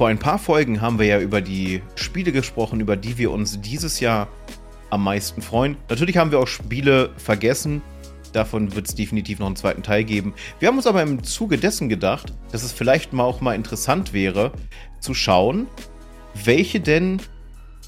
vor 0.00 0.08
ein 0.08 0.18
paar 0.18 0.38
Folgen 0.38 0.80
haben 0.80 0.98
wir 0.98 1.04
ja 1.04 1.20
über 1.20 1.42
die 1.42 1.82
Spiele 1.94 2.32
gesprochen, 2.32 2.80
über 2.80 2.96
die 2.96 3.18
wir 3.18 3.30
uns 3.30 3.60
dieses 3.60 4.00
Jahr 4.00 4.28
am 4.88 5.04
meisten 5.04 5.42
freuen. 5.42 5.76
Natürlich 5.90 6.16
haben 6.16 6.30
wir 6.30 6.38
auch 6.38 6.46
Spiele 6.46 7.10
vergessen. 7.18 7.82
Davon 8.32 8.74
wird 8.74 8.88
es 8.88 8.94
definitiv 8.94 9.40
noch 9.40 9.46
einen 9.46 9.56
zweiten 9.56 9.82
Teil 9.82 10.04
geben. 10.04 10.32
Wir 10.58 10.68
haben 10.68 10.78
uns 10.78 10.86
aber 10.86 11.02
im 11.02 11.22
Zuge 11.22 11.58
dessen 11.58 11.90
gedacht, 11.90 12.32
dass 12.50 12.62
es 12.62 12.72
vielleicht 12.72 13.12
mal 13.12 13.24
auch 13.24 13.42
mal 13.42 13.52
interessant 13.52 14.14
wäre, 14.14 14.52
zu 15.00 15.12
schauen, 15.12 15.66
welche 16.44 16.80
denn 16.80 17.20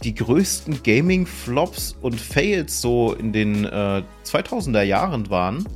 die 0.05 0.15
größten 0.15 0.83
Gaming-Flops 0.83 1.97
und 2.03 2.21
Fails 2.21 2.83
so 2.83 3.15
in 3.15 3.33
den 3.33 3.65
äh, 3.65 4.03
2000er 4.27 4.83
Jahren 4.83 5.31
waren. 5.31 5.67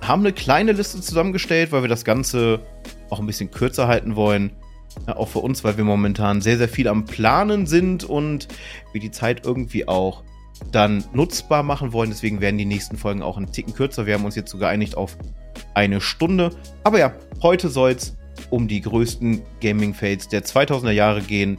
Haben 0.00 0.22
eine 0.22 0.32
kleine 0.32 0.72
Liste 0.72 1.00
zusammengestellt, 1.00 1.70
weil 1.70 1.82
wir 1.82 1.88
das 1.88 2.04
Ganze 2.04 2.62
auch 3.10 3.20
ein 3.20 3.26
bisschen 3.26 3.52
kürzer 3.52 3.86
halten 3.86 4.16
wollen. 4.16 4.50
Auch 5.06 5.28
für 5.28 5.38
uns, 5.38 5.64
weil 5.64 5.76
wir 5.76 5.84
momentan 5.84 6.40
sehr, 6.40 6.58
sehr 6.58 6.68
viel 6.68 6.88
am 6.88 7.04
Planen 7.04 7.66
sind 7.66 8.04
und 8.04 8.48
wir 8.92 9.00
die 9.00 9.10
Zeit 9.10 9.46
irgendwie 9.46 9.88
auch 9.88 10.22
dann 10.72 11.04
nutzbar 11.12 11.62
machen 11.62 11.92
wollen. 11.92 12.10
Deswegen 12.10 12.40
werden 12.40 12.58
die 12.58 12.64
nächsten 12.64 12.96
Folgen 12.96 13.22
auch 13.22 13.36
einen 13.36 13.52
Ticken 13.52 13.74
kürzer. 13.74 14.06
Wir 14.06 14.14
haben 14.14 14.24
uns 14.24 14.34
jetzt 14.34 14.50
so 14.50 14.58
geeinigt 14.58 14.96
auf 14.96 15.16
eine 15.74 16.00
Stunde. 16.00 16.50
Aber 16.84 16.98
ja, 16.98 17.14
heute 17.42 17.68
soll 17.68 17.92
es 17.92 18.16
um 18.50 18.68
die 18.68 18.80
größten 18.80 19.42
Gaming-Fails 19.60 20.28
der 20.28 20.44
2000er 20.44 20.90
Jahre 20.90 21.22
gehen. 21.22 21.58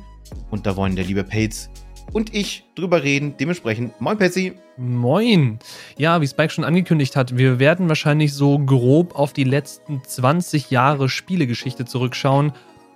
Und 0.51 0.65
da 0.65 0.75
wollen 0.75 0.95
der 0.95 1.05
liebe 1.05 1.23
Pates 1.23 1.69
und 2.13 2.33
ich 2.33 2.65
drüber 2.75 3.03
reden. 3.03 3.35
Dementsprechend, 3.37 3.99
moin 3.99 4.17
Patsy. 4.17 4.53
Moin. 4.77 5.59
Ja, 5.97 6.21
wie 6.21 6.27
Spike 6.27 6.51
schon 6.51 6.63
angekündigt 6.63 7.15
hat, 7.15 7.37
wir 7.37 7.59
werden 7.59 7.89
wahrscheinlich 7.89 8.33
so 8.33 8.59
grob 8.59 9.15
auf 9.15 9.33
die 9.33 9.43
letzten 9.43 10.01
20 10.03 10.71
Jahre 10.71 11.09
Spielegeschichte 11.09 11.85
zurückschauen 11.85 12.53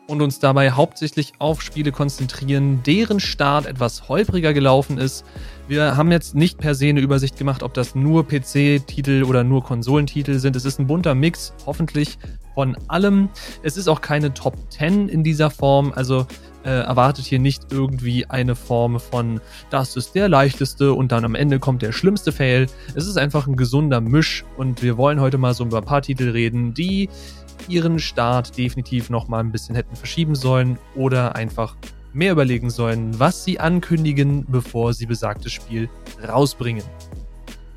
und 0.08 0.22
uns 0.22 0.40
dabei 0.40 0.72
hauptsächlich 0.72 1.34
auf 1.40 1.62
Spiele 1.62 1.92
konzentrieren, 1.92 2.84
deren 2.84 3.20
Start 3.20 3.66
etwas 3.66 4.10
holpriger 4.10 4.54
gelaufen 4.54 4.98
ist. 4.98 5.26
Wir 5.68 5.96
haben 5.96 6.12
jetzt 6.12 6.36
nicht 6.36 6.58
per 6.58 6.76
se 6.76 6.88
eine 6.88 7.00
Übersicht 7.00 7.38
gemacht, 7.38 7.64
ob 7.64 7.74
das 7.74 7.96
nur 7.96 8.28
PC-Titel 8.28 9.24
oder 9.24 9.44
nur 9.44 9.64
Konsolentitel 9.64 10.40
sind. 10.40 10.56
Es 10.56 10.66
ist 10.66 10.80
ein 10.80 10.88
bunter 10.88 11.16
Mix, 11.16 11.54
hoffentlich 11.66 12.18
von 12.54 12.78
allem. 12.88 13.30
Es 13.64 13.78
ist 13.78 13.88
auch 13.88 14.02
keine 14.02 14.34
Top 14.34 14.56
10 14.70 15.10
in 15.10 15.24
dieser 15.24 15.50
Form, 15.50 15.94
also 15.96 16.28
äh, 16.64 16.70
erwartet 16.70 17.26
hier 17.26 17.40
nicht 17.40 17.72
irgendwie 17.72 18.26
eine 18.26 18.56
Form 18.56 19.00
von, 19.00 19.42
das 19.70 19.96
ist 19.96 20.16
der 20.16 20.30
leichteste 20.30 20.94
und 20.94 21.12
dann 21.12 21.26
am 21.26 21.36
Ende 21.36 21.60
kommt 21.60 21.82
der 21.82 21.92
schlimmste 21.92 22.32
Fail. 22.32 22.68
Es 22.96 23.08
ist 23.08 23.18
einfach 23.18 23.48
ein 23.48 23.56
gesunder 23.56 24.02
Misch 24.02 24.46
und 24.58 24.82
wir 24.82 24.98
wollen 24.98 25.20
heute 25.20 25.38
mal 25.38 25.54
so 25.54 25.66
über 25.66 25.80
ein 25.80 25.86
paar 25.86 26.02
Titel 26.02 26.30
reden, 26.30 26.74
die 26.74 27.10
ihren 27.68 28.00
Start 28.00 28.58
definitiv 28.58 29.10
noch 29.10 29.28
mal 29.28 29.40
ein 29.40 29.52
bisschen 29.52 29.76
hätten 29.76 29.96
verschieben 29.96 30.36
sollen 30.36 30.78
oder 30.96 31.36
einfach 31.36 31.76
mehr 32.14 32.32
überlegen 32.32 32.70
sollen, 32.70 33.20
was 33.20 33.44
sie 33.44 33.60
ankündigen, 33.60 34.46
bevor 34.48 34.94
sie 34.94 35.06
besagtes 35.06 35.52
Spiel 35.52 35.90
rausbringen. 36.28 36.84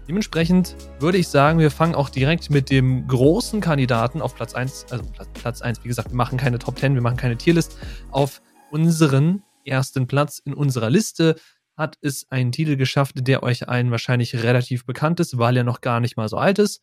Dementsprechend 0.09 0.77
würde 1.01 1.19
ich 1.19 1.27
sagen, 1.27 1.59
wir 1.59 1.71
fangen 1.71 1.97
auch 1.97 2.11
direkt 2.11 2.51
mit 2.51 2.71
dem 2.71 3.09
großen 3.09 3.61
Kandidaten 3.61 4.23
auf 4.23 4.37
Platz 4.37 4.55
1, 4.55 4.87
also 4.91 5.05
Platz 5.35 5.63
1, 5.63 5.83
wie 5.83 5.89
gesagt, 5.89 6.11
wir 6.11 6.17
machen 6.17 6.39
keine 6.39 6.61
Top 6.61 6.79
10, 6.79 6.95
wir 6.95 7.03
machen 7.03 7.17
keine 7.17 7.37
Tierlist, 7.37 7.77
auf 8.13 8.41
unseren 8.71 9.43
ersten 9.65 10.07
Platz 10.07 10.39
in 10.39 10.55
unserer 10.55 10.91
Liste 10.91 11.37
hat 11.77 11.99
es 12.01 12.31
einen 12.31 12.53
Titel 12.53 12.77
geschafft, 12.77 13.17
der 13.19 13.43
euch 13.43 13.69
allen 13.69 13.91
wahrscheinlich 13.91 14.35
relativ 14.43 14.87
bekannt 14.87 15.21
ist, 15.21 15.39
weil 15.39 15.57
er 15.57 15.65
noch 15.65 15.81
gar 15.81 16.01
nicht 16.01 16.17
mal 16.17 16.29
so 16.29 16.39
alt 16.39 16.59
ist. 16.59 16.83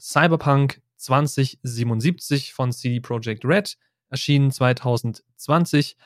Cyberpunk 0.00 0.80
2077 0.96 2.52
von 2.52 2.72
CD 2.72 3.00
Projekt 3.00 3.44
Red, 3.44 3.76
erschienen 4.08 4.50
2020. 4.50 5.96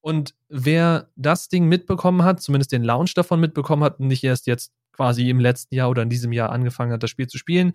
Und 0.00 0.34
wer 0.48 1.08
das 1.16 1.48
Ding 1.48 1.66
mitbekommen 1.66 2.24
hat, 2.24 2.42
zumindest 2.42 2.72
den 2.72 2.82
Launch 2.82 3.14
davon 3.14 3.40
mitbekommen 3.40 3.84
hat, 3.84 4.00
nicht 4.00 4.24
erst 4.24 4.46
jetzt 4.46 4.72
quasi 4.92 5.30
im 5.30 5.40
letzten 5.40 5.74
Jahr 5.74 5.88
oder 5.88 6.02
in 6.02 6.10
diesem 6.10 6.32
Jahr 6.32 6.50
angefangen 6.50 6.92
hat, 6.92 7.02
das 7.02 7.10
Spiel 7.10 7.26
zu 7.26 7.38
spielen, 7.38 7.72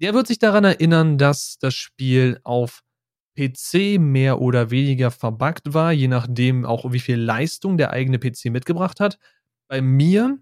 der 0.00 0.14
wird 0.14 0.26
sich 0.26 0.38
daran 0.38 0.64
erinnern, 0.64 1.18
dass 1.18 1.58
das 1.58 1.74
Spiel 1.74 2.40
auf 2.42 2.82
PC 3.36 3.98
mehr 3.98 4.40
oder 4.40 4.70
weniger 4.70 5.10
verbuggt 5.10 5.72
war, 5.74 5.92
je 5.92 6.08
nachdem 6.08 6.64
auch 6.64 6.92
wie 6.92 7.00
viel 7.00 7.16
Leistung 7.16 7.76
der 7.76 7.90
eigene 7.90 8.18
PC 8.18 8.46
mitgebracht 8.46 9.00
hat. 9.00 9.18
Bei 9.68 9.80
mir, 9.80 10.38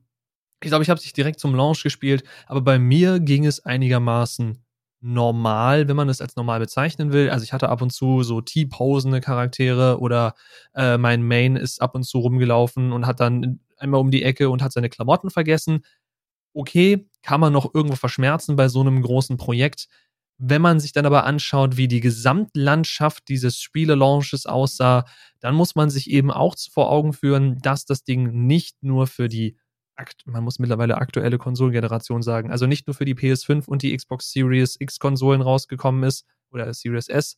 ich 0.62 0.68
glaube, 0.70 0.82
ich 0.82 0.90
habe 0.90 0.98
es 0.98 1.04
nicht 1.04 1.16
direkt 1.16 1.40
zum 1.40 1.54
Launch 1.54 1.82
gespielt, 1.82 2.24
aber 2.46 2.62
bei 2.62 2.78
mir 2.78 3.20
ging 3.20 3.46
es 3.46 3.64
einigermaßen 3.64 4.64
normal, 5.00 5.88
wenn 5.88 5.96
man 5.96 6.08
es 6.08 6.20
als 6.20 6.36
normal 6.36 6.60
bezeichnen 6.60 7.12
will. 7.12 7.30
Also 7.30 7.44
ich 7.44 7.52
hatte 7.52 7.70
ab 7.70 7.80
und 7.82 7.90
zu 7.90 8.22
so 8.22 8.40
T-posende 8.40 9.20
Charaktere 9.20 9.98
oder 9.98 10.34
äh, 10.74 10.98
mein 10.98 11.22
Main 11.22 11.56
ist 11.56 11.80
ab 11.80 11.94
und 11.94 12.04
zu 12.04 12.18
rumgelaufen 12.18 12.92
und 12.92 13.06
hat 13.06 13.20
dann 13.20 13.60
einmal 13.78 14.00
um 14.00 14.10
die 14.10 14.22
Ecke 14.22 14.50
und 14.50 14.62
hat 14.62 14.72
seine 14.72 14.90
Klamotten 14.90 15.30
vergessen. 15.30 15.84
Okay, 16.54 17.08
kann 17.22 17.40
man 17.40 17.52
noch 17.52 17.74
irgendwo 17.74 17.96
verschmerzen 17.96 18.56
bei 18.56 18.68
so 18.68 18.80
einem 18.80 19.02
großen 19.02 19.36
Projekt. 19.36 19.88
Wenn 20.42 20.62
man 20.62 20.80
sich 20.80 20.92
dann 20.92 21.04
aber 21.04 21.24
anschaut, 21.24 21.76
wie 21.76 21.86
die 21.86 22.00
Gesamtlandschaft 22.00 23.28
dieses 23.28 23.60
Spiele-Launches 23.60 24.46
aussah, 24.46 25.04
dann 25.38 25.54
muss 25.54 25.74
man 25.74 25.90
sich 25.90 26.10
eben 26.10 26.30
auch 26.30 26.56
vor 26.72 26.90
Augen 26.90 27.12
führen, 27.12 27.58
dass 27.58 27.84
das 27.84 28.04
Ding 28.04 28.46
nicht 28.46 28.82
nur 28.82 29.06
für 29.06 29.28
die 29.28 29.56
man 30.24 30.42
muss 30.42 30.58
mittlerweile 30.58 30.96
aktuelle 30.96 31.36
Konsolengeneration 31.36 32.22
sagen, 32.22 32.50
also 32.50 32.66
nicht 32.66 32.86
nur 32.86 32.94
für 32.94 33.04
die 33.04 33.14
PS5 33.14 33.66
und 33.66 33.82
die 33.82 33.94
Xbox 33.94 34.32
Series 34.32 34.76
X 34.78 34.98
Konsolen 34.98 35.42
rausgekommen 35.42 36.04
ist 36.04 36.24
oder 36.50 36.72
Series 36.72 37.10
S, 37.10 37.36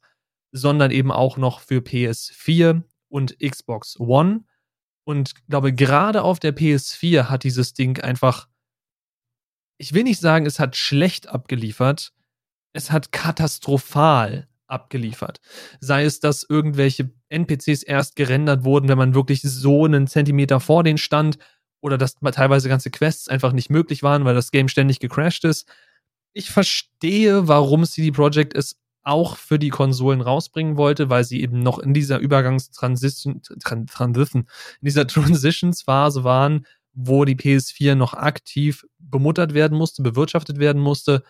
sondern 0.52 0.92
eben 0.92 1.10
auch 1.10 1.36
noch 1.36 1.58
für 1.58 1.80
PS4 1.80 2.82
und 3.08 3.36
Xbox 3.40 3.98
One. 3.98 4.44
Und 5.04 5.32
ich 5.36 5.46
glaube, 5.48 5.72
gerade 5.72 6.22
auf 6.22 6.38
der 6.38 6.54
PS4 6.54 7.28
hat 7.28 7.42
dieses 7.42 7.74
Ding 7.74 8.00
einfach, 8.00 8.48
ich 9.78 9.92
will 9.92 10.04
nicht 10.04 10.20
sagen, 10.20 10.46
es 10.46 10.60
hat 10.60 10.76
schlecht 10.76 11.28
abgeliefert, 11.28 12.12
es 12.72 12.90
hat 12.90 13.12
katastrophal 13.12 14.48
abgeliefert. 14.66 15.40
Sei 15.80 16.04
es, 16.04 16.20
dass 16.20 16.46
irgendwelche 16.48 17.10
NPCs 17.28 17.82
erst 17.82 18.16
gerendert 18.16 18.64
wurden, 18.64 18.88
wenn 18.88 18.98
man 18.98 19.14
wirklich 19.14 19.42
so 19.42 19.84
einen 19.84 20.06
Zentimeter 20.06 20.60
vor 20.60 20.82
denen 20.82 20.98
stand 20.98 21.38
oder 21.80 21.98
dass 21.98 22.14
teilweise 22.14 22.68
ganze 22.68 22.90
Quests 22.90 23.28
einfach 23.28 23.52
nicht 23.52 23.70
möglich 23.70 24.02
waren, 24.02 24.24
weil 24.24 24.34
das 24.34 24.50
Game 24.50 24.68
ständig 24.68 25.00
gecrashed 25.00 25.44
ist. 25.44 25.68
Ich 26.32 26.50
verstehe, 26.50 27.48
warum 27.48 27.84
CD 27.84 28.10
Projekt 28.10 28.54
es 28.54 28.78
auch 29.02 29.36
für 29.36 29.58
die 29.58 29.70
Konsolen 29.70 30.20
rausbringen 30.20 30.76
wollte, 30.76 31.10
weil 31.10 31.24
sie 31.24 31.42
eben 31.42 31.58
noch 31.62 31.78
in 31.78 31.92
dieser 31.92 32.18
Übergangstransition, 32.18 33.42
Transition, 33.60 34.42
in 34.80 34.84
dieser 34.84 35.06
Transitionsphase 35.08 36.24
waren, 36.24 36.66
wo 36.94 37.24
die 37.24 37.34
PS4 37.34 37.94
noch 37.94 38.14
aktiv 38.14 38.86
bemuttert 38.98 39.54
werden 39.54 39.76
musste, 39.76 40.02
bewirtschaftet 40.02 40.58
werden 40.58 40.80
musste. 40.80 41.24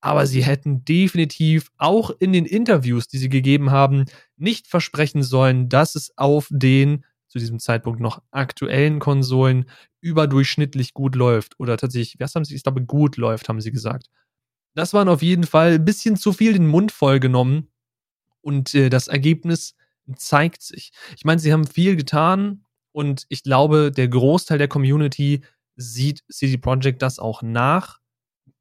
Aber 0.00 0.26
sie 0.26 0.42
hätten 0.42 0.84
definitiv 0.84 1.70
auch 1.76 2.10
in 2.18 2.32
den 2.32 2.46
Interviews, 2.46 3.08
die 3.08 3.18
sie 3.18 3.28
gegeben 3.28 3.70
haben, 3.70 4.06
nicht 4.36 4.66
versprechen 4.66 5.22
sollen, 5.22 5.68
dass 5.68 5.94
es 5.94 6.16
auf 6.16 6.48
den 6.50 7.04
zu 7.28 7.38
diesem 7.38 7.60
Zeitpunkt 7.60 8.00
noch 8.00 8.22
aktuellen 8.32 8.98
Konsolen 8.98 9.66
überdurchschnittlich 10.00 10.94
gut 10.94 11.14
läuft. 11.14 11.58
Oder 11.60 11.76
tatsächlich, 11.76 12.18
was 12.18 12.34
haben 12.34 12.44
sie, 12.44 12.56
ich 12.56 12.62
glaube, 12.64 12.84
gut 12.84 13.16
läuft, 13.16 13.48
haben 13.48 13.60
sie 13.60 13.70
gesagt. 13.70 14.10
Das 14.74 14.92
waren 14.94 15.08
auf 15.08 15.22
jeden 15.22 15.44
Fall 15.44 15.74
ein 15.74 15.84
bisschen 15.84 16.16
zu 16.16 16.32
viel 16.32 16.52
den 16.52 16.66
Mund 16.66 16.92
voll 16.92 17.20
genommen. 17.20 17.68
Und 18.40 18.74
äh, 18.74 18.88
das 18.88 19.08
Ergebnis 19.08 19.76
zeigt 20.16 20.62
sich. 20.62 20.92
Ich 21.16 21.24
meine, 21.24 21.40
sie 21.40 21.52
haben 21.52 21.66
viel 21.66 21.96
getan 21.96 22.64
und 22.92 23.26
ich 23.28 23.42
glaube, 23.42 23.92
der 23.92 24.08
Großteil 24.08 24.58
der 24.58 24.68
Community 24.68 25.42
sieht 25.76 26.24
CD 26.28 26.56
Projekt 26.56 27.02
das 27.02 27.18
auch 27.18 27.42
nach. 27.42 28.00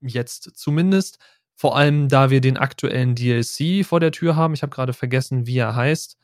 Jetzt 0.01 0.51
zumindest. 0.55 1.17
Vor 1.59 1.75
allem, 1.75 2.07
da 2.07 2.29
wir 2.29 2.39
den 2.39 2.55
aktuellen 2.55 3.15
DLC 3.15 3.85
vor 3.85 3.99
der 3.99 4.13
Tür 4.13 4.37
haben. 4.37 4.53
Ich 4.53 4.61
habe 4.61 4.69
gerade 4.69 4.93
vergessen, 4.93 5.45
wie 5.45 5.57
er 5.57 5.75
heißt. 5.75 6.17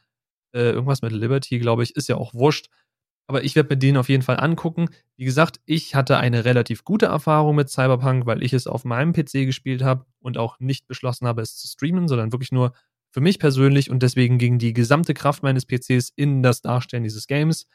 Äh, 0.53 0.69
irgendwas 0.69 1.01
mit 1.01 1.11
Liberty, 1.11 1.59
glaube 1.59 1.83
ich, 1.83 1.97
ist 1.97 2.07
ja 2.07 2.15
auch 2.15 2.33
wurscht. 2.33 2.69
Aber 3.27 3.43
ich 3.43 3.53
werde 3.57 3.75
mir 3.75 3.77
den 3.77 3.97
auf 3.97 4.07
jeden 4.07 4.23
Fall 4.23 4.39
angucken. 4.39 4.87
Wie 5.17 5.25
gesagt, 5.25 5.59
ich 5.65 5.93
hatte 5.93 6.15
eine 6.15 6.45
relativ 6.45 6.85
gute 6.85 7.07
Erfahrung 7.07 7.57
mit 7.57 7.69
Cyberpunk, 7.69 8.25
weil 8.25 8.43
ich 8.43 8.53
es 8.53 8.65
auf 8.65 8.85
meinem 8.85 9.11
PC 9.11 9.45
gespielt 9.45 9.83
habe 9.83 10.05
und 10.21 10.37
auch 10.37 10.57
nicht 10.61 10.87
beschlossen 10.87 11.27
habe, 11.27 11.41
es 11.41 11.57
zu 11.57 11.67
streamen, 11.67 12.07
sondern 12.07 12.31
wirklich 12.31 12.53
nur 12.53 12.71
für 13.11 13.19
mich 13.19 13.37
persönlich 13.37 13.89
und 13.89 14.03
deswegen 14.03 14.37
ging 14.37 14.57
die 14.57 14.71
gesamte 14.71 15.13
Kraft 15.13 15.43
meines 15.43 15.65
PCs 15.65 16.13
in 16.15 16.43
das 16.43 16.61
Darstellen 16.61 17.03
dieses 17.03 17.27
Games. 17.27 17.67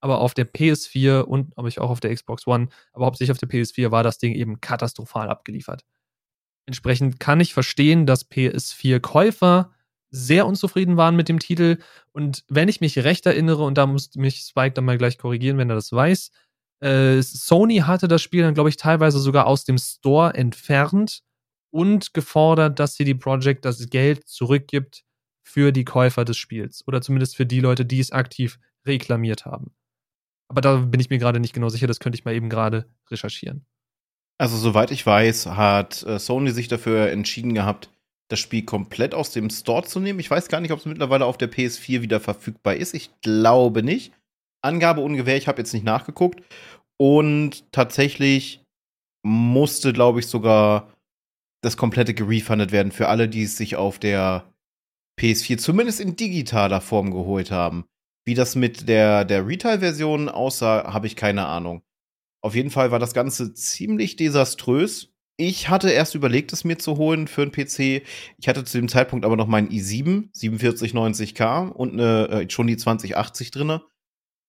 Aber 0.00 0.20
auf 0.20 0.34
der 0.34 0.52
PS4 0.52 1.22
und 1.22 1.56
aber 1.56 1.68
ich 1.68 1.80
auch 1.80 1.88
auf 1.88 2.00
der 2.00 2.14
Xbox 2.14 2.46
One, 2.46 2.68
aber 2.92 3.06
hauptsächlich 3.06 3.32
auf 3.32 3.38
der 3.38 3.48
PS4 3.48 3.90
war 3.90 4.02
das 4.02 4.18
Ding 4.18 4.34
eben 4.34 4.60
katastrophal 4.60 5.30
abgeliefert. 5.30 5.84
Entsprechend 6.66 7.20
kann 7.20 7.40
ich 7.40 7.54
verstehen, 7.54 8.06
dass 8.06 8.30
PS4-Käufer 8.30 9.72
sehr 10.10 10.46
unzufrieden 10.46 10.96
waren 10.96 11.16
mit 11.16 11.28
dem 11.28 11.38
Titel. 11.38 11.78
Und 12.12 12.44
wenn 12.48 12.68
ich 12.68 12.80
mich 12.80 12.98
recht 12.98 13.26
erinnere, 13.26 13.64
und 13.64 13.78
da 13.78 13.86
muss 13.86 14.14
mich 14.14 14.40
Spike 14.40 14.74
dann 14.74 14.84
mal 14.84 14.98
gleich 14.98 15.18
korrigieren, 15.18 15.58
wenn 15.58 15.70
er 15.70 15.76
das 15.76 15.90
weiß, 15.90 16.30
äh, 16.80 17.22
Sony 17.22 17.78
hatte 17.78 18.08
das 18.08 18.22
Spiel 18.22 18.42
dann, 18.42 18.54
glaube 18.54 18.68
ich, 18.68 18.76
teilweise 18.76 19.18
sogar 19.18 19.46
aus 19.46 19.64
dem 19.64 19.78
Store 19.78 20.34
entfernt 20.34 21.22
und 21.70 22.12
gefordert, 22.12 22.78
dass 22.78 22.94
CD 22.94 23.14
Projekt 23.14 23.64
das 23.64 23.88
Geld 23.88 24.28
zurückgibt 24.28 25.04
für 25.42 25.72
die 25.72 25.84
Käufer 25.84 26.24
des 26.24 26.36
Spiels 26.36 26.86
oder 26.86 27.00
zumindest 27.00 27.36
für 27.36 27.46
die 27.46 27.60
Leute, 27.60 27.84
die 27.86 28.00
es 28.00 28.12
aktiv 28.12 28.58
reklamiert 28.86 29.46
haben. 29.46 29.74
Aber 30.48 30.60
da 30.60 30.76
bin 30.76 31.00
ich 31.00 31.08
mir 31.08 31.18
gerade 31.18 31.40
nicht 31.40 31.54
genau 31.54 31.70
sicher, 31.70 31.86
das 31.86 31.98
könnte 32.00 32.18
ich 32.18 32.24
mal 32.24 32.34
eben 32.34 32.50
gerade 32.50 32.86
recherchieren. 33.10 33.64
Also 34.38 34.56
soweit 34.56 34.90
ich 34.90 35.06
weiß, 35.06 35.46
hat 35.46 36.02
äh, 36.02 36.18
Sony 36.18 36.50
sich 36.50 36.68
dafür 36.68 37.10
entschieden 37.10 37.54
gehabt, 37.54 37.90
das 38.28 38.40
Spiel 38.40 38.64
komplett 38.64 39.14
aus 39.14 39.30
dem 39.30 39.50
Store 39.50 39.84
zu 39.84 40.00
nehmen. 40.00 40.18
Ich 40.18 40.30
weiß 40.30 40.48
gar 40.48 40.60
nicht, 40.60 40.72
ob 40.72 40.78
es 40.78 40.86
mittlerweile 40.86 41.26
auf 41.26 41.36
der 41.36 41.52
PS4 41.52 42.00
wieder 42.00 42.18
verfügbar 42.18 42.76
ist. 42.76 42.94
Ich 42.94 43.10
glaube 43.20 43.82
nicht. 43.82 44.12
Angabe 44.62 45.02
ungefähr, 45.02 45.36
ich 45.36 45.48
habe 45.48 45.58
jetzt 45.58 45.74
nicht 45.74 45.84
nachgeguckt. 45.84 46.42
Und 46.98 47.70
tatsächlich 47.72 48.64
musste, 49.22 49.92
glaube 49.92 50.20
ich, 50.20 50.26
sogar 50.26 50.88
das 51.62 51.76
komplette 51.76 52.14
gerefundet 52.14 52.72
werden 52.72 52.92
für 52.92 53.08
alle, 53.08 53.28
die 53.28 53.42
es 53.42 53.56
sich 53.56 53.76
auf 53.76 53.98
der 53.98 54.44
PS4 55.20 55.58
zumindest 55.58 56.00
in 56.00 56.16
digitaler 56.16 56.80
Form 56.80 57.10
geholt 57.12 57.50
haben. 57.50 57.84
Wie 58.24 58.34
das 58.34 58.54
mit 58.54 58.88
der, 58.88 59.24
der 59.24 59.46
Retail-Version 59.46 60.28
aussah, 60.28 60.92
habe 60.92 61.06
ich 61.06 61.16
keine 61.16 61.46
Ahnung. 61.46 61.82
Auf 62.42 62.54
jeden 62.54 62.70
Fall 62.70 62.90
war 62.90 62.98
das 62.98 63.14
Ganze 63.14 63.54
ziemlich 63.54 64.16
desaströs. 64.16 65.08
Ich 65.36 65.68
hatte 65.68 65.90
erst 65.90 66.14
überlegt, 66.14 66.52
es 66.52 66.64
mir 66.64 66.78
zu 66.78 66.98
holen 66.98 67.26
für 67.26 67.42
einen 67.42 67.52
PC. 67.52 68.02
Ich 68.38 68.48
hatte 68.48 68.64
zu 68.64 68.78
dem 68.78 68.88
Zeitpunkt 68.88 69.24
aber 69.24 69.36
noch 69.36 69.46
meinen 69.46 69.68
i7 69.68 70.30
4790K 70.34 71.68
und 71.68 71.92
eine, 71.94 72.28
äh, 72.28 72.50
schon 72.50 72.66
die 72.66 72.76
2080 72.76 73.50
drinne. 73.50 73.82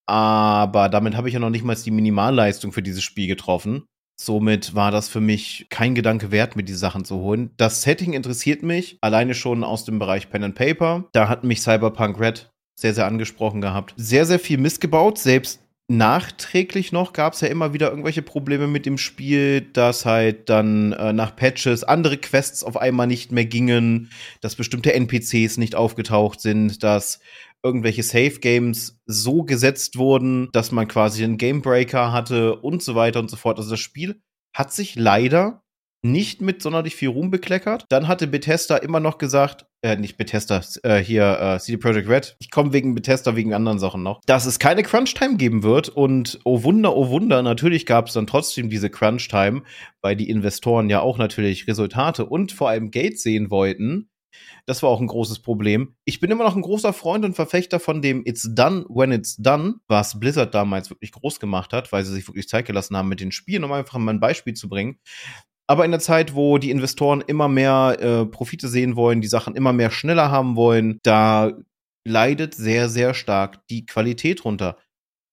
Aber 0.06 0.90
damit 0.90 1.16
habe 1.16 1.30
ich 1.30 1.36
ja 1.36 1.40
noch 1.40 1.50
nicht 1.50 1.64
mal 1.64 1.76
die 1.76 1.92
Minimalleistung 1.92 2.74
für 2.74 2.84
dieses 2.84 3.04
Spiel 3.04 3.28
getroffen. 3.28 3.86
Somit 4.20 4.76
war 4.76 4.92
das 4.92 5.10
für 5.10 5.22
mich 5.22 5.68
kein 5.70 5.96
Gedanke 5.96 6.32
wert, 6.32 6.56
mir 6.56 6.64
die 6.64 6.74
Sachen 6.74 7.06
zu 7.06 7.18
holen. 7.18 7.52
Das 7.58 7.82
Setting 7.82 8.14
interessiert 8.14 8.62
mich, 8.62 8.98
alleine 9.02 9.34
schon 9.34 9.64
aus 9.64 9.86
dem 9.86 10.00
Bereich 10.00 10.30
Pen 10.30 10.44
and 10.44 10.56
Paper. 10.56 11.06
Da 11.14 11.30
hat 11.30 11.44
mich 11.44 11.62
Cyberpunk 11.62 12.20
Red 12.20 12.52
sehr, 12.76 12.94
sehr 12.94 13.06
angesprochen 13.06 13.62
gehabt. 13.62 13.94
Sehr, 13.98 14.26
sehr 14.26 14.40
viel 14.40 14.58
missgebaut. 14.58 15.18
Selbst 15.18 15.62
nachträglich 15.90 16.92
noch 16.92 17.14
gab 17.14 17.34
es 17.34 17.42
ja 17.42 17.50
immer 17.50 17.74
wieder 17.74 17.90
irgendwelche 17.90 18.22
Probleme 18.22 18.68
mit 18.68 18.86
dem 18.86 18.98
Spiel, 18.98 19.62
dass 19.62 20.06
halt 20.06 20.50
dann 20.50 20.94
äh, 20.94 21.14
nach 21.14 21.36
Patches 21.36 21.84
andere 21.84 22.18
Quests 22.18 22.64
auf 22.64 22.78
einmal 22.78 23.08
nicht 23.08 23.32
mehr 23.32 23.46
gingen, 23.46 24.10
dass 24.42 24.56
bestimmte 24.56 24.94
NPCs 24.94 25.58
nicht 25.58 25.76
aufgetaucht 25.76 26.40
sind, 26.40 26.84
dass 26.84 27.20
irgendwelche 27.64 28.04
Safe 28.04 28.40
Games 28.40 29.02
so 29.06 29.44
gesetzt 29.44 29.98
wurden, 29.98 30.50
dass 30.52 30.72
man 30.72 30.88
quasi 30.88 31.24
einen 31.24 31.38
Gamebreaker 31.38 32.12
hatte 32.12 32.58
und 32.58 32.84
so 32.84 32.96
weiter 32.96 33.20
und 33.20 33.30
so 33.30 33.38
fort. 33.38 33.58
Also 33.58 33.72
das 33.72 33.80
Spiel 33.80 34.22
hat 34.54 34.74
sich 34.74 34.96
leider 34.96 35.63
nicht 36.04 36.42
mit 36.42 36.62
sonderlich 36.62 36.96
viel 36.96 37.10
Ruhm 37.10 37.32
bekleckert. 37.32 37.86
Dann 37.90 38.08
hatte 38.08 38.28
Bethesda 38.28 38.78
immer 38.78 39.00
noch 39.00 39.18
gesagt, 39.18 39.66
äh, 39.82 39.96
nicht 39.96 40.18
Bethesda, 40.18 40.62
äh, 40.84 41.00
hier 41.00 41.40
äh, 41.40 41.60
CD 41.60 41.78
Projekt 41.78 42.10
Red. 42.10 42.36
Ich 42.40 42.52
komme 42.52 42.74
wegen 42.74 42.94
Bethesda, 42.94 43.36
wegen 43.36 43.54
anderen 43.54 43.80
Sachen 43.80 44.04
noch, 44.04 44.22
dass 44.26 44.46
es 44.46 44.60
keine 44.60 44.84
Crunch-Time 44.84 45.38
geben 45.38 45.64
wird. 45.64 45.90
Und 45.90 46.40
oh 46.44 46.64
Wunder, 46.64 46.96
oh 46.96 47.10
Wunder, 47.10 47.42
natürlich 47.42 47.86
gab 47.86 48.08
es 48.08 48.14
dann 48.14 48.28
trotzdem 48.28 48.70
diese 48.70 48.90
Crunch-Time, 48.90 49.64
weil 50.02 50.16
die 50.16 50.30
Investoren 50.30 50.90
ja 50.90 51.00
auch 51.00 51.18
natürlich 51.18 51.68
Resultate 51.68 52.26
und 52.26 52.52
vor 52.52 52.70
allem 52.70 52.92
Geld 52.92 53.20
sehen 53.20 53.50
wollten. 53.50 54.10
Das 54.66 54.82
war 54.82 54.90
auch 54.90 55.02
ein 55.02 55.08
großes 55.08 55.40
Problem. 55.40 55.96
Ich 56.06 56.20
bin 56.20 56.32
immer 56.32 56.44
noch 56.44 56.56
ein 56.56 56.62
großer 56.62 56.94
Freund 56.94 57.26
und 57.26 57.36
Verfechter 57.36 57.80
von 57.80 58.02
dem 58.02 58.24
It's 58.26 58.50
done 58.54 58.86
when 58.90 59.12
it's 59.12 59.36
done, 59.38 59.76
was 59.88 60.20
Blizzard 60.20 60.54
damals 60.54 60.90
wirklich 60.90 61.12
groß 61.12 61.40
gemacht 61.40 61.74
hat, 61.74 61.92
weil 61.92 62.04
sie 62.06 62.14
sich 62.14 62.28
wirklich 62.28 62.48
Zeit 62.48 62.66
gelassen 62.66 62.96
haben 62.96 63.10
mit 63.10 63.20
den 63.20 63.32
Spielen, 63.32 63.64
um 63.64 63.72
einfach 63.72 64.00
mal 64.00 64.14
ein 64.14 64.20
Beispiel 64.20 64.54
zu 64.54 64.70
bringen. 64.70 65.00
Aber 65.68 65.86
in 65.86 65.92
der 65.92 66.00
Zeit, 66.00 66.36
wo 66.36 66.58
die 66.58 66.72
Investoren 66.72 67.22
immer 67.22 67.48
mehr 67.48 67.98
äh, 68.00 68.26
Profite 68.26 68.68
sehen 68.68 68.96
wollen, 68.96 69.22
die 69.22 69.28
Sachen 69.28 69.56
immer 69.56 69.74
mehr 69.74 69.92
schneller 69.92 70.30
haben 70.30 70.56
wollen, 70.56 71.00
da 71.04 71.52
leidet 72.06 72.54
sehr, 72.54 72.90
sehr 72.90 73.14
stark 73.14 73.66
die 73.68 73.86
Qualität 73.86 74.44
runter. 74.44 74.78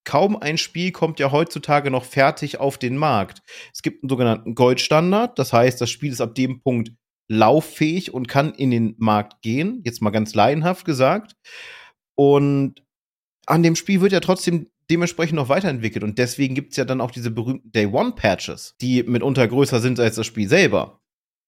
Kaum 0.03 0.37
ein 0.37 0.57
Spiel 0.57 0.91
kommt 0.91 1.19
ja 1.19 1.31
heutzutage 1.31 1.91
noch 1.91 2.05
fertig 2.05 2.59
auf 2.59 2.77
den 2.77 2.97
Markt. 2.97 3.41
Es 3.73 3.81
gibt 3.81 4.03
einen 4.03 4.09
sogenannten 4.09 4.55
Goldstandard, 4.55 5.37
das 5.37 5.53
heißt, 5.53 5.79
das 5.79 5.89
Spiel 5.89 6.11
ist 6.11 6.21
ab 6.21 6.33
dem 6.33 6.61
Punkt 6.61 6.91
lauffähig 7.29 8.13
und 8.13 8.27
kann 8.27 8.53
in 8.53 8.71
den 8.71 8.95
Markt 8.97 9.41
gehen, 9.41 9.81
jetzt 9.85 10.01
mal 10.01 10.09
ganz 10.09 10.33
laienhaft 10.33 10.85
gesagt. 10.85 11.35
Und 12.15 12.83
an 13.45 13.63
dem 13.63 13.75
Spiel 13.75 14.01
wird 14.01 14.11
ja 14.11 14.19
trotzdem 14.19 14.67
dementsprechend 14.91 15.37
noch 15.37 15.49
weiterentwickelt. 15.49 16.03
Und 16.03 16.17
deswegen 16.17 16.53
gibt 16.53 16.71
es 16.71 16.77
ja 16.77 16.85
dann 16.85 17.01
auch 17.01 17.11
diese 17.11 17.31
berühmten 17.31 17.71
Day 17.71 17.87
One 17.87 18.11
Patches, 18.11 18.75
die 18.81 19.03
mitunter 19.03 19.47
größer 19.47 19.79
sind 19.79 19.99
als 19.99 20.15
das 20.15 20.27
Spiel 20.27 20.47
selber. 20.47 20.99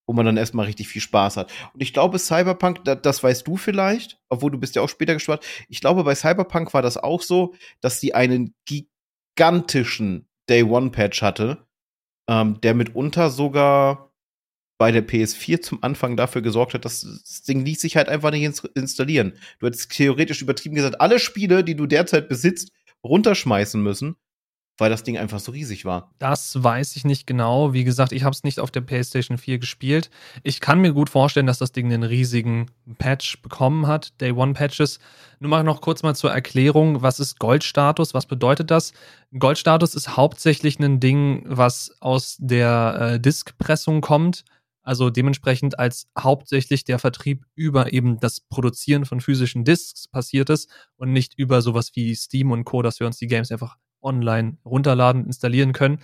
Wo 0.06 0.12
man 0.12 0.26
dann 0.26 0.36
erstmal 0.36 0.66
richtig 0.66 0.88
viel 0.88 1.00
Spaß 1.00 1.38
hat. 1.38 1.50
Und 1.72 1.82
ich 1.82 1.94
glaube, 1.94 2.18
Cyberpunk, 2.18 2.84
das, 2.84 3.00
das 3.00 3.22
weißt 3.22 3.46
du 3.46 3.56
vielleicht, 3.56 4.18
obwohl 4.28 4.50
du 4.50 4.58
bist 4.58 4.76
ja 4.76 4.82
auch 4.82 4.88
später 4.88 5.14
gespannt. 5.14 5.42
Ich 5.68 5.80
glaube, 5.80 6.04
bei 6.04 6.14
Cyberpunk 6.14 6.74
war 6.74 6.82
das 6.82 6.98
auch 6.98 7.22
so, 7.22 7.54
dass 7.80 8.00
sie 8.00 8.14
einen 8.14 8.54
gigantischen 8.66 10.28
Day 10.50 10.62
One 10.62 10.90
Patch 10.90 11.22
hatte, 11.22 11.66
ähm, 12.28 12.60
der 12.60 12.74
mitunter 12.74 13.30
sogar 13.30 14.12
bei 14.78 14.92
der 14.92 15.06
PS4 15.06 15.62
zum 15.62 15.82
Anfang 15.82 16.16
dafür 16.16 16.42
gesorgt 16.42 16.74
hat, 16.74 16.84
dass 16.84 17.00
das 17.00 17.42
Ding 17.42 17.64
ließ 17.64 17.80
sich 17.80 17.96
halt 17.96 18.08
einfach 18.08 18.30
nicht 18.30 18.42
ins 18.42 18.60
installieren. 18.74 19.34
Du 19.58 19.66
hättest 19.66 19.92
theoretisch 19.92 20.42
übertrieben 20.42 20.74
gesagt, 20.74 21.00
alle 21.00 21.18
Spiele, 21.18 21.64
die 21.64 21.76
du 21.76 21.86
derzeit 21.86 22.28
besitzt, 22.28 22.72
runterschmeißen 23.04 23.82
müssen, 23.82 24.16
weil 24.78 24.90
das 24.90 25.04
Ding 25.04 25.16
einfach 25.16 25.38
so 25.38 25.52
riesig 25.52 25.84
war. 25.84 26.10
Das 26.18 26.62
weiß 26.62 26.96
ich 26.96 27.04
nicht 27.04 27.26
genau. 27.26 27.72
Wie 27.72 27.84
gesagt, 27.84 28.12
ich 28.12 28.24
habe 28.24 28.32
es 28.32 28.42
nicht 28.42 28.58
auf 28.58 28.70
der 28.70 28.80
PlayStation 28.80 29.38
4 29.38 29.58
gespielt. 29.58 30.10
Ich 30.42 30.60
kann 30.60 30.80
mir 30.80 30.92
gut 30.92 31.10
vorstellen, 31.10 31.46
dass 31.46 31.58
das 31.58 31.70
Ding 31.70 31.92
einen 31.92 32.02
riesigen 32.02 32.70
Patch 32.98 33.40
bekommen 33.42 33.86
hat, 33.86 34.20
Day 34.20 34.32
One 34.32 34.54
Patches. 34.54 34.98
Nur 35.38 35.50
mal 35.50 35.62
noch 35.62 35.80
kurz 35.80 36.02
mal 36.02 36.16
zur 36.16 36.32
Erklärung, 36.32 37.02
was 37.02 37.20
ist 37.20 37.38
Goldstatus? 37.38 38.14
Was 38.14 38.26
bedeutet 38.26 38.70
das? 38.70 38.92
Goldstatus 39.38 39.94
ist 39.94 40.16
hauptsächlich 40.16 40.80
ein 40.80 40.98
Ding, 40.98 41.44
was 41.46 41.94
aus 42.00 42.36
der 42.40 43.12
äh, 43.14 43.20
Diskpressung 43.20 44.00
kommt. 44.00 44.44
Also 44.84 45.10
dementsprechend 45.10 45.78
als 45.78 46.06
hauptsächlich 46.16 46.84
der 46.84 46.98
Vertrieb 46.98 47.44
über 47.54 47.92
eben 47.92 48.20
das 48.20 48.40
Produzieren 48.40 49.06
von 49.06 49.20
physischen 49.20 49.64
Discs 49.64 50.06
passiert 50.06 50.50
ist 50.50 50.70
und 50.96 51.12
nicht 51.12 51.34
über 51.36 51.62
sowas 51.62 51.90
wie 51.94 52.14
Steam 52.14 52.52
und 52.52 52.64
Co., 52.64 52.82
dass 52.82 53.00
wir 53.00 53.06
uns 53.06 53.16
die 53.16 53.26
Games 53.26 53.50
einfach 53.50 53.76
online 54.02 54.58
runterladen, 54.64 55.24
installieren 55.24 55.72
können. 55.72 56.00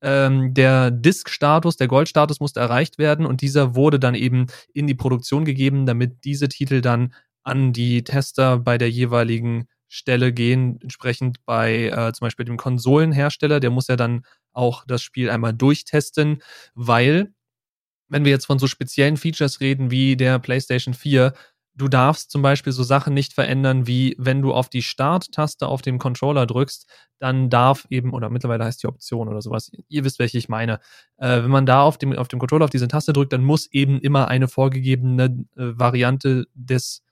Ähm, 0.00 0.54
der 0.54 0.90
Disk-Status, 0.90 1.76
der 1.76 1.86
Gold-Status 1.88 2.40
musste 2.40 2.60
erreicht 2.60 2.98
werden 2.98 3.26
und 3.26 3.42
dieser 3.42 3.76
wurde 3.76 4.00
dann 4.00 4.14
eben 4.14 4.46
in 4.72 4.86
die 4.86 4.94
Produktion 4.94 5.44
gegeben, 5.44 5.86
damit 5.86 6.24
diese 6.24 6.48
Titel 6.48 6.80
dann 6.80 7.12
an 7.44 7.72
die 7.72 8.02
Tester 8.02 8.58
bei 8.58 8.78
der 8.78 8.90
jeweiligen 8.90 9.68
Stelle 9.88 10.32
gehen, 10.32 10.78
entsprechend 10.80 11.44
bei 11.44 11.88
äh, 11.88 12.12
zum 12.14 12.24
Beispiel 12.24 12.46
dem 12.46 12.56
Konsolenhersteller, 12.56 13.60
der 13.60 13.70
muss 13.70 13.88
ja 13.88 13.96
dann 13.96 14.24
auch 14.52 14.84
das 14.86 15.02
Spiel 15.02 15.28
einmal 15.28 15.52
durchtesten, 15.52 16.42
weil 16.74 17.34
wenn 18.12 18.24
wir 18.24 18.30
jetzt 18.30 18.46
von 18.46 18.58
so 18.58 18.66
speziellen 18.66 19.16
Features 19.16 19.60
reden 19.60 19.90
wie 19.90 20.16
der 20.16 20.38
PlayStation 20.38 20.92
4, 20.92 21.32
du 21.74 21.88
darfst 21.88 22.30
zum 22.30 22.42
Beispiel 22.42 22.72
so 22.72 22.82
Sachen 22.82 23.14
nicht 23.14 23.32
verändern, 23.32 23.86
wie 23.86 24.14
wenn 24.18 24.42
du 24.42 24.52
auf 24.52 24.68
die 24.68 24.82
Start-Taste 24.82 25.66
auf 25.66 25.80
dem 25.80 25.98
Controller 25.98 26.46
drückst, 26.46 26.86
dann 27.18 27.48
darf 27.48 27.86
eben, 27.88 28.12
oder 28.12 28.28
mittlerweile 28.28 28.64
heißt 28.64 28.82
die 28.82 28.86
Option 28.88 29.28
oder 29.28 29.40
sowas, 29.40 29.72
ihr 29.88 30.04
wisst, 30.04 30.18
welche 30.18 30.36
ich 30.36 30.50
meine. 30.50 30.80
Äh, 31.16 31.42
wenn 31.42 31.50
man 31.50 31.64
da 31.64 31.82
auf 31.82 31.96
dem, 31.96 32.12
auf 32.12 32.28
dem 32.28 32.38
Controller 32.38 32.64
auf 32.64 32.70
diese 32.70 32.88
Taste 32.88 33.14
drückt, 33.14 33.32
dann 33.32 33.44
muss 33.44 33.66
eben 33.72 33.98
immer 34.00 34.28
eine 34.28 34.46
vorgegebene 34.46 35.46
äh, 35.56 35.78
Variante 35.78 36.46
des 36.52 37.02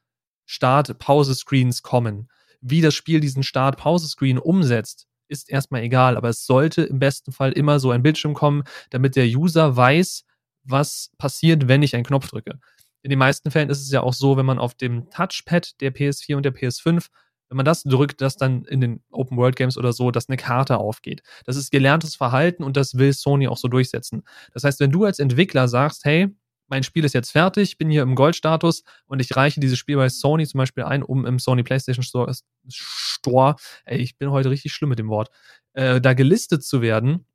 Start-Pause-Screens 0.45 1.83
kommen. 1.83 2.28
Wie 2.61 2.83
das 2.83 2.95
Spiel 2.95 3.21
diesen 3.21 3.42
Start-Pause-Screen 3.42 4.38
umsetzt, 4.38 5.07
ist 5.28 5.49
erstmal 5.49 5.83
egal, 5.83 6.19
aber 6.19 6.28
es 6.28 6.45
sollte 6.45 6.83
im 6.83 6.99
besten 6.99 7.33
Fall 7.33 7.52
immer 7.52 7.78
so 7.78 7.90
ein 7.90 8.02
Bildschirm 8.02 8.35
kommen, 8.35 8.64
damit 8.90 9.16
der 9.16 9.26
User 9.26 9.76
weiß, 9.76 10.25
was 10.64 11.11
passiert, 11.19 11.69
wenn 11.69 11.83
ich 11.83 11.95
einen 11.95 12.05
Knopf 12.05 12.29
drücke. 12.29 12.59
In 13.02 13.11
den 13.11 13.19
meisten 13.19 13.50
Fällen 13.50 13.71
ist 13.71 13.81
es 13.81 13.90
ja 13.90 14.02
auch 14.02 14.12
so, 14.12 14.37
wenn 14.37 14.47
man 14.47 14.59
auf 14.59 14.75
dem 14.75 15.09
Touchpad 15.11 15.81
der 15.81 15.95
PS4 15.95 16.37
und 16.37 16.45
der 16.45 16.55
PS5, 16.55 17.07
wenn 17.49 17.57
man 17.57 17.64
das 17.64 17.83
drückt, 17.83 18.21
dass 18.21 18.37
dann 18.37 18.64
in 18.67 18.81
den 18.81 19.02
Open 19.11 19.37
World 19.37 19.57
Games 19.57 19.76
oder 19.76 19.93
so, 19.93 20.11
dass 20.11 20.29
eine 20.29 20.37
Karte 20.37 20.79
aufgeht. 20.79 21.23
Das 21.45 21.57
ist 21.57 21.71
gelerntes 21.71 22.14
Verhalten 22.14 22.62
und 22.62 22.76
das 22.76 22.97
will 22.97 23.12
Sony 23.12 23.49
auch 23.49 23.57
so 23.57 23.69
durchsetzen. 23.69 24.23
Das 24.52 24.64
heißt, 24.64 24.81
wenn 24.81 24.93
du 24.93 25.05
als 25.05 25.19
Entwickler 25.19 25.67
sagst, 25.67 26.05
hey, 26.05 26.29
mein 26.69 26.85
Spiel 26.85 27.05
ist 27.05 27.14
jetzt 27.14 27.33
fertig, 27.33 27.79
bin 27.79 27.90
hier 27.90 28.02
im 28.02 28.14
Goldstatus 28.14 28.85
und 29.07 29.21
ich 29.21 29.35
reiche 29.35 29.59
dieses 29.59 29.79
Spiel 29.79 29.97
bei 29.97 30.09
Sony 30.09 30.47
zum 30.47 30.59
Beispiel 30.59 30.85
ein, 30.85 31.02
um 31.02 31.26
im 31.26 31.40
Sony 31.40 31.64
PlayStation 31.64 32.05
Store, 32.05 32.33
Store 32.69 33.57
ey, 33.85 33.99
ich 33.99 34.17
bin 34.17 34.31
heute 34.31 34.50
richtig 34.50 34.73
schlimm 34.73 34.90
mit 34.90 35.00
dem 35.00 35.09
Wort, 35.09 35.31
äh, 35.73 36.00
da 36.00 36.14
gelistet 36.14 36.62
zu 36.62 36.81
werden, 36.81 37.26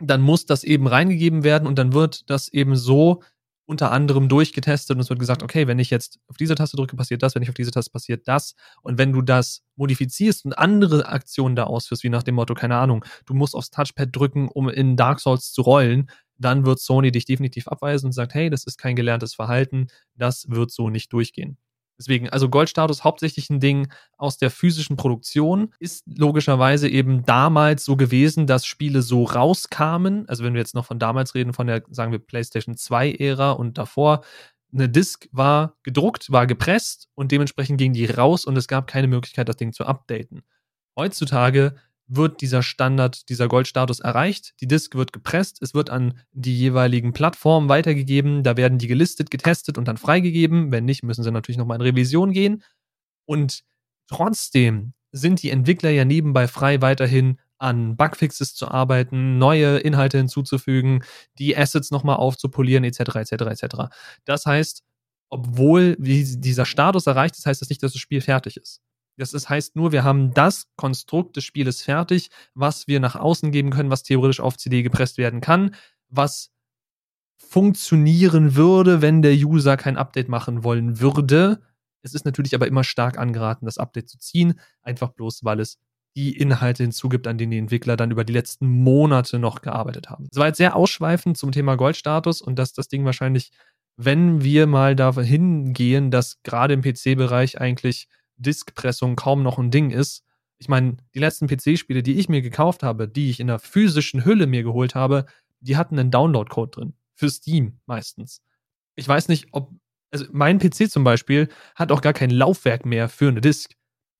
dann 0.00 0.20
muss 0.20 0.46
das 0.46 0.64
eben 0.64 0.86
reingegeben 0.86 1.44
werden 1.44 1.66
und 1.66 1.78
dann 1.78 1.92
wird 1.92 2.28
das 2.30 2.48
eben 2.48 2.76
so 2.76 3.22
unter 3.70 3.92
anderem 3.92 4.28
durchgetestet 4.28 4.96
und 4.96 5.00
es 5.00 5.10
wird 5.10 5.20
gesagt, 5.20 5.44
okay, 5.44 5.68
wenn 5.68 5.78
ich 5.78 5.90
jetzt 5.90 6.18
auf 6.26 6.36
diese 6.36 6.56
Taste 6.56 6.76
drücke, 6.76 6.96
passiert 6.96 7.22
das, 7.22 7.36
wenn 7.36 7.42
ich 7.42 7.48
auf 7.48 7.54
diese 7.54 7.70
Taste 7.70 7.92
passiert 7.92 8.26
das. 8.26 8.56
Und 8.82 8.98
wenn 8.98 9.12
du 9.12 9.22
das 9.22 9.62
modifizierst 9.76 10.44
und 10.44 10.58
andere 10.58 11.06
Aktionen 11.06 11.54
da 11.54 11.64
ausführst, 11.64 12.02
wie 12.02 12.08
nach 12.08 12.24
dem 12.24 12.34
Motto, 12.34 12.54
keine 12.54 12.76
Ahnung, 12.76 13.04
du 13.26 13.34
musst 13.34 13.54
aufs 13.54 13.70
Touchpad 13.70 14.08
drücken, 14.10 14.48
um 14.48 14.68
in 14.68 14.96
Dark 14.96 15.20
Souls 15.20 15.52
zu 15.52 15.62
rollen, 15.62 16.10
dann 16.36 16.66
wird 16.66 16.80
Sony 16.80 17.12
dich 17.12 17.26
definitiv 17.26 17.68
abweisen 17.68 18.06
und 18.06 18.12
sagt, 18.12 18.34
hey, 18.34 18.50
das 18.50 18.64
ist 18.64 18.76
kein 18.76 18.96
gelerntes 18.96 19.34
Verhalten, 19.34 19.86
das 20.16 20.46
wird 20.48 20.72
so 20.72 20.90
nicht 20.90 21.12
durchgehen. 21.12 21.56
Deswegen, 22.00 22.30
also 22.30 22.48
Goldstatus 22.48 23.04
hauptsächlich 23.04 23.50
ein 23.50 23.60
Ding 23.60 23.92
aus 24.16 24.38
der 24.38 24.50
physischen 24.50 24.96
Produktion, 24.96 25.74
ist 25.78 26.02
logischerweise 26.06 26.88
eben 26.88 27.26
damals 27.26 27.84
so 27.84 27.94
gewesen, 27.94 28.46
dass 28.46 28.64
Spiele 28.64 29.02
so 29.02 29.24
rauskamen. 29.24 30.26
Also 30.26 30.42
wenn 30.42 30.54
wir 30.54 30.60
jetzt 30.60 30.74
noch 30.74 30.86
von 30.86 30.98
damals 30.98 31.34
reden, 31.34 31.52
von 31.52 31.66
der, 31.66 31.82
sagen 31.90 32.10
wir, 32.10 32.18
PlayStation 32.18 32.74
2-Ära 32.74 33.50
und 33.50 33.76
davor, 33.76 34.22
eine 34.72 34.88
Disk 34.88 35.28
war 35.30 35.76
gedruckt, 35.82 36.32
war 36.32 36.46
gepresst 36.46 37.10
und 37.14 37.32
dementsprechend 37.32 37.76
ging 37.76 37.92
die 37.92 38.06
raus 38.06 38.46
und 38.46 38.56
es 38.56 38.66
gab 38.66 38.86
keine 38.86 39.06
Möglichkeit, 39.06 39.50
das 39.50 39.56
Ding 39.56 39.74
zu 39.74 39.84
updaten. 39.84 40.40
Heutzutage 40.96 41.74
wird 42.12 42.40
dieser 42.40 42.62
Standard, 42.62 43.28
dieser 43.28 43.46
Goldstatus 43.46 44.00
erreicht. 44.00 44.54
Die 44.60 44.66
Disk 44.66 44.96
wird 44.96 45.12
gepresst, 45.12 45.62
es 45.62 45.74
wird 45.74 45.90
an 45.90 46.18
die 46.32 46.58
jeweiligen 46.58 47.12
Plattformen 47.12 47.68
weitergegeben. 47.68 48.42
Da 48.42 48.56
werden 48.56 48.78
die 48.78 48.88
gelistet, 48.88 49.30
getestet 49.30 49.78
und 49.78 49.86
dann 49.86 49.96
freigegeben. 49.96 50.72
Wenn 50.72 50.84
nicht, 50.84 51.04
müssen 51.04 51.22
sie 51.22 51.30
natürlich 51.30 51.56
nochmal 51.56 51.76
in 51.76 51.82
Revision 51.82 52.32
gehen. 52.32 52.62
Und 53.26 53.62
trotzdem 54.08 54.92
sind 55.12 55.42
die 55.42 55.50
Entwickler 55.50 55.90
ja 55.90 56.04
nebenbei 56.04 56.48
frei, 56.48 56.82
weiterhin 56.82 57.38
an 57.58 57.96
Bugfixes 57.96 58.54
zu 58.54 58.68
arbeiten, 58.68 59.38
neue 59.38 59.78
Inhalte 59.78 60.18
hinzuzufügen, 60.18 61.04
die 61.38 61.56
Assets 61.56 61.92
nochmal 61.92 62.16
aufzupolieren, 62.16 62.82
etc., 62.82 63.16
etc., 63.16 63.32
etc. 63.32 63.76
Das 64.24 64.46
heißt, 64.46 64.82
obwohl 65.28 65.96
dieser 65.98 66.64
Status 66.64 67.06
erreicht 67.06 67.36
ist, 67.36 67.46
heißt 67.46 67.62
das 67.62 67.68
nicht, 67.68 67.82
dass 67.84 67.92
das 67.92 68.00
Spiel 68.00 68.20
fertig 68.20 68.56
ist. 68.56 68.80
Das 69.16 69.34
ist, 69.34 69.48
heißt 69.48 69.76
nur, 69.76 69.92
wir 69.92 70.04
haben 70.04 70.32
das 70.32 70.68
Konstrukt 70.76 71.36
des 71.36 71.44
Spieles 71.44 71.82
fertig, 71.82 72.30
was 72.54 72.88
wir 72.88 73.00
nach 73.00 73.16
außen 73.16 73.50
geben 73.52 73.70
können, 73.70 73.90
was 73.90 74.02
theoretisch 74.02 74.40
auf 74.40 74.56
CD 74.56 74.82
gepresst 74.82 75.18
werden 75.18 75.40
kann, 75.40 75.74
was 76.08 76.50
funktionieren 77.36 78.54
würde, 78.54 79.02
wenn 79.02 79.22
der 79.22 79.34
User 79.34 79.76
kein 79.76 79.96
Update 79.96 80.28
machen 80.28 80.62
wollen 80.64 81.00
würde. 81.00 81.60
Es 82.02 82.14
ist 82.14 82.24
natürlich 82.24 82.54
aber 82.54 82.66
immer 82.66 82.84
stark 82.84 83.18
angeraten, 83.18 83.66
das 83.66 83.78
Update 83.78 84.08
zu 84.08 84.18
ziehen, 84.18 84.54
einfach 84.82 85.10
bloß, 85.10 85.44
weil 85.44 85.60
es 85.60 85.78
die 86.16 86.36
Inhalte 86.36 86.82
hinzugibt, 86.82 87.26
an 87.26 87.38
denen 87.38 87.52
die 87.52 87.58
Entwickler 87.58 87.96
dann 87.96 88.10
über 88.10 88.24
die 88.24 88.32
letzten 88.32 88.66
Monate 88.68 89.38
noch 89.38 89.62
gearbeitet 89.62 90.10
haben. 90.10 90.28
Es 90.30 90.38
war 90.38 90.46
jetzt 90.46 90.56
sehr 90.56 90.76
ausschweifend 90.76 91.36
zum 91.38 91.52
Thema 91.52 91.76
Goldstatus 91.76 92.42
und 92.42 92.58
dass 92.58 92.72
das 92.72 92.88
Ding 92.88 93.04
wahrscheinlich, 93.04 93.50
wenn 93.96 94.42
wir 94.42 94.66
mal 94.66 94.96
dahin 94.96 95.72
gehen, 95.72 96.10
dass 96.10 96.42
gerade 96.42 96.74
im 96.74 96.82
PC-Bereich 96.82 97.60
eigentlich 97.60 98.08
Diskpressung 98.40 99.16
kaum 99.16 99.42
noch 99.42 99.58
ein 99.58 99.70
Ding 99.70 99.90
ist. 99.90 100.24
Ich 100.58 100.68
meine, 100.68 100.96
die 101.14 101.18
letzten 101.18 101.46
PC-Spiele, 101.46 102.02
die 102.02 102.18
ich 102.18 102.28
mir 102.28 102.42
gekauft 102.42 102.82
habe, 102.82 103.08
die 103.08 103.30
ich 103.30 103.40
in 103.40 103.46
der 103.46 103.58
physischen 103.58 104.24
Hülle 104.24 104.46
mir 104.46 104.62
geholt 104.62 104.94
habe, 104.94 105.26
die 105.60 105.76
hatten 105.76 105.98
einen 105.98 106.10
Download-Code 106.10 106.70
drin. 106.70 106.94
Für 107.14 107.30
Steam 107.30 107.80
meistens. 107.86 108.42
Ich 108.96 109.06
weiß 109.06 109.28
nicht, 109.28 109.48
ob. 109.52 109.70
Also 110.12 110.26
mein 110.32 110.58
PC 110.58 110.90
zum 110.90 111.04
Beispiel 111.04 111.48
hat 111.76 111.92
auch 111.92 112.00
gar 112.00 112.12
kein 112.12 112.30
Laufwerk 112.30 112.84
mehr 112.84 113.08
für 113.08 113.28
eine 113.28 113.40
Disk. 113.40 113.74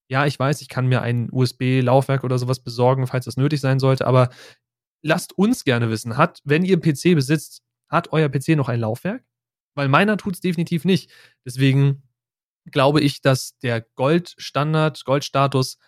Ja, 0.09 0.25
ich 0.25 0.39
weiß, 0.39 0.61
ich 0.61 0.69
kann 0.69 0.87
mir 0.87 1.03
ein 1.03 1.29
USB-Laufwerk 1.33 2.23
oder 2.23 2.39
sowas 2.39 2.61
besorgen, 2.61 3.07
falls 3.07 3.25
das 3.25 3.37
nötig 3.37 3.61
sein 3.61 3.81
sollte, 3.81 4.07
aber 4.07 4.31
lasst 5.03 5.37
uns 5.37 5.65
gerne 5.65 5.91
wissen, 5.91 6.17
hat, 6.17 6.41
wenn 6.45 6.65
ihr 6.65 6.81
PC 6.81 7.15
besitzt, 7.15 7.63
hat 7.89 8.13
euer 8.13 8.29
PC 8.29 8.51
noch 8.51 8.69
ein 8.69 8.81
Laufwerk? 8.81 9.25
Weil 9.75 9.89
meiner 9.89 10.17
tut 10.17 10.35
es 10.35 10.41
definitiv 10.41 10.85
nicht. 10.85 11.11
Deswegen 11.45 12.03
glaube 12.65 13.01
ich, 13.01 13.21
dass 13.21 13.59
der 13.59 13.83
Goldstandard, 13.97 15.05
Goldstatus 15.05 15.79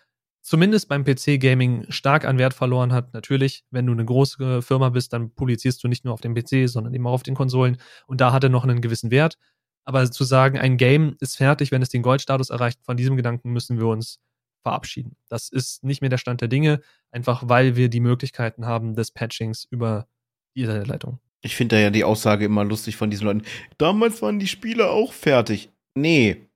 zumindest 0.41 0.89
beim 0.89 1.05
PC-Gaming 1.05 1.85
stark 1.89 2.25
an 2.25 2.37
Wert 2.37 2.53
verloren 2.53 2.91
hat. 2.91 3.13
Natürlich, 3.13 3.63
wenn 3.71 3.85
du 3.85 3.93
eine 3.93 4.05
große 4.05 4.61
Firma 4.61 4.89
bist, 4.89 5.13
dann 5.13 5.31
publizierst 5.31 5.83
du 5.83 5.87
nicht 5.87 6.03
nur 6.05 6.13
auf 6.13 6.21
dem 6.21 6.35
PC, 6.35 6.69
sondern 6.69 6.93
eben 6.93 7.07
auch 7.07 7.13
auf 7.13 7.23
den 7.23 7.35
Konsolen. 7.35 7.77
Und 8.07 8.21
da 8.21 8.33
hat 8.33 8.43
er 8.43 8.49
noch 8.49 8.63
einen 8.63 8.81
gewissen 8.81 9.09
Wert. 9.09 9.37
Aber 9.85 10.09
zu 10.11 10.23
sagen, 10.23 10.57
ein 10.57 10.77
Game 10.77 11.15
ist 11.19 11.37
fertig, 11.37 11.71
wenn 11.71 11.81
es 11.81 11.89
den 11.89 12.03
Goldstatus 12.03 12.49
erreicht, 12.49 12.79
von 12.83 12.97
diesem 12.97 13.15
Gedanken 13.15 13.51
müssen 13.51 13.79
wir 13.79 13.87
uns 13.87 14.19
verabschieden. 14.63 15.15
Das 15.29 15.49
ist 15.49 15.83
nicht 15.83 16.01
mehr 16.01 16.09
der 16.09 16.17
Stand 16.17 16.41
der 16.41 16.47
Dinge, 16.47 16.81
einfach 17.11 17.43
weil 17.47 17.75
wir 17.75 17.89
die 17.89 17.99
Möglichkeiten 17.99 18.65
haben 18.65 18.95
des 18.95 19.11
Patchings 19.11 19.65
über 19.69 20.07
die 20.55 20.61
Internetleitung. 20.61 21.19
Ich 21.41 21.55
finde 21.57 21.75
da 21.75 21.81
ja 21.81 21.89
die 21.89 22.05
Aussage 22.05 22.45
immer 22.45 22.63
lustig 22.63 22.95
von 22.95 23.09
diesen 23.09 23.25
Leuten. 23.25 23.43
Damals 23.77 24.21
waren 24.21 24.39
die 24.39 24.47
Spiele 24.47 24.89
auch 24.89 25.11
fertig. 25.11 25.69
Nee, 25.95 26.47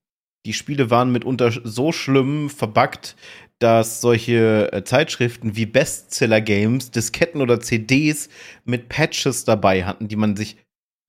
die 0.45 0.53
Spiele 0.53 0.89
waren 0.89 1.11
mitunter 1.11 1.51
so 1.51 1.91
schlimm 1.91 2.49
verbuggt, 2.49 3.15
dass 3.59 4.01
solche 4.01 4.71
äh, 4.71 4.83
Zeitschriften 4.83 5.55
wie 5.55 5.65
Bestseller 5.65 6.41
Games 6.41 6.91
Disketten 6.91 7.41
oder 7.41 7.59
CDs 7.59 8.29
mit 8.65 8.89
Patches 8.89 9.45
dabei 9.45 9.83
hatten, 9.83 10.07
die 10.07 10.15
man 10.15 10.35
sich 10.35 10.57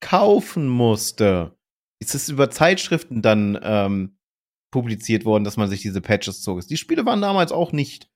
kaufen 0.01 0.69
musste. 0.69 1.57
Es 2.01 2.15
ist 2.15 2.29
über 2.29 2.51
Zeitschriften 2.51 3.23
dann 3.23 3.59
ähm, 3.63 4.17
publiziert 4.71 5.25
worden, 5.25 5.45
dass 5.45 5.57
man 5.57 5.69
sich 5.69 5.83
diese 5.83 6.01
Patches 6.01 6.43
zog. 6.43 6.67
Die 6.67 6.77
Spiele 6.77 7.05
waren 7.05 7.21
damals 7.21 7.53
auch 7.53 7.73
nicht 7.73 8.09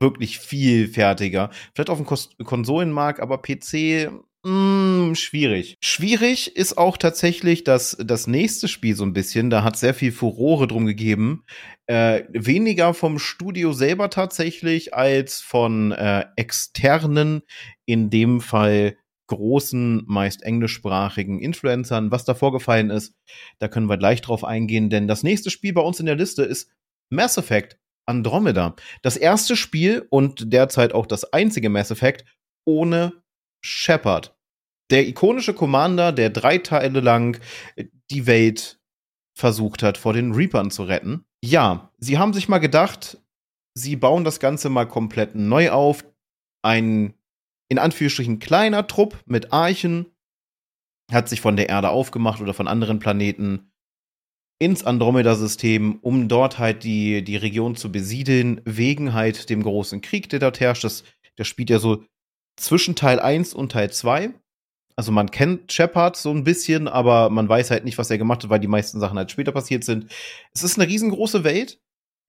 wirklich 0.00 0.38
viel 0.38 0.88
fertiger. 0.88 1.50
Vielleicht 1.74 1.90
auf 1.90 1.98
dem 1.98 2.06
Kos 2.06 2.30
Konsolenmarkt, 2.42 3.20
aber 3.20 3.38
PC 3.38 4.10
Mm, 4.46 5.14
schwierig. 5.14 5.78
Schwierig 5.80 6.54
ist 6.54 6.76
auch 6.76 6.98
tatsächlich 6.98 7.64
das, 7.64 7.96
das 7.98 8.26
nächste 8.26 8.68
Spiel 8.68 8.94
so 8.94 9.02
ein 9.04 9.14
bisschen. 9.14 9.48
Da 9.48 9.64
hat 9.64 9.78
sehr 9.78 9.94
viel 9.94 10.12
Furore 10.12 10.66
drum 10.66 10.84
gegeben. 10.84 11.44
Äh, 11.86 12.24
weniger 12.30 12.92
vom 12.92 13.18
Studio 13.18 13.72
selber 13.72 14.10
tatsächlich 14.10 14.92
als 14.92 15.40
von 15.40 15.92
äh, 15.92 16.26
externen, 16.36 17.42
in 17.86 18.10
dem 18.10 18.42
Fall 18.42 18.98
großen, 19.28 20.04
meist 20.06 20.42
englischsprachigen 20.42 21.40
Influencern. 21.40 22.10
Was 22.10 22.26
da 22.26 22.34
vorgefallen 22.34 22.90
ist, 22.90 23.14
da 23.60 23.68
können 23.68 23.88
wir 23.88 23.96
gleich 23.96 24.20
drauf 24.20 24.44
eingehen, 24.44 24.90
denn 24.90 25.08
das 25.08 25.22
nächste 25.22 25.48
Spiel 25.48 25.72
bei 25.72 25.80
uns 25.80 26.00
in 26.00 26.06
der 26.06 26.16
Liste 26.16 26.42
ist 26.42 26.70
Mass 27.08 27.38
Effect 27.38 27.78
Andromeda. 28.06 28.76
Das 29.00 29.16
erste 29.16 29.56
Spiel 29.56 30.06
und 30.10 30.52
derzeit 30.52 30.92
auch 30.92 31.06
das 31.06 31.32
einzige 31.32 31.70
Mass 31.70 31.90
Effect 31.90 32.26
ohne 32.66 33.22
Shepard. 33.64 34.33
Der 34.90 35.06
ikonische 35.08 35.54
Commander, 35.54 36.12
der 36.12 36.30
drei 36.30 36.58
Teile 36.58 37.00
lang 37.00 37.40
die 38.10 38.26
Welt 38.26 38.78
versucht 39.36 39.82
hat, 39.82 39.98
vor 39.98 40.12
den 40.12 40.32
Reapern 40.32 40.70
zu 40.70 40.84
retten. 40.84 41.24
Ja, 41.42 41.92
sie 41.98 42.18
haben 42.18 42.32
sich 42.32 42.48
mal 42.48 42.58
gedacht, 42.58 43.18
sie 43.74 43.96
bauen 43.96 44.24
das 44.24 44.40
Ganze 44.40 44.68
mal 44.68 44.86
komplett 44.86 45.34
neu 45.34 45.70
auf. 45.70 46.04
Ein 46.62 47.14
in 47.68 47.78
Anführungsstrichen 47.78 48.38
kleiner 48.38 48.86
Trupp 48.86 49.22
mit 49.26 49.52
Archen 49.52 50.06
hat 51.10 51.28
sich 51.28 51.40
von 51.40 51.56
der 51.56 51.68
Erde 51.68 51.90
aufgemacht 51.90 52.40
oder 52.40 52.54
von 52.54 52.68
anderen 52.68 52.98
Planeten 52.98 53.72
ins 54.58 54.84
Andromeda-System, 54.84 55.98
um 56.00 56.28
dort 56.28 56.58
halt 56.58 56.84
die, 56.84 57.22
die 57.24 57.36
Region 57.36 57.76
zu 57.76 57.90
besiedeln, 57.90 58.60
wegen 58.64 59.12
halt 59.12 59.50
dem 59.50 59.62
großen 59.62 60.00
Krieg, 60.00 60.28
der 60.30 60.38
dort 60.38 60.60
herrscht. 60.60 60.84
Das, 60.84 61.04
das 61.36 61.48
spielt 61.48 61.70
ja 61.70 61.78
so 61.78 62.04
zwischen 62.56 62.94
Teil 62.94 63.18
1 63.18 63.52
und 63.54 63.72
Teil 63.72 63.90
2. 63.90 64.32
Also 64.96 65.10
man 65.10 65.30
kennt 65.30 65.72
Shepard 65.72 66.16
so 66.16 66.30
ein 66.30 66.44
bisschen, 66.44 66.86
aber 66.86 67.28
man 67.30 67.48
weiß 67.48 67.70
halt 67.70 67.84
nicht, 67.84 67.98
was 67.98 68.10
er 68.10 68.18
gemacht 68.18 68.42
hat, 68.42 68.50
weil 68.50 68.60
die 68.60 68.68
meisten 68.68 69.00
Sachen 69.00 69.18
halt 69.18 69.30
später 69.30 69.52
passiert 69.52 69.84
sind. 69.84 70.12
Es 70.54 70.62
ist 70.62 70.78
eine 70.78 70.88
riesengroße 70.88 71.42
Welt, 71.42 71.80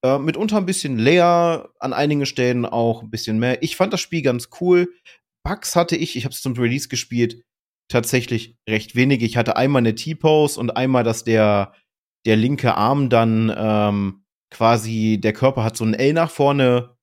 äh, 0.04 0.18
mitunter 0.18 0.56
ein 0.56 0.66
bisschen 0.66 0.98
leer, 0.98 1.70
an 1.78 1.92
einigen 1.92 2.26
Stellen 2.26 2.66
auch 2.66 3.02
ein 3.02 3.10
bisschen 3.10 3.38
mehr. 3.38 3.62
Ich 3.62 3.76
fand 3.76 3.92
das 3.92 4.00
Spiel 4.00 4.22
ganz 4.22 4.48
cool. 4.60 4.92
Bugs 5.44 5.76
hatte 5.76 5.96
ich, 5.96 6.16
ich 6.16 6.24
habe 6.24 6.32
es 6.32 6.42
zum 6.42 6.54
Release 6.54 6.88
gespielt, 6.88 7.44
tatsächlich 7.88 8.56
recht 8.68 8.96
wenig. 8.96 9.22
Ich 9.22 9.36
hatte 9.36 9.56
einmal 9.56 9.80
eine 9.80 9.94
T-Pose 9.94 10.58
und 10.58 10.70
einmal, 10.70 11.04
dass 11.04 11.22
der, 11.22 11.72
der 12.26 12.34
linke 12.34 12.74
Arm 12.74 13.10
dann 13.10 13.54
ähm, 13.56 14.24
quasi, 14.50 15.20
der 15.22 15.32
Körper 15.32 15.62
hat 15.62 15.76
so 15.76 15.84
ein 15.84 15.94
L 15.94 16.12
nach 16.12 16.30
vorne 16.30 16.96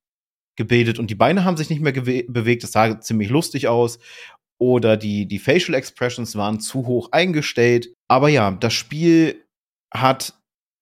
gebildet 0.55 1.00
und 1.00 1.10
die 1.10 1.15
Beine 1.15 1.46
haben 1.46 1.58
sich 1.58 1.70
nicht 1.70 1.82
mehr 1.82 1.93
bewegt. 1.93 2.63
Das 2.63 2.74
sah 2.74 3.00
ziemlich 3.00 3.29
lustig 3.29 3.67
aus. 3.67 4.00
Oder 4.63 4.96
die, 4.96 5.25
die 5.25 5.39
Facial 5.39 5.77
Expressions 5.77 6.38
waren 6.38 6.62
zu 6.62 6.88
hoch 6.88 7.10
eingestellt. 7.12 7.93
Aber 8.08 8.29
ja, 8.29 8.50
das 8.51 8.72
Spiel 8.72 9.43
hat 9.93 10.36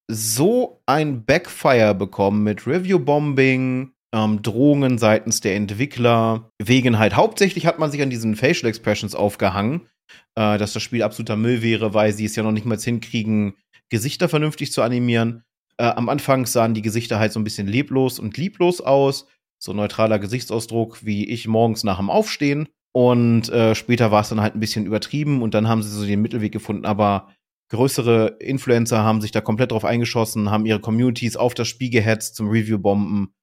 so 0.07 0.83
ein 0.85 1.25
Backfire 1.25 1.95
bekommen 1.95 2.43
mit 2.43 2.67
Review-Bombing, 2.67 3.91
ähm, 4.13 4.41
Drohungen 4.43 5.00
seitens 5.00 5.41
der 5.41 5.55
Entwickler. 5.55 6.51
Wegen 6.61 7.00
halt, 7.00 7.15
hauptsächlich 7.15 7.65
hat 7.65 7.79
man 7.79 7.89
sich 7.89 8.03
an 8.03 8.11
diesen 8.11 8.35
Facial 8.35 8.69
Expressions 8.69 9.15
aufgehangen, 9.15 9.88
äh, 10.35 10.59
dass 10.59 10.73
das 10.73 10.83
Spiel 10.83 11.01
absoluter 11.01 11.35
Müll 11.35 11.63
wäre, 11.63 11.95
weil 11.95 12.13
sie 12.13 12.25
es 12.25 12.35
ja 12.35 12.43
noch 12.43 12.51
nicht 12.51 12.67
mal 12.67 12.77
hinkriegen, 12.77 13.55
Gesichter 13.89 14.29
vernünftig 14.29 14.71
zu 14.71 14.83
animieren. 14.83 15.43
Äh, 15.77 15.85
am 15.85 16.07
Anfang 16.07 16.45
sahen 16.45 16.75
die 16.75 16.83
Gesichter 16.83 17.17
halt 17.17 17.33
so 17.33 17.39
ein 17.39 17.43
bisschen 17.43 17.65
leblos 17.65 18.19
und 18.19 18.38
lieblos 18.38 18.79
aus 18.79 19.25
so 19.57 19.73
neutraler 19.73 20.19
Gesichtsausdruck 20.19 21.03
wie 21.03 21.27
ich 21.27 21.47
morgens 21.47 21.83
nach 21.83 21.97
dem 21.97 22.11
Aufstehen. 22.11 22.67
Und 22.93 23.50
äh, 23.50 23.74
später 23.74 24.12
war 24.12 24.21
es 24.21 24.29
dann 24.29 24.41
halt 24.41 24.55
ein 24.55 24.60
bisschen 24.60 24.86
übertrieben 24.86 25.41
und 25.41 25.53
dann 25.53 25.67
haben 25.67 25.81
sie 25.81 25.89
so 25.89 26.05
den 26.05 26.21
Mittelweg 26.21 26.51
gefunden. 26.51 26.86
Aber 26.86 27.29
größere 27.69 28.38
Influencer 28.39 29.03
haben 29.03 29.21
sich 29.21 29.31
da 29.31 29.39
komplett 29.39 29.71
drauf 29.71 29.86
eingeschossen, 29.86 30.51
haben 30.51 30.65
ihre 30.65 30.81
Communities 30.81 31.38
auf 31.38 31.53
das 31.53 31.69
Spiel 31.69 31.89
gehetzt 31.89 32.36
zum 32.36 32.50
Review-Bomben 32.50 33.33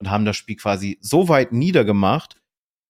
und 0.00 0.10
haben 0.10 0.24
das 0.24 0.36
Spiel 0.36 0.56
quasi 0.56 0.98
so 1.02 1.28
weit 1.28 1.52
niedergemacht, 1.52 2.36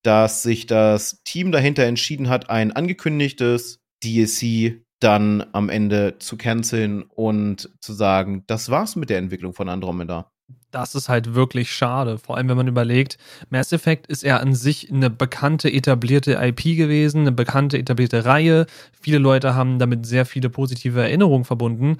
dass 0.04 0.42
sich 0.42 0.66
das 0.66 1.22
Team 1.24 1.50
dahinter 1.50 1.82
entschieden 1.84 2.28
hat, 2.28 2.48
ein 2.50 2.70
angekündigtes 2.70 3.80
DLC 4.04 4.84
dann 5.00 5.44
am 5.52 5.68
Ende 5.68 6.18
zu 6.20 6.36
canceln 6.36 7.02
und 7.02 7.70
zu 7.80 7.92
sagen, 7.92 8.44
das 8.46 8.70
war's 8.70 8.96
mit 8.96 9.10
der 9.10 9.18
Entwicklung 9.18 9.52
von 9.52 9.68
Andromeda. 9.68 10.32
Das 10.76 10.94
ist 10.94 11.08
halt 11.08 11.34
wirklich 11.34 11.72
schade. 11.72 12.18
Vor 12.18 12.36
allem, 12.36 12.50
wenn 12.50 12.56
man 12.58 12.68
überlegt, 12.68 13.16
Mass 13.48 13.72
Effect 13.72 14.08
ist 14.08 14.22
ja 14.22 14.36
an 14.36 14.52
sich 14.54 14.92
eine 14.92 15.08
bekannte, 15.08 15.72
etablierte 15.72 16.34
IP 16.34 16.76
gewesen, 16.76 17.22
eine 17.22 17.32
bekannte, 17.32 17.78
etablierte 17.78 18.26
Reihe. 18.26 18.66
Viele 18.92 19.16
Leute 19.16 19.54
haben 19.54 19.78
damit 19.78 20.04
sehr 20.04 20.26
viele 20.26 20.50
positive 20.50 21.00
Erinnerungen 21.00 21.46
verbunden. 21.46 21.96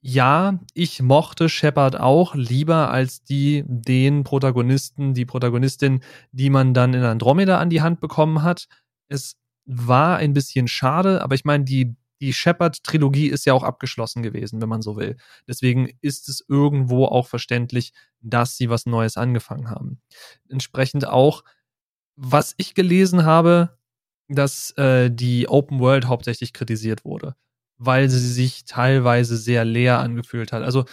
Ja, 0.00 0.58
ich 0.74 1.00
mochte 1.00 1.48
Shepard 1.48 2.00
auch 2.00 2.34
lieber 2.34 2.90
als 2.90 3.22
die, 3.22 3.62
den 3.64 4.24
Protagonisten, 4.24 5.14
die 5.14 5.24
Protagonistin, 5.24 6.00
die 6.32 6.50
man 6.50 6.74
dann 6.74 6.94
in 6.94 7.04
Andromeda 7.04 7.60
an 7.60 7.70
die 7.70 7.82
Hand 7.82 8.00
bekommen 8.00 8.42
hat. 8.42 8.66
Es 9.08 9.36
war 9.66 10.16
ein 10.16 10.32
bisschen 10.32 10.66
schade, 10.66 11.22
aber 11.22 11.36
ich 11.36 11.44
meine, 11.44 11.62
die 11.62 11.94
die 12.20 12.32
Shepard-Trilogie 12.32 13.28
ist 13.28 13.44
ja 13.46 13.52
auch 13.52 13.62
abgeschlossen 13.62 14.22
gewesen, 14.22 14.60
wenn 14.60 14.68
man 14.68 14.82
so 14.82 14.96
will. 14.96 15.16
Deswegen 15.46 15.90
ist 16.00 16.28
es 16.28 16.44
irgendwo 16.48 17.06
auch 17.06 17.26
verständlich, 17.26 17.92
dass 18.20 18.56
sie 18.56 18.70
was 18.70 18.86
Neues 18.86 19.16
angefangen 19.16 19.70
haben. 19.70 20.00
Entsprechend 20.48 21.06
auch, 21.06 21.44
was 22.16 22.54
ich 22.56 22.74
gelesen 22.74 23.24
habe, 23.24 23.76
dass 24.28 24.70
äh, 24.72 25.10
die 25.10 25.48
Open 25.48 25.80
World 25.80 26.06
hauptsächlich 26.06 26.52
kritisiert 26.52 27.04
wurde, 27.04 27.36
weil 27.78 28.08
sie 28.08 28.18
sich 28.18 28.64
teilweise 28.64 29.36
sehr 29.36 29.64
leer 29.64 30.00
angefühlt 30.00 30.52
hat. 30.52 30.62
Also 30.62 30.84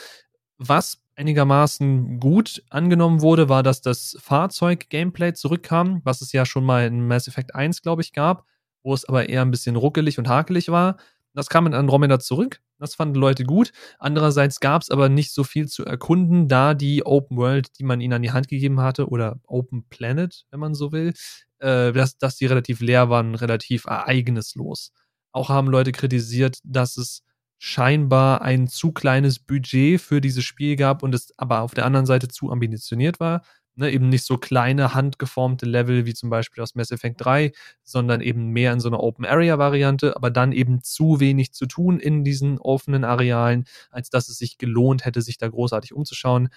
was 0.58 1.03
einigermaßen 1.15 2.20
gut 2.20 2.63
angenommen 2.70 3.22
wurde, 3.22 3.50
war, 3.50 3.63
dass 3.63 3.82
das 3.82 4.18
Fahrzeug-Gameplay 4.20 5.34
zurückkam, 5.34 6.01
was 6.03 6.22
es 6.22 6.32
ja 6.32 6.46
schon 6.46 6.65
mal 6.65 6.86
in 6.86 7.08
Mass 7.08 7.27
Effect 7.27 7.56
1, 7.56 7.82
glaube 7.82 8.01
ich, 8.01 8.13
gab, 8.13 8.46
wo 8.84 8.94
es 8.94 9.06
aber 9.06 9.30
eher 9.30 9.42
ein 9.42 9.51
bisschen 9.51 9.75
ruckelig 9.75 10.20
und 10.20 10.27
hakelig 10.27 10.70
war. 10.70 10.98
Das 11.34 11.50
kam 11.50 11.66
in 11.68 11.74
Andromeda 11.74 12.20
zurück. 12.20 12.62
Das 12.80 12.96
fanden 12.96 13.16
Leute 13.16 13.44
gut. 13.44 13.72
Andererseits 13.98 14.60
gab 14.60 14.82
es 14.82 14.90
aber 14.90 15.10
nicht 15.10 15.34
so 15.34 15.44
viel 15.44 15.68
zu 15.68 15.86
erkunden, 15.86 16.48
da 16.48 16.74
die 16.74 17.06
Open 17.06 17.38
World, 17.38 17.68
die 17.80 17.84
man 17.84 18.02
ihnen 18.02 18.13
an 18.13 18.22
die 18.22 18.32
Hand 18.32 18.48
gegeben 18.48 18.82
hatte, 18.82 19.08
oder 19.08 19.40
Open 19.48 19.86
Planet, 19.90 20.46
wenn 20.52 20.60
man 20.60 20.75
so 20.75 20.92
will, 20.92 21.13
äh, 21.60 21.92
dass, 21.92 22.18
dass 22.18 22.36
die 22.36 22.46
relativ 22.46 22.82
leer 22.82 23.10
waren, 23.10 23.36
relativ 23.36 23.86
ereignislos. 23.86 24.92
Auch 25.32 25.50
haben 25.50 25.68
Leute 25.68 25.92
kritisiert, 25.92 26.60
dass 26.63 26.98
es 26.98 27.24
scheinbar 27.58 28.42
ein 28.42 28.68
zu 28.68 28.92
kleines 28.92 29.40
Budget 29.40 30.02
für 30.02 30.20
dieses 30.20 30.44
Spiel 30.44 30.75
gab 30.75 31.02
und 31.02 31.16
es 31.16 31.32
aber 31.38 31.62
auf 31.62 31.74
der 31.74 31.86
anderen 31.86 32.06
Seite 32.06 32.28
zu 32.28 32.52
ambitioniert 32.52 33.22
war 33.22 33.42
ne, 33.75 33.92
eben 33.92 34.10
nicht 34.10 34.25
so 34.25 34.38
kleine 34.38 34.94
handgeformte 34.94 35.65
Level 35.65 36.06
wie 36.06 36.13
zum 36.13 36.30
Beispiel 36.30 36.63
aus 36.63 36.75
Mass 36.75 36.92
Effect 36.92 37.24
3, 37.24 37.51
sondern 37.84 38.22
eben 38.22 38.50
mehr 38.50 38.74
in 38.74 38.80
so 38.80 38.89
einer 38.89 39.01
Open 39.01 39.25
Area 39.25 39.58
Variante, 39.58 40.15
aber 40.15 40.30
dann 40.32 40.51
eben 40.51 40.82
zu 40.84 41.20
wenig 41.20 41.53
zu 41.53 41.65
tun 41.65 42.00
in 42.00 42.24
diesen 42.24 42.60
offenen 42.60 43.03
Arealen, 43.03 43.65
als 43.92 44.10
dass 44.10 44.30
es 44.30 44.38
sich 44.38 44.58
gelohnt 44.58 45.06
hätte, 45.06 45.22
sich 45.22 45.38
da 45.38 45.48
großartig 45.48 45.94
umzuschauen. 45.94 46.50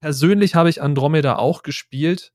Persönlich 0.00 0.54
habe 0.54 0.70
ich 0.70 0.82
Andromeda 0.82 1.36
auch 1.36 1.62
gespielt, 1.62 2.32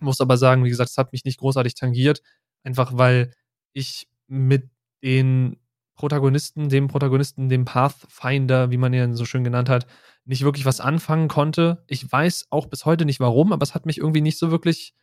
muss 0.00 0.20
aber 0.20 0.36
sagen, 0.36 0.64
wie 0.64 0.68
gesagt, 0.70 0.90
es 0.90 0.98
hat 0.98 1.12
mich 1.12 1.24
nicht 1.24 1.38
großartig 1.40 1.74
tangiert, 1.74 2.22
einfach 2.64 2.92
weil 2.96 3.32
ich 3.72 4.08
mit 4.28 4.70
den 5.02 5.58
Protagonisten, 5.96 6.68
dem 6.68 6.88
Protagonisten, 6.88 7.48
dem 7.48 7.64
Pathfinder, 7.64 8.70
wie 8.70 8.76
man 8.76 8.92
ihn 8.92 9.14
so 9.14 9.24
schön 9.24 9.44
genannt 9.44 9.68
hat, 9.68 9.86
nicht 10.24 10.44
wirklich 10.44 10.66
was 10.66 10.80
anfangen 10.80 11.28
konnte. 11.28 11.84
Ich 11.86 12.10
weiß 12.10 12.48
auch 12.50 12.66
bis 12.66 12.84
heute 12.84 13.04
nicht 13.04 13.20
warum, 13.20 13.52
aber 13.52 13.62
es 13.62 13.74
hat 13.74 13.86
mich 13.86 13.98
irgendwie 13.98 14.20
nicht 14.20 14.38
so 14.38 14.50
wirklich 14.50 14.94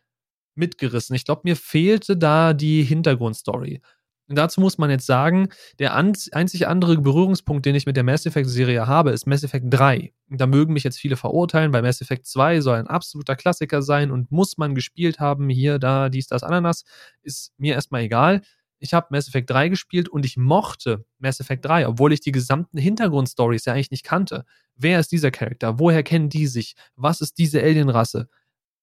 mitgerissen. 0.54 1.16
Ich 1.16 1.24
glaube, 1.24 1.42
mir 1.44 1.56
fehlte 1.56 2.16
da 2.16 2.52
die 2.52 2.82
Hintergrundstory. 2.82 3.80
Und 4.26 4.36
dazu 4.36 4.60
muss 4.60 4.78
man 4.78 4.88
jetzt 4.88 5.04
sagen, 5.04 5.48
der 5.78 5.94
einzig 5.94 6.66
andere 6.66 6.96
Berührungspunkt, 6.96 7.66
den 7.66 7.74
ich 7.74 7.84
mit 7.84 7.96
der 7.96 8.04
Mass 8.04 8.24
Effect-Serie 8.24 8.86
habe, 8.86 9.10
ist 9.10 9.26
Mass 9.26 9.44
Effect 9.44 9.66
3. 9.68 10.14
Und 10.30 10.40
da 10.40 10.46
mögen 10.46 10.72
mich 10.72 10.84
jetzt 10.84 10.98
viele 10.98 11.16
verurteilen, 11.16 11.74
weil 11.74 11.82
Mass 11.82 12.00
Effect 12.00 12.26
2 12.26 12.62
soll 12.62 12.78
ein 12.78 12.86
absoluter 12.86 13.36
Klassiker 13.36 13.82
sein 13.82 14.10
und 14.10 14.30
muss 14.30 14.56
man 14.56 14.74
gespielt 14.74 15.20
haben, 15.20 15.50
hier, 15.50 15.78
da, 15.78 16.08
dies, 16.08 16.28
das, 16.28 16.42
Ananas, 16.42 16.84
ist 17.22 17.52
mir 17.58 17.74
erstmal 17.74 18.02
egal 18.02 18.40
ich 18.84 18.92
habe 18.92 19.06
Mass 19.08 19.28
Effect 19.28 19.48
3 19.48 19.70
gespielt 19.70 20.10
und 20.10 20.26
ich 20.26 20.36
mochte 20.36 21.06
Mass 21.18 21.40
Effect 21.40 21.64
3, 21.64 21.88
obwohl 21.88 22.12
ich 22.12 22.20
die 22.20 22.32
gesamten 22.32 22.76
Hintergrundstories 22.76 23.64
ja 23.64 23.72
eigentlich 23.72 23.90
nicht 23.90 24.04
kannte. 24.04 24.44
Wer 24.76 25.00
ist 25.00 25.10
dieser 25.10 25.30
Charakter? 25.30 25.78
Woher 25.78 26.02
kennen 26.02 26.28
die 26.28 26.46
sich? 26.46 26.76
Was 26.94 27.22
ist 27.22 27.38
diese 27.38 27.62
Alienrasse? 27.62 28.28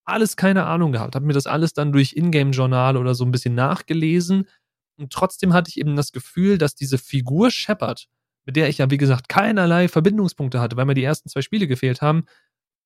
Alles 0.03 0.35
keine 0.37 0.65
Ahnung 0.65 0.91
gehabt. 0.91 1.13
Habe 1.13 1.27
mir 1.27 1.33
das 1.33 1.45
alles 1.45 1.73
dann 1.73 1.91
durch 1.91 2.13
Ingame-Journal 2.13 2.97
oder 2.97 3.13
so 3.13 3.23
ein 3.23 3.31
bisschen 3.31 3.53
nachgelesen. 3.53 4.47
Und 4.97 5.13
trotzdem 5.13 5.53
hatte 5.53 5.69
ich 5.69 5.79
eben 5.79 5.95
das 5.95 6.11
Gefühl, 6.11 6.57
dass 6.57 6.73
diese 6.73 6.97
Figur 6.97 7.51
Shepard, 7.51 8.07
mit 8.45 8.55
der 8.55 8.69
ich 8.69 8.79
ja, 8.79 8.89
wie 8.89 8.97
gesagt, 8.97 9.29
keinerlei 9.29 9.87
Verbindungspunkte 9.87 10.59
hatte, 10.59 10.77
weil 10.77 10.85
mir 10.85 10.95
die 10.95 11.03
ersten 11.03 11.29
zwei 11.29 11.43
Spiele 11.43 11.67
gefehlt 11.67 12.01
haben, 12.01 12.25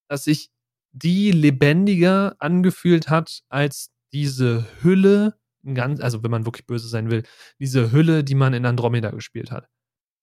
dass 0.10 0.26
sich 0.26 0.50
die 0.92 1.32
lebendiger 1.32 2.36
angefühlt 2.40 3.10
hat 3.10 3.40
als 3.48 3.92
diese 4.12 4.66
Hülle 4.82 5.38
ganz, 5.74 6.00
also 6.00 6.24
wenn 6.24 6.32
man 6.32 6.46
wirklich 6.46 6.68
böse 6.68 6.88
sein 6.88 7.10
will, 7.10 7.24
diese 7.60 7.92
Hülle, 7.92 8.24
die 8.24 8.36
man 8.36 8.54
in 8.54 8.66
Andromeda 8.66 9.10
gespielt 9.12 9.52
hat. 9.52 9.68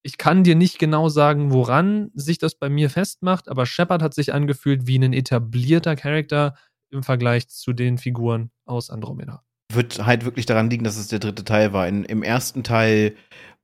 Ich 0.05 0.19
kann 0.19 0.45
dir 0.45 0.57
nicht 0.57 0.79
genau 0.79 1.09
sagen, 1.09 1.53
woran 1.53 2.11
sich 2.15 2.39
das 2.39 2.57
bei 2.57 2.69
mir 2.69 2.91
festmacht, 2.91 3.49
aber 3.49 3.67
Shepard 3.67 4.03
hat 4.03 4.15
sich 4.15 4.33
angefühlt 4.33 4.87
wie 4.87 4.99
ein 4.99 5.13
etablierter 5.13 5.97
Charakter 5.97 6.55
im 6.91 7.03
Vergleich 7.03 7.49
zu 7.49 7.73
den 7.73 7.99
Figuren 7.99 8.51
aus 8.65 8.91
Andromeda. 8.91 9.43
Wird 9.73 10.05
halt 10.05 10.25
wirklich 10.25 10.45
daran 10.47 10.71
liegen, 10.71 10.85
dass 10.85 10.97
es 10.97 11.09
der 11.09 11.21
dritte 11.21 11.45
Teil 11.45 11.73
war. 11.73 11.89
In, 11.89 12.05
Im 12.05 12.23
ersten 12.23 12.63
Teil 12.63 13.17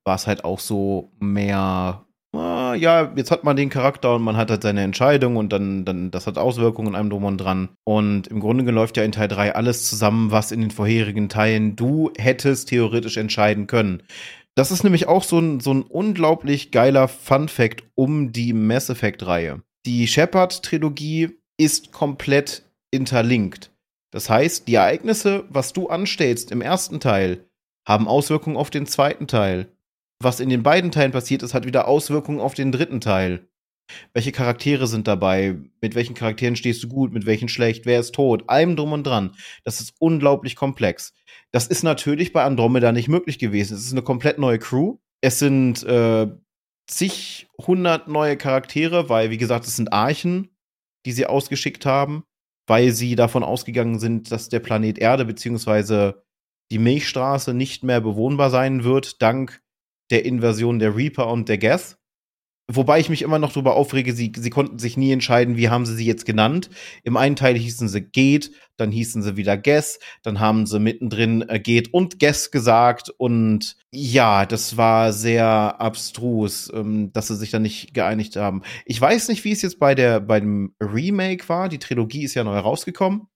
war 0.04 0.14
es 0.14 0.26
halt 0.26 0.44
auch 0.44 0.60
so 0.60 1.12
mehr 1.18 2.06
ah, 2.38 2.74
ja, 2.74 3.12
jetzt 3.16 3.30
hat 3.30 3.44
man 3.44 3.56
den 3.56 3.68
Charakter 3.68 4.14
und 4.14 4.22
man 4.22 4.36
hat 4.36 4.50
halt 4.50 4.62
seine 4.62 4.82
Entscheidung 4.82 5.36
und 5.36 5.52
dann, 5.52 5.84
dann 5.84 6.10
das 6.10 6.26
hat 6.26 6.38
Auswirkungen 6.38 6.88
in 6.88 6.94
einem 6.94 7.10
drum 7.10 7.24
und 7.24 7.38
dran. 7.38 7.70
Und 7.84 8.28
im 8.28 8.40
Grunde 8.40 8.70
läuft 8.70 8.96
ja 8.96 9.04
in 9.04 9.12
Teil 9.12 9.28
3 9.28 9.54
alles 9.54 9.88
zusammen, 9.88 10.30
was 10.30 10.52
in 10.52 10.60
den 10.60 10.70
vorherigen 10.70 11.28
Teilen 11.28 11.76
du 11.76 12.10
hättest 12.16 12.68
theoretisch 12.68 13.16
entscheiden 13.16 13.66
können. 13.66 14.02
Das 14.54 14.70
ist 14.70 14.82
nämlich 14.82 15.06
auch 15.06 15.22
so 15.22 15.38
ein, 15.38 15.60
so 15.60 15.72
ein 15.72 15.82
unglaublich 15.82 16.70
geiler 16.72 17.08
Fun-Fact 17.08 17.84
um 17.94 18.32
die 18.32 18.52
Mass 18.52 18.90
Effect-Reihe. 18.90 19.62
Die 19.86 20.08
Shepard-Trilogie 20.08 21.38
ist 21.58 21.92
komplett 21.92 22.62
interlinkt. 22.90 23.70
Das 24.10 24.30
heißt, 24.30 24.66
die 24.66 24.74
Ereignisse, 24.74 25.44
was 25.48 25.72
du 25.72 25.88
anstellst 25.88 26.50
im 26.50 26.62
ersten 26.62 26.98
Teil, 26.98 27.44
haben 27.86 28.08
Auswirkungen 28.08 28.56
auf 28.56 28.70
den 28.70 28.86
zweiten 28.86 29.26
Teil 29.26 29.68
was 30.20 30.40
in 30.40 30.48
den 30.48 30.62
beiden 30.62 30.90
Teilen 30.90 31.12
passiert 31.12 31.42
ist, 31.42 31.54
hat 31.54 31.66
wieder 31.66 31.88
Auswirkungen 31.88 32.40
auf 32.40 32.54
den 32.54 32.72
dritten 32.72 33.00
Teil. 33.00 33.48
Welche 34.12 34.32
Charaktere 34.32 34.86
sind 34.86 35.08
dabei? 35.08 35.56
Mit 35.80 35.94
welchen 35.94 36.14
Charakteren 36.14 36.56
stehst 36.56 36.82
du 36.82 36.88
gut? 36.88 37.12
Mit 37.12 37.24
welchen 37.24 37.48
schlecht? 37.48 37.86
Wer 37.86 38.00
ist 38.00 38.14
tot? 38.14 38.44
Allem 38.46 38.76
drum 38.76 38.92
und 38.92 39.06
dran. 39.06 39.34
Das 39.64 39.80
ist 39.80 39.94
unglaublich 39.98 40.56
komplex. 40.56 41.14
Das 41.52 41.66
ist 41.66 41.84
natürlich 41.84 42.32
bei 42.32 42.44
Andromeda 42.44 42.92
nicht 42.92 43.08
möglich 43.08 43.38
gewesen. 43.38 43.74
Es 43.74 43.84
ist 43.84 43.92
eine 43.92 44.02
komplett 44.02 44.38
neue 44.38 44.58
Crew. 44.58 44.98
Es 45.22 45.38
sind 45.38 45.84
äh, 45.84 46.28
zig 46.86 47.48
hundert 47.66 48.08
neue 48.08 48.36
Charaktere, 48.36 49.08
weil, 49.08 49.30
wie 49.30 49.38
gesagt, 49.38 49.66
es 49.66 49.76
sind 49.76 49.92
Archen, 49.92 50.50
die 51.06 51.12
sie 51.12 51.26
ausgeschickt 51.26 51.86
haben, 51.86 52.24
weil 52.66 52.92
sie 52.92 53.16
davon 53.16 53.42
ausgegangen 53.42 53.98
sind, 53.98 54.30
dass 54.30 54.50
der 54.50 54.60
Planet 54.60 54.98
Erde 54.98 55.24
bzw. 55.24 56.12
die 56.70 56.78
Milchstraße 56.78 57.54
nicht 57.54 57.84
mehr 57.84 58.02
bewohnbar 58.02 58.50
sein 58.50 58.84
wird, 58.84 59.22
dank 59.22 59.62
der 60.10 60.24
Inversion 60.24 60.78
der 60.78 60.96
Reaper 60.96 61.28
und 61.28 61.48
der 61.48 61.58
Geth. 61.58 61.98
Wobei 62.70 63.00
ich 63.00 63.08
mich 63.08 63.22
immer 63.22 63.38
noch 63.38 63.52
darüber 63.52 63.76
aufrege, 63.76 64.12
sie, 64.12 64.30
sie 64.36 64.50
konnten 64.50 64.78
sich 64.78 64.98
nie 64.98 65.10
entscheiden, 65.10 65.56
wie 65.56 65.70
haben 65.70 65.86
sie 65.86 65.96
sie 65.96 66.04
jetzt 66.04 66.26
genannt. 66.26 66.68
Im 67.02 67.16
einen 67.16 67.34
Teil 67.34 67.56
hießen 67.56 67.88
sie 67.88 68.02
Geht, 68.02 68.50
dann 68.76 68.90
hießen 68.90 69.22
sie 69.22 69.38
wieder 69.38 69.56
Guess, 69.56 69.98
dann 70.22 70.38
haben 70.38 70.66
sie 70.66 70.78
mittendrin 70.78 71.48
äh, 71.48 71.60
Geht 71.60 71.94
und 71.94 72.20
Guess 72.20 72.50
gesagt 72.50 73.08
und 73.16 73.76
ja, 73.90 74.44
das 74.44 74.76
war 74.76 75.14
sehr 75.14 75.80
abstrus, 75.80 76.70
ähm, 76.74 77.10
dass 77.14 77.28
sie 77.28 77.36
sich 77.36 77.50
da 77.50 77.58
nicht 77.58 77.94
geeinigt 77.94 78.36
haben. 78.36 78.60
Ich 78.84 79.00
weiß 79.00 79.28
nicht, 79.28 79.44
wie 79.44 79.52
es 79.52 79.62
jetzt 79.62 79.78
bei 79.78 79.94
der, 79.94 80.20
bei 80.20 80.38
dem 80.38 80.74
Remake 80.78 81.48
war. 81.48 81.70
Die 81.70 81.78
Trilogie 81.78 82.24
ist 82.24 82.34
ja 82.34 82.44
neu 82.44 82.58
rausgekommen. 82.58 83.28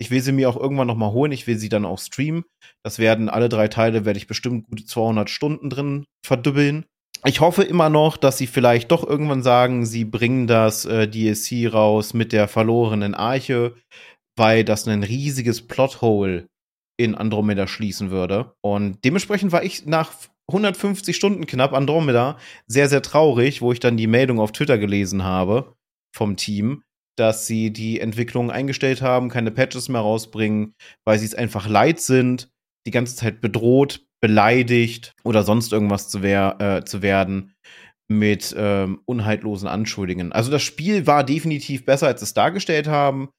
Ich 0.00 0.10
will 0.10 0.22
sie 0.22 0.32
mir 0.32 0.48
auch 0.48 0.56
irgendwann 0.56 0.86
noch 0.86 0.96
mal 0.96 1.12
holen. 1.12 1.30
Ich 1.30 1.46
will 1.46 1.58
sie 1.58 1.68
dann 1.68 1.84
auch 1.84 1.98
streamen. 1.98 2.44
Das 2.82 2.98
werden 2.98 3.28
alle 3.28 3.50
drei 3.50 3.68
Teile, 3.68 4.06
werde 4.06 4.18
ich 4.18 4.26
bestimmt 4.26 4.66
gute 4.68 4.86
200 4.86 5.28
Stunden 5.28 5.68
drin 5.68 6.04
verdübbeln. 6.24 6.86
Ich 7.26 7.40
hoffe 7.40 7.62
immer 7.62 7.90
noch, 7.90 8.16
dass 8.16 8.38
sie 8.38 8.46
vielleicht 8.46 8.90
doch 8.90 9.06
irgendwann 9.06 9.42
sagen, 9.42 9.84
sie 9.84 10.06
bringen 10.06 10.46
das 10.46 10.86
äh, 10.86 11.06
DLC 11.06 11.70
raus 11.70 12.14
mit 12.14 12.32
der 12.32 12.48
verlorenen 12.48 13.14
Arche, 13.14 13.74
weil 14.38 14.64
das 14.64 14.88
ein 14.88 15.02
riesiges 15.02 15.66
Plothole 15.66 16.46
in 16.98 17.14
Andromeda 17.14 17.66
schließen 17.66 18.10
würde. 18.10 18.54
Und 18.64 19.04
dementsprechend 19.04 19.52
war 19.52 19.62
ich 19.62 19.84
nach 19.84 20.12
150 20.48 21.14
Stunden 21.14 21.46
knapp 21.46 21.74
Andromeda 21.74 22.38
sehr, 22.66 22.88
sehr 22.88 23.02
traurig, 23.02 23.60
wo 23.60 23.72
ich 23.72 23.80
dann 23.80 23.98
die 23.98 24.06
Meldung 24.06 24.40
auf 24.40 24.52
Twitter 24.52 24.78
gelesen 24.78 25.24
habe 25.24 25.74
vom 26.16 26.36
Team, 26.36 26.82
dass 27.20 27.46
sie 27.46 27.70
die 27.70 28.00
Entwicklung 28.00 28.50
eingestellt 28.50 29.02
haben, 29.02 29.28
keine 29.28 29.50
Patches 29.50 29.88
mehr 29.88 30.00
rausbringen, 30.00 30.74
weil 31.04 31.18
sie 31.18 31.26
es 31.26 31.34
einfach 31.34 31.68
leid 31.68 32.00
sind, 32.00 32.50
die 32.86 32.90
ganze 32.90 33.14
Zeit 33.14 33.40
bedroht 33.40 34.06
beleidigt 34.22 35.14
oder 35.24 35.42
sonst 35.42 35.72
irgendwas 35.72 36.08
zu, 36.08 36.22
wer 36.22 36.60
äh, 36.60 36.84
zu 36.84 37.02
werden 37.02 37.54
mit 38.08 38.54
ähm, 38.56 39.00
unhaltlosen 39.06 39.68
Anschuldigungen. 39.68 40.32
Also 40.32 40.50
das 40.50 40.62
Spiel 40.62 41.06
war 41.06 41.24
definitiv 41.24 41.84
besser, 41.84 42.06
als 42.06 42.22
es 42.22 42.34
dargestellt 42.34 42.86
haben. 42.86 43.30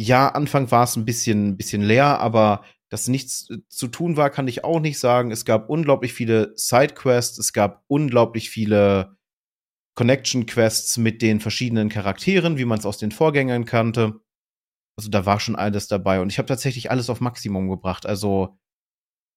Ja, 0.00 0.28
Anfang 0.28 0.70
war 0.70 0.84
es 0.84 0.96
ein 0.96 1.04
bisschen, 1.04 1.56
bisschen 1.56 1.82
leer, 1.82 2.18
aber 2.18 2.64
dass 2.90 3.08
nichts 3.08 3.50
äh, 3.50 3.58
zu 3.68 3.88
tun 3.88 4.16
war, 4.16 4.30
kann 4.30 4.48
ich 4.48 4.64
auch 4.64 4.80
nicht 4.80 4.98
sagen. 4.98 5.30
Es 5.30 5.44
gab 5.44 5.68
unglaublich 5.68 6.12
viele 6.12 6.52
Sidequests, 6.56 7.38
es 7.38 7.52
gab 7.52 7.84
unglaublich 7.88 8.50
viele 8.50 9.16
Connection-Quests 10.00 10.96
mit 10.96 11.20
den 11.20 11.40
verschiedenen 11.40 11.90
Charakteren, 11.90 12.56
wie 12.56 12.64
man 12.64 12.78
es 12.78 12.86
aus 12.86 12.96
den 12.96 13.12
Vorgängern 13.12 13.66
kannte. 13.66 14.18
Also 14.98 15.10
da 15.10 15.26
war 15.26 15.40
schon 15.40 15.56
alles 15.56 15.88
dabei 15.88 16.22
und 16.22 16.32
ich 16.32 16.38
habe 16.38 16.48
tatsächlich 16.48 16.90
alles 16.90 17.10
auf 17.10 17.20
Maximum 17.20 17.68
gebracht. 17.68 18.06
Also 18.06 18.56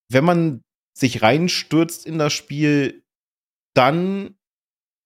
wenn 0.10 0.24
man 0.24 0.62
sich 0.98 1.22
reinstürzt 1.22 2.06
in 2.06 2.18
das 2.18 2.32
Spiel, 2.32 3.04
dann 3.76 4.38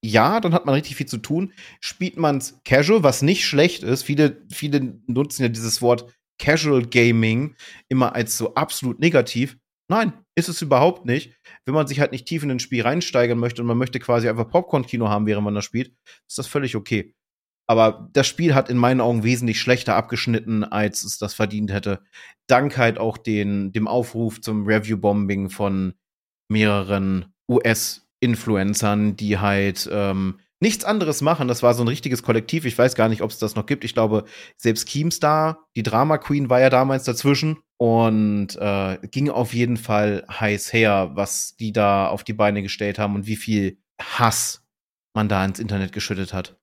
ja, 0.05 0.39
dann 0.41 0.53
hat 0.53 0.67
man 0.67 0.75
richtig 0.75 0.95
viel 0.95 1.07
zu 1.07 1.17
tun. 1.17 1.53
Spielt 1.79 2.17
man 2.17 2.37
es 2.37 2.61
casual, 2.63 3.01
was 3.01 3.23
nicht 3.23 3.43
schlecht 3.43 3.81
ist. 3.81 4.03
Viele, 4.03 4.45
viele 4.51 5.01
nutzen 5.07 5.41
ja 5.41 5.49
dieses 5.49 5.81
Wort 5.81 6.13
Casual 6.37 6.85
Gaming 6.85 7.55
immer 7.89 8.13
als 8.13 8.37
so 8.37 8.53
absolut 8.53 8.99
negativ. 8.99 9.57
Nein, 9.89 10.13
ist 10.35 10.49
es 10.49 10.61
überhaupt 10.61 11.05
nicht. 11.05 11.33
Wenn 11.65 11.73
man 11.73 11.87
sich 11.87 11.99
halt 11.99 12.11
nicht 12.11 12.25
tief 12.25 12.43
in 12.43 12.51
ein 12.51 12.59
Spiel 12.59 12.83
reinsteigern 12.83 13.39
möchte 13.39 13.61
und 13.61 13.67
man 13.67 13.77
möchte 13.77 13.99
quasi 13.99 14.27
einfach 14.27 14.49
Popcorn-Kino 14.49 15.07
haben, 15.07 15.25
während 15.25 15.45
man 15.45 15.55
das 15.55 15.65
spielt, 15.65 15.93
ist 16.27 16.37
das 16.37 16.47
völlig 16.47 16.75
okay. 16.75 17.15
Aber 17.69 18.09
das 18.13 18.27
Spiel 18.27 18.55
hat 18.55 18.69
in 18.69 18.77
meinen 18.77 19.01
Augen 19.01 19.23
wesentlich 19.23 19.59
schlechter 19.59 19.95
abgeschnitten, 19.95 20.63
als 20.63 21.03
es 21.03 21.17
das 21.17 21.33
verdient 21.33 21.71
hätte. 21.71 22.01
Dank 22.47 22.77
halt 22.77 22.97
auch 22.97 23.17
den, 23.17 23.73
dem 23.73 23.87
Aufruf 23.87 24.39
zum 24.39 24.65
Review-Bombing 24.65 25.49
von 25.49 25.93
mehreren 26.49 27.33
US-Influencern, 27.49 29.17
die 29.17 29.37
halt 29.37 29.89
ähm, 29.91 30.39
nichts 30.61 30.85
anderes 30.85 31.21
machen. 31.21 31.49
Das 31.49 31.61
war 31.61 31.73
so 31.73 31.83
ein 31.83 31.89
richtiges 31.89 32.23
Kollektiv. 32.23 32.63
Ich 32.65 32.77
weiß 32.77 32.95
gar 32.95 33.09
nicht, 33.09 33.21
ob 33.21 33.31
es 33.31 33.37
das 33.39 33.55
noch 33.55 33.65
gibt. 33.65 33.83
Ich 33.83 33.93
glaube, 33.93 34.23
selbst 34.55 34.87
Keemstar, 34.87 35.67
die 35.75 35.83
Drama 35.83 36.17
Queen, 36.17 36.49
war 36.49 36.61
ja 36.61 36.69
damals 36.69 37.03
dazwischen 37.03 37.57
und 37.77 38.55
äh, 38.55 38.97
ging 39.11 39.29
auf 39.29 39.53
jeden 39.53 39.77
Fall 39.77 40.25
heiß 40.29 40.73
her, 40.73 41.11
was 41.13 41.55
die 41.57 41.71
da 41.71 42.07
auf 42.07 42.23
die 42.23 42.33
Beine 42.33 42.61
gestellt 42.61 42.99
haben 42.99 43.15
und 43.15 43.27
wie 43.27 43.35
viel 43.35 43.77
Hass 44.01 44.63
man 45.15 45.29
da 45.29 45.43
ins 45.45 45.59
Internet 45.59 45.91
geschüttet 45.91 46.33
hat 46.33 46.57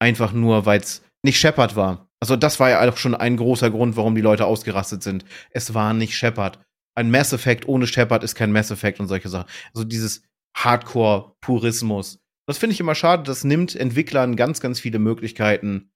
einfach 0.00 0.32
nur, 0.32 0.66
weil 0.66 0.80
es 0.80 1.02
nicht 1.22 1.38
Shepard 1.38 1.76
war. 1.76 2.08
Also 2.20 2.36
das 2.36 2.58
war 2.58 2.70
ja 2.70 2.90
auch 2.90 2.96
schon 2.96 3.14
ein 3.14 3.36
großer 3.36 3.70
Grund, 3.70 3.96
warum 3.96 4.14
die 4.14 4.20
Leute 4.20 4.46
ausgerastet 4.46 5.02
sind. 5.02 5.24
Es 5.50 5.72
war 5.74 5.94
nicht 5.94 6.16
Shepard. 6.16 6.58
Ein 6.96 7.10
Mass 7.10 7.32
Effect 7.32 7.68
ohne 7.68 7.86
Shepard 7.86 8.24
ist 8.24 8.34
kein 8.34 8.52
Mass 8.52 8.70
Effect 8.70 9.00
und 9.00 9.06
solche 9.06 9.28
Sachen. 9.28 9.48
Also 9.72 9.84
dieses 9.84 10.22
Hardcore-Purismus. 10.56 12.18
Das 12.46 12.58
finde 12.58 12.74
ich 12.74 12.80
immer 12.80 12.94
schade. 12.94 13.22
Das 13.22 13.44
nimmt 13.44 13.76
Entwicklern 13.76 14.36
ganz, 14.36 14.60
ganz 14.60 14.80
viele 14.80 14.98
Möglichkeiten, 14.98 15.92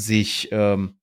sich 0.00 0.48
ähm, 0.52 1.00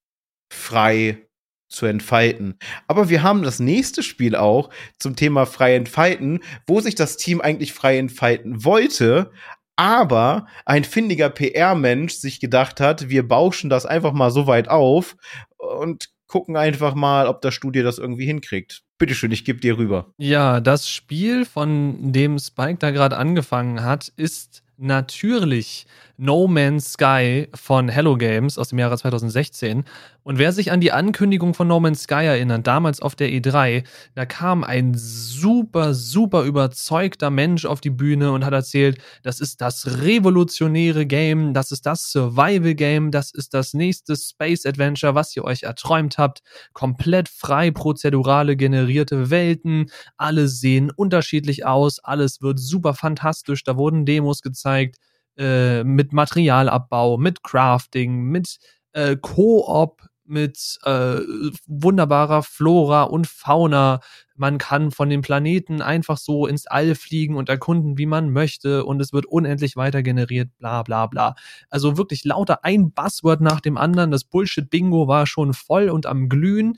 frei 0.51 1.25
zu 1.67 1.86
entfalten. 1.86 2.58
Aber 2.88 3.10
wir 3.10 3.23
haben 3.23 3.43
das 3.43 3.60
nächste 3.60 4.04
Spiel 4.04 4.36
auch 4.36 4.69
zum 4.99 5.15
Thema 5.15 5.45
frei 5.45 5.75
entfalten, 5.75 6.41
wo 6.67 6.80
sich 6.80 6.95
das 6.95 7.17
Team 7.17 7.41
eigentlich 7.41 7.73
frei 7.73 7.97
entfalten 7.97 8.63
wollte, 8.63 9.32
aber 9.75 10.47
ein 10.65 10.84
findiger 10.84 11.30
PR-Mensch 11.30 12.13
sich 12.13 12.39
gedacht 12.39 12.80
hat, 12.80 13.10
wir 13.10 13.28
bauschen 13.28 13.69
das 13.69 13.86
einfach 13.86 14.13
mal 14.13 14.32
so 14.32 14.47
weit 14.47 14.69
auf 14.69 15.17
und 15.58 16.10
gucken 16.28 16.58
einfach 16.58 16.95
mal, 16.95 17.28
ob 17.28 17.41
das 17.41 17.54
Studio 17.54 17.84
das 17.84 17.97
irgendwie 17.97 18.25
hinkriegt. 18.25 18.84
Bitteschön, 18.97 19.32
ich 19.32 19.45
gebe 19.45 19.60
dir 19.60 19.78
rüber. 19.78 20.13
Ja, 20.17 20.62
das 20.62 20.89
Spiel, 20.89 21.45
von 21.45 22.13
dem 22.13 22.39
Spike 22.39 22.78
da 22.80 22.91
gerade 22.91 23.17
angefangen 23.17 23.84
hat, 23.84 24.12
ist 24.15 24.63
natürlich 24.78 25.86
No 26.17 26.47
Man's 26.47 26.93
Sky 26.93 27.49
von 27.54 27.89
Hello 27.89 28.15
Games 28.15 28.58
aus 28.58 28.69
dem 28.69 28.80
Jahre 28.80 28.97
2016. 28.97 29.84
Und 30.23 30.38
wer 30.38 30.54
sich 30.54 30.71
an 30.71 30.80
die 30.80 30.93
Ankündigung 30.93 31.54
von 31.54 31.67
No 31.67 31.82
Man's 31.82 32.04
Sky 32.04 32.23
erinnert, 32.25 32.65
damals 32.65 33.01
auf 33.01 33.15
der 33.15 33.30
E3, 33.30 33.84
da 34.15 34.25
kam 34.25 34.63
ein 34.63 34.93
super, 34.95 35.93
super 35.93 36.43
überzeugter 36.43 37.30
Mensch 37.30 37.65
auf 37.65 37.82
die 37.82 37.89
Bühne 37.89 38.32
und 38.32 38.45
hat 38.45 38.54
erzählt, 38.54 38.97
das 39.23 39.41
ist 39.41 39.60
das 39.60 39.99
revolutionäre 40.01 41.06
Game, 41.06 41.54
das 41.54 41.73
ist 41.73 41.86
das 41.86 42.10
Survival 42.10 42.75
Game, 42.75 43.12
das 43.12 43.32
ist 43.32 43.54
das 43.54 43.73
nächste 43.73 44.15
Space 44.15 44.65
Adventure, 44.65 45.15
was 45.15 45.36
ihr 45.36 45.43
euch 45.43 45.63
erträumt 45.63 46.17
habt. 46.17 46.41
Komplett 46.71 47.28
frei 47.28 47.71
prozedurale 47.71 48.56
generierte 48.56 49.30
Welten, 49.30 49.91
alle 50.15 50.47
sehen 50.47 50.91
unterschiedlich 50.95 51.65
aus, 51.65 51.99
alles 51.99 52.41
wird 52.41 52.60
super 52.60 52.93
fantastisch, 52.93 53.65
da 53.65 53.75
wurden 53.75 54.06
Demos 54.06 54.41
gezeigt 54.41 54.95
äh, 55.38 55.84
mit 55.84 56.13
Materialabbau, 56.13 57.17
mit 57.17 57.43
Crafting, 57.43 58.24
mit 58.24 58.58
äh, 58.93 59.15
Koop, 59.17 60.02
mit 60.26 60.80
äh, 60.84 61.19
wunderbarer 61.67 62.43
Flora 62.43 63.04
und 63.04 63.28
Fauna. 63.28 64.00
Man 64.36 64.58
kann 64.58 64.91
von 64.91 65.10
dem 65.10 65.21
Planeten 65.21 65.82
einfach 65.82 66.17
so 66.17 66.48
ins 66.48 66.67
All 66.67 66.95
fliegen 66.95 67.36
und 67.36 67.50
erkunden, 67.50 67.98
wie 67.98 68.06
man 68.06 68.32
möchte, 68.32 68.86
und 68.86 69.02
es 69.02 69.13
wird 69.13 69.26
unendlich 69.26 69.76
weiter 69.76 70.04
generiert, 70.04 70.50
bla 70.58 70.84
bla 70.84 71.08
bla. 71.08 71.36
Also 71.69 71.98
wirklich 71.98 72.26
lauter 72.26 72.63
ein 72.65 72.91
Buzzword 72.91 73.41
nach 73.41 73.62
dem 73.62 73.78
anderen. 73.78 74.12
Das 74.12 74.24
Bullshit-Bingo 74.24 75.08
war 75.08 75.28
schon 75.28 75.54
voll 75.54 75.89
und 75.89 76.06
am 76.06 76.28
Glühen. 76.30 76.78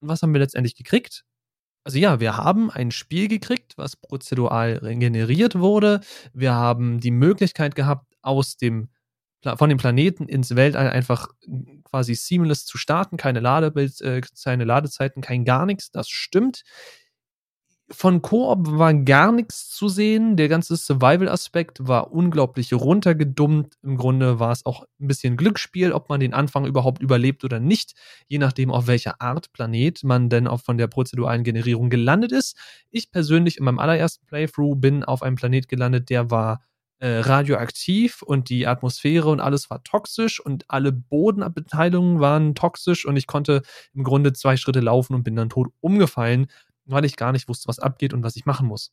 Was 0.00 0.22
haben 0.22 0.34
wir 0.34 0.40
letztendlich 0.40 0.74
gekriegt? 0.74 1.24
Also 1.84 1.98
ja, 1.98 2.20
wir 2.20 2.36
haben 2.36 2.70
ein 2.70 2.90
Spiel 2.90 3.28
gekriegt, 3.28 3.76
was 3.76 3.96
prozedural 3.96 4.80
generiert 4.98 5.58
wurde. 5.58 6.00
Wir 6.32 6.54
haben 6.54 7.00
die 7.00 7.10
Möglichkeit 7.10 7.74
gehabt, 7.74 8.06
aus 8.22 8.56
dem 8.56 8.88
von 9.56 9.68
dem 9.68 9.78
Planeten 9.78 10.28
ins 10.28 10.54
Weltall 10.54 10.88
einfach 10.88 11.26
quasi 11.82 12.14
seamless 12.14 12.64
zu 12.64 12.78
starten, 12.78 13.16
keine 13.16 13.40
Ladebild, 13.40 14.00
äh, 14.00 14.20
keine 14.44 14.64
Ladezeiten, 14.64 15.20
kein 15.20 15.44
gar 15.44 15.66
nichts. 15.66 15.90
Das 15.90 16.08
stimmt 16.08 16.62
von 17.92 18.22
Koop 18.22 18.66
war 18.70 18.94
gar 18.94 19.32
nichts 19.32 19.70
zu 19.70 19.88
sehen. 19.88 20.36
Der 20.36 20.48
ganze 20.48 20.76
Survival-Aspekt 20.76 21.86
war 21.86 22.12
unglaublich 22.12 22.72
runtergedummt. 22.72 23.74
Im 23.82 23.96
Grunde 23.96 24.38
war 24.38 24.52
es 24.52 24.64
auch 24.66 24.84
ein 25.00 25.08
bisschen 25.08 25.36
Glücksspiel, 25.36 25.92
ob 25.92 26.08
man 26.08 26.20
den 26.20 26.34
Anfang 26.34 26.66
überhaupt 26.66 27.02
überlebt 27.02 27.44
oder 27.44 27.60
nicht, 27.60 27.92
je 28.28 28.38
nachdem, 28.38 28.70
auf 28.70 28.86
welcher 28.86 29.20
Art 29.20 29.52
Planet 29.52 30.02
man 30.04 30.28
denn 30.28 30.46
auch 30.46 30.60
von 30.60 30.78
der 30.78 30.86
prozeduralen 30.86 31.44
Generierung 31.44 31.90
gelandet 31.90 32.32
ist. 32.32 32.56
Ich 32.90 33.10
persönlich 33.10 33.58
in 33.58 33.64
meinem 33.64 33.78
allerersten 33.78 34.26
Playthrough 34.26 34.80
bin 34.80 35.04
auf 35.04 35.22
einem 35.22 35.36
Planet 35.36 35.68
gelandet, 35.68 36.10
der 36.10 36.30
war 36.30 36.62
äh, 37.02 37.18
radioaktiv 37.18 38.22
und 38.22 38.48
die 38.48 38.68
Atmosphäre 38.68 39.28
und 39.28 39.40
alles 39.40 39.70
war 39.70 39.82
toxisch 39.82 40.38
und 40.38 40.64
alle 40.68 40.92
Bodenabteilungen 40.92 42.20
waren 42.20 42.54
toxisch 42.54 43.06
und 43.06 43.16
ich 43.16 43.26
konnte 43.26 43.62
im 43.92 44.04
Grunde 44.04 44.32
zwei 44.32 44.56
Schritte 44.56 44.78
laufen 44.78 45.14
und 45.14 45.24
bin 45.24 45.34
dann 45.34 45.50
tot 45.50 45.72
umgefallen 45.80 46.46
weil 46.84 47.04
ich 47.04 47.16
gar 47.16 47.32
nicht 47.32 47.48
wusste, 47.48 47.68
was 47.68 47.78
abgeht 47.78 48.14
und 48.14 48.22
was 48.22 48.36
ich 48.36 48.46
machen 48.46 48.66
muss. 48.66 48.92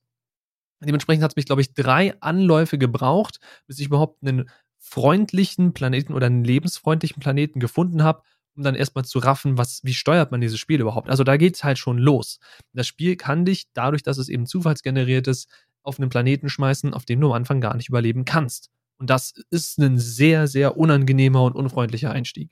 Dementsprechend 0.81 1.23
hat 1.23 1.31
es 1.31 1.35
mich, 1.35 1.45
glaube 1.45 1.61
ich, 1.61 1.73
drei 1.73 2.19
Anläufe 2.21 2.77
gebraucht, 2.77 3.39
bis 3.67 3.79
ich 3.79 3.87
überhaupt 3.87 4.23
einen 4.23 4.49
freundlichen 4.77 5.73
Planeten 5.73 6.13
oder 6.13 6.27
einen 6.27 6.43
lebensfreundlichen 6.43 7.21
Planeten 7.21 7.59
gefunden 7.59 8.03
habe, 8.03 8.23
um 8.55 8.63
dann 8.63 8.75
erstmal 8.75 9.05
zu 9.05 9.19
raffen, 9.19 9.57
was, 9.57 9.81
wie 9.83 9.93
steuert 9.93 10.31
man 10.31 10.41
dieses 10.41 10.59
Spiel 10.59 10.79
überhaupt. 10.79 11.09
Also 11.09 11.23
da 11.23 11.37
geht 11.37 11.55
es 11.55 11.63
halt 11.63 11.77
schon 11.77 11.97
los. 11.97 12.39
Das 12.73 12.87
Spiel 12.87 13.17
kann 13.17 13.45
dich, 13.45 13.67
dadurch, 13.73 14.03
dass 14.03 14.17
es 14.17 14.29
eben 14.29 14.45
zufallsgeneriert 14.45 15.27
ist, 15.27 15.49
auf 15.83 15.99
einen 15.99 16.09
Planeten 16.09 16.49
schmeißen, 16.49 16.93
auf 16.93 17.05
dem 17.05 17.19
du 17.21 17.27
am 17.27 17.33
Anfang 17.33 17.61
gar 17.61 17.75
nicht 17.75 17.89
überleben 17.89 18.25
kannst. 18.25 18.69
Und 18.97 19.09
das 19.09 19.33
ist 19.49 19.79
ein 19.79 19.97
sehr, 19.97 20.47
sehr 20.47 20.77
unangenehmer 20.77 21.43
und 21.43 21.55
unfreundlicher 21.55 22.11
Einstieg. 22.11 22.49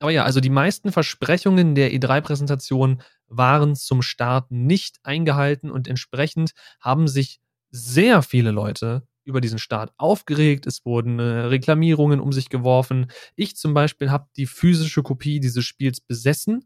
Aber 0.00 0.10
ja, 0.10 0.24
also 0.24 0.40
die 0.40 0.50
meisten 0.50 0.92
Versprechungen 0.92 1.74
der 1.74 1.92
E3-Präsentation 1.92 3.02
waren 3.26 3.74
zum 3.74 4.02
Start 4.02 4.50
nicht 4.50 4.98
eingehalten 5.02 5.70
und 5.70 5.88
entsprechend 5.88 6.52
haben 6.80 7.08
sich 7.08 7.40
sehr 7.70 8.22
viele 8.22 8.50
Leute 8.50 9.06
über 9.24 9.40
diesen 9.40 9.58
Start 9.58 9.92
aufgeregt. 9.98 10.66
Es 10.66 10.84
wurden 10.86 11.18
äh, 11.18 11.22
Reklamierungen 11.22 12.20
um 12.20 12.32
sich 12.32 12.48
geworfen. 12.48 13.10
Ich 13.36 13.56
zum 13.56 13.74
Beispiel 13.74 14.10
habe 14.10 14.28
die 14.36 14.46
physische 14.46 15.02
Kopie 15.02 15.40
dieses 15.40 15.64
Spiels 15.64 16.00
besessen 16.00 16.64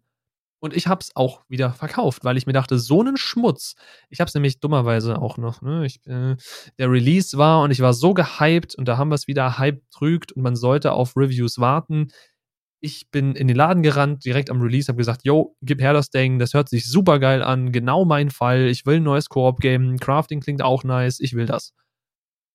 und 0.62 0.76
ich 0.76 0.86
habe 0.86 1.00
es 1.00 1.10
auch 1.16 1.42
wieder 1.48 1.72
verkauft, 1.72 2.22
weil 2.22 2.36
ich 2.36 2.46
mir 2.46 2.52
dachte, 2.52 2.78
so 2.78 3.00
einen 3.00 3.16
Schmutz. 3.16 3.74
Ich 4.10 4.20
habe 4.20 4.28
es 4.28 4.34
nämlich 4.34 4.60
dummerweise 4.60 5.20
auch 5.20 5.36
noch. 5.36 5.60
Ne? 5.60 5.84
Ich, 5.84 6.06
äh, 6.06 6.36
der 6.78 6.88
Release 6.88 7.36
war 7.36 7.62
und 7.62 7.72
ich 7.72 7.80
war 7.80 7.92
so 7.92 8.14
gehypt 8.14 8.76
und 8.76 8.86
da 8.86 8.96
haben 8.96 9.08
wir 9.08 9.16
es 9.16 9.26
wieder 9.26 9.58
Hype 9.58 9.82
trügt 9.90 10.30
und 10.30 10.42
man 10.42 10.54
sollte 10.54 10.92
auf 10.92 11.16
Reviews 11.16 11.58
warten. 11.58 12.12
Ich 12.84 13.12
bin 13.12 13.36
in 13.36 13.46
den 13.46 13.56
Laden 13.56 13.84
gerannt, 13.84 14.24
direkt 14.24 14.50
am 14.50 14.60
Release, 14.60 14.88
habe 14.88 14.98
gesagt, 14.98 15.24
yo, 15.24 15.56
gib 15.62 15.80
her 15.80 15.92
das 15.92 16.10
Ding, 16.10 16.40
das 16.40 16.52
hört 16.52 16.68
sich 16.68 16.84
super 16.90 17.20
geil 17.20 17.40
an, 17.40 17.70
genau 17.70 18.04
mein 18.04 18.28
Fall, 18.28 18.66
ich 18.66 18.84
will 18.86 18.96
ein 18.96 19.04
neues 19.04 19.28
Koop-Game, 19.28 19.98
Crafting 19.98 20.40
klingt 20.40 20.62
auch 20.62 20.82
nice, 20.82 21.20
ich 21.20 21.34
will 21.34 21.46
das. 21.46 21.74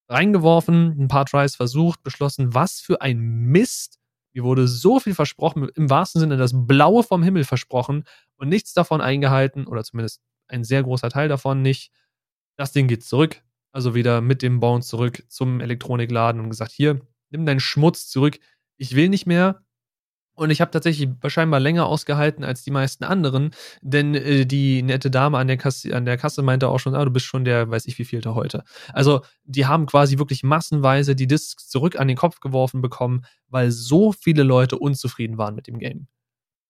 Reingeworfen, 0.10 1.00
ein 1.00 1.08
paar 1.08 1.26
Tries 1.26 1.56
versucht, 1.56 2.04
beschlossen, 2.04 2.54
was 2.54 2.82
für 2.82 3.02
ein 3.02 3.20
Mist. 3.20 4.00
Mir 4.34 4.44
wurde 4.44 4.68
so 4.68 5.00
viel 5.00 5.16
versprochen, 5.16 5.70
im 5.76 5.90
wahrsten 5.90 6.20
Sinne 6.20 6.36
das 6.36 6.52
Blaue 6.54 7.04
vom 7.04 7.24
Himmel 7.24 7.46
versprochen 7.46 8.04
und 8.36 8.50
nichts 8.50 8.74
davon 8.74 9.00
eingehalten 9.00 9.66
oder 9.66 9.86
zumindest 9.86 10.22
ein 10.50 10.66
sehr 10.66 10.84
großer 10.84 11.10
Teil 11.10 11.30
davon 11.30 11.62
nicht. 11.62 11.92
Das 12.58 12.74
Ding 12.74 12.88
geht 12.88 13.06
zurück, 13.06 13.42
also 13.72 13.96
wieder 13.96 14.20
mit 14.20 14.42
dem 14.42 14.60
Bones 14.60 14.88
zurück 14.88 15.24
zum 15.30 15.62
Elektronikladen 15.62 16.42
und 16.42 16.50
gesagt, 16.50 16.74
hier, 16.74 17.00
nimm 17.30 17.46
deinen 17.46 17.60
Schmutz 17.62 18.08
zurück. 18.08 18.40
Ich 18.78 18.96
will 18.96 19.10
nicht 19.10 19.26
mehr, 19.26 19.64
und 20.38 20.52
ich 20.52 20.62
habe 20.62 20.70
tatsächlich 20.70 21.10
scheinbar 21.26 21.60
länger 21.60 21.88
ausgehalten 21.88 22.44
als 22.44 22.64
die 22.64 22.70
meisten 22.70 23.04
anderen, 23.04 23.50
denn 23.82 24.14
äh, 24.14 24.46
die 24.46 24.84
nette 24.84 25.10
Dame 25.10 25.40
an 25.40 25.48
der, 25.48 25.58
Kasse, 25.58 25.96
an 25.96 26.06
der 26.06 26.18
Kasse 26.18 26.44
meinte 26.44 26.70
auch 26.70 26.78
schon, 26.78 26.94
ah, 26.94 27.04
du 27.04 27.10
bist 27.10 27.26
schon 27.26 27.44
der, 27.44 27.72
weiß 27.72 27.88
ich 27.88 27.98
wie 27.98 28.06
vielte 28.06 28.36
heute. 28.36 28.64
Also 28.94 29.22
die 29.46 29.66
haben 29.66 29.88
quasi 29.88 30.20
wirklich 30.20 30.44
massenweise 30.44 31.16
die 31.16 31.26
Discs 31.26 31.68
zurück 31.68 32.00
an 32.00 32.08
den 32.08 32.16
Kopf 32.16 32.40
geworfen 32.40 32.82
bekommen, 32.82 33.26
weil 33.50 33.72
so 33.72 34.12
viele 34.12 34.44
Leute 34.44 34.78
unzufrieden 34.78 35.40
waren 35.40 35.56
mit 35.56 35.66
dem 35.66 35.80
Game. 35.80 36.08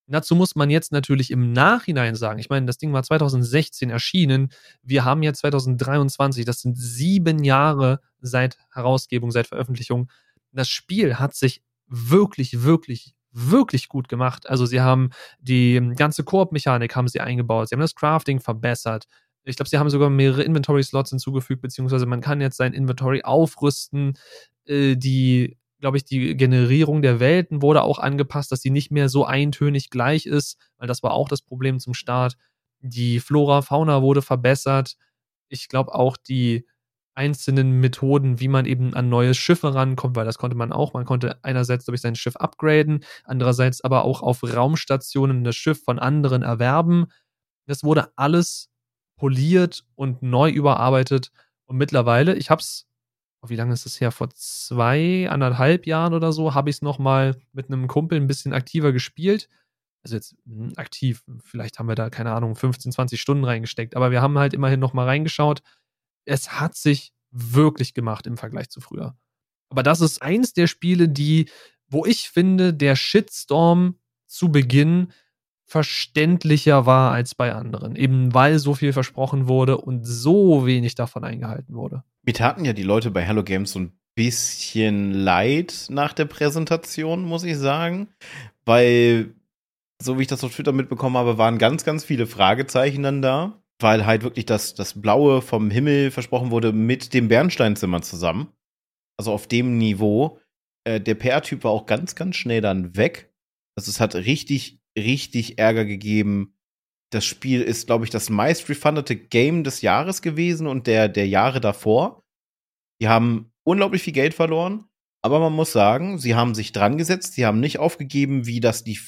Dazu 0.09 0.33
muss 0.33 0.55
man 0.55 0.69
jetzt 0.69 0.93
natürlich 0.93 1.29
im 1.29 1.51
Nachhinein 1.51 2.15
sagen, 2.15 2.39
ich 2.39 2.49
meine, 2.49 2.67
das 2.67 2.77
Ding 2.77 2.93
war 2.93 3.03
2016 3.03 3.89
erschienen, 3.89 4.53
wir 4.81 5.03
haben 5.03 5.23
jetzt 5.23 5.39
2023, 5.39 6.45
das 6.45 6.61
sind 6.61 6.77
sieben 6.77 7.43
Jahre 7.43 7.99
seit 8.21 8.57
Herausgebung, 8.73 9.31
seit 9.31 9.47
Veröffentlichung. 9.47 10.09
Das 10.53 10.69
Spiel 10.69 11.15
hat 11.15 11.35
sich 11.35 11.61
wirklich, 11.89 12.63
wirklich 12.63 13.16
wirklich 13.37 13.87
gut 13.87 14.07
gemacht. 14.07 14.49
Also 14.49 14.65
sie 14.65 14.81
haben 14.81 15.11
die 15.39 15.79
ganze 15.95 16.23
Koop-Mechanik 16.23 16.95
haben 16.95 17.07
sie 17.07 17.19
eingebaut, 17.19 17.69
sie 17.69 17.75
haben 17.75 17.81
das 17.81 17.95
Crafting 17.95 18.39
verbessert. 18.39 19.07
Ich 19.43 19.55
glaube, 19.55 19.69
sie 19.69 19.77
haben 19.77 19.89
sogar 19.89 20.09
mehrere 20.09 20.43
Inventory-Slots 20.43 21.11
hinzugefügt, 21.11 21.61
beziehungsweise 21.61 22.05
man 22.05 22.19
kann 22.19 22.41
jetzt 22.41 22.57
sein 22.57 22.73
Inventory 22.73 23.21
aufrüsten. 23.23 24.17
Äh, 24.65 24.95
die, 24.97 25.57
glaube 25.79 25.97
ich, 25.97 26.03
die 26.03 26.35
Generierung 26.35 27.01
der 27.01 27.19
Welten 27.19 27.61
wurde 27.61 27.83
auch 27.83 27.99
angepasst, 27.99 28.51
dass 28.51 28.61
sie 28.61 28.71
nicht 28.71 28.91
mehr 28.91 29.07
so 29.07 29.23
eintönig 29.23 29.89
gleich 29.89 30.25
ist, 30.25 30.57
weil 30.77 30.87
das 30.87 31.01
war 31.03 31.11
auch 31.11 31.29
das 31.29 31.41
Problem 31.41 31.79
zum 31.79 31.93
Start. 31.93 32.35
Die 32.81 33.19
Flora, 33.19 33.61
Fauna 33.61 34.01
wurde 34.01 34.21
verbessert. 34.21 34.97
Ich 35.47 35.69
glaube 35.69 35.95
auch 35.95 36.17
die 36.17 36.65
einzelnen 37.17 37.79
Methoden, 37.79 38.39
wie 38.39 38.47
man 38.47 38.65
eben 38.65 38.93
an 38.93 39.09
neue 39.09 39.33
Schiffe 39.33 39.73
rankommt, 39.73 40.15
weil 40.15 40.25
das 40.25 40.37
konnte 40.37 40.55
man 40.55 40.71
auch. 40.71 40.93
Man 40.93 41.03
konnte 41.03 41.43
einerseits 41.43 41.85
durch 41.85 41.99
sein 41.99 42.15
Schiff 42.15 42.35
upgraden, 42.35 43.03
andererseits 43.23 43.83
aber 43.83 44.05
auch 44.05 44.21
auf 44.21 44.43
Raumstationen 44.43 45.43
das 45.43 45.55
Schiff 45.55 45.83
von 45.83 45.97
anderen 45.97 46.43
erwerben. 46.43 47.07
Das 47.65 47.83
wurde 47.83 48.11
alles 48.15 48.69
poliert 49.17 49.83
und 49.95 50.21
neu 50.21 50.51
überarbeitet. 50.51 51.31
Und 51.65 51.77
mittlerweile, 51.77 52.35
ich 52.35 52.51
hab's, 52.51 52.85
oh, 53.41 53.49
wie 53.49 53.55
lange 53.55 53.73
ist 53.73 53.87
es 53.87 53.99
her? 53.99 54.11
Vor 54.11 54.29
zwei, 54.29 55.27
anderthalb 55.27 55.87
Jahren 55.87 56.13
oder 56.13 56.31
so, 56.31 56.53
habe 56.53 56.69
ich 56.69 56.77
es 56.77 56.81
nochmal 56.83 57.35
mit 57.51 57.67
einem 57.67 57.87
Kumpel 57.87 58.21
ein 58.21 58.27
bisschen 58.27 58.53
aktiver 58.53 58.91
gespielt. 58.93 59.49
Also 60.03 60.15
jetzt 60.15 60.35
hm, 60.45 60.73
aktiv, 60.75 61.23
vielleicht 61.43 61.79
haben 61.79 61.87
wir 61.87 61.95
da, 61.95 62.11
keine 62.11 62.33
Ahnung, 62.33 62.55
15, 62.55 62.91
20 62.91 63.19
Stunden 63.19 63.43
reingesteckt, 63.43 63.95
aber 63.95 64.11
wir 64.11 64.21
haben 64.21 64.37
halt 64.37 64.53
immerhin 64.53 64.79
nochmal 64.79 65.07
reingeschaut 65.07 65.63
es 66.27 66.59
hat 66.59 66.75
sich 66.75 67.13
wirklich 67.31 67.93
gemacht 67.93 68.27
im 68.27 68.37
Vergleich 68.37 68.69
zu 68.69 68.81
früher. 68.81 69.15
Aber 69.69 69.83
das 69.83 70.01
ist 70.01 70.21
eins 70.21 70.53
der 70.53 70.67
Spiele, 70.67 71.09
die, 71.09 71.49
wo 71.89 72.05
ich 72.05 72.29
finde, 72.29 72.73
der 72.73 72.95
Shitstorm 72.95 73.95
zu 74.27 74.51
Beginn 74.51 75.11
verständlicher 75.65 76.85
war 76.85 77.11
als 77.11 77.35
bei 77.35 77.53
anderen. 77.53 77.95
Eben 77.95 78.33
weil 78.33 78.59
so 78.59 78.73
viel 78.73 78.93
versprochen 78.93 79.47
wurde 79.47 79.77
und 79.77 80.05
so 80.05 80.65
wenig 80.65 80.95
davon 80.95 81.23
eingehalten 81.23 81.75
wurde. 81.75 82.03
Wir 82.23 82.33
taten 82.33 82.63
ja 82.63 82.73
die 82.73 82.83
Leute 82.83 83.11
bei 83.11 83.21
Hello 83.21 83.43
Games 83.43 83.71
so 83.71 83.79
ein 83.79 83.97
bisschen 84.15 85.13
leid 85.13 85.87
nach 85.89 86.13
der 86.13 86.25
Präsentation, 86.25 87.23
muss 87.23 87.43
ich 87.43 87.57
sagen. 87.57 88.07
Weil, 88.65 89.33
so 90.01 90.17
wie 90.17 90.23
ich 90.23 90.27
das 90.27 90.43
auf 90.43 90.55
Twitter 90.55 90.71
mitbekommen 90.71 91.17
habe, 91.17 91.37
waren 91.37 91.57
ganz, 91.57 91.83
ganz 91.83 92.03
viele 92.03 92.27
Fragezeichen 92.27 93.03
dann 93.03 93.21
da 93.21 93.61
weil 93.79 94.05
halt 94.05 94.23
wirklich 94.23 94.45
das, 94.45 94.73
das 94.73 94.99
Blaue 94.99 95.41
vom 95.41 95.69
Himmel 95.69 96.11
versprochen 96.11 96.51
wurde 96.51 96.73
mit 96.73 97.13
dem 97.13 97.27
Bernsteinzimmer 97.27 98.01
zusammen. 98.01 98.47
Also 99.17 99.31
auf 99.31 99.47
dem 99.47 99.77
Niveau. 99.77 100.39
Äh, 100.83 100.99
der 101.01 101.15
PR-Typ 101.15 101.63
war 101.63 101.71
auch 101.71 101.85
ganz, 101.85 102.15
ganz 102.15 102.35
schnell 102.35 102.61
dann 102.61 102.95
weg. 102.95 103.33
Also 103.75 103.91
es 103.91 103.99
hat 103.99 104.15
richtig, 104.15 104.79
richtig 104.97 105.59
Ärger 105.59 105.85
gegeben. 105.85 106.55
Das 107.11 107.25
Spiel 107.25 107.61
ist, 107.61 107.87
glaube 107.87 108.05
ich, 108.05 108.09
das 108.11 108.29
meist 108.29 108.67
refundete 108.69 109.15
Game 109.15 109.63
des 109.63 109.81
Jahres 109.81 110.21
gewesen 110.21 110.67
und 110.67 110.87
der, 110.87 111.07
der 111.07 111.27
Jahre 111.27 111.61
davor. 111.61 112.23
Die 113.01 113.07
haben 113.07 113.51
unglaublich 113.63 114.01
viel 114.01 114.13
Geld 114.13 114.33
verloren. 114.33 114.85
Aber 115.23 115.39
man 115.39 115.53
muss 115.53 115.71
sagen, 115.71 116.19
sie 116.19 116.35
haben 116.35 116.55
sich 116.55 116.71
dran 116.71 116.97
gesetzt, 116.97 117.33
sie 117.33 117.45
haben 117.45 117.59
nicht 117.59 117.79
aufgegeben, 117.79 118.45
wie 118.45 118.59
das 118.59 118.83
die 118.83 118.99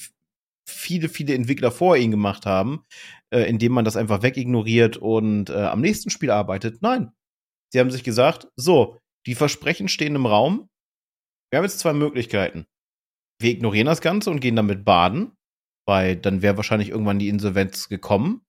viele, 0.68 1.08
viele 1.08 1.34
Entwickler 1.34 1.70
vor 1.70 1.96
ihnen 1.96 2.10
gemacht 2.10 2.46
haben, 2.46 2.84
äh, 3.32 3.42
indem 3.42 3.72
man 3.72 3.84
das 3.84 3.96
einfach 3.96 4.22
wegignoriert 4.22 4.96
und 4.96 5.50
äh, 5.50 5.54
am 5.54 5.80
nächsten 5.80 6.10
Spiel 6.10 6.30
arbeitet. 6.30 6.82
Nein. 6.82 7.12
Sie 7.72 7.78
haben 7.78 7.90
sich 7.90 8.02
gesagt, 8.02 8.48
so, 8.56 8.98
die 9.26 9.34
Versprechen 9.34 9.88
stehen 9.88 10.16
im 10.16 10.26
Raum. 10.26 10.68
Wir 11.50 11.58
haben 11.58 11.64
jetzt 11.64 11.78
zwei 11.78 11.92
Möglichkeiten. 11.92 12.66
Wir 13.40 13.52
ignorieren 13.52 13.86
das 13.86 14.00
Ganze 14.00 14.30
und 14.30 14.40
gehen 14.40 14.56
damit 14.56 14.84
baden, 14.84 15.32
weil 15.86 16.16
dann 16.16 16.42
wäre 16.42 16.56
wahrscheinlich 16.56 16.90
irgendwann 16.90 17.18
die 17.18 17.28
Insolvenz 17.28 17.88
gekommen. 17.88 18.42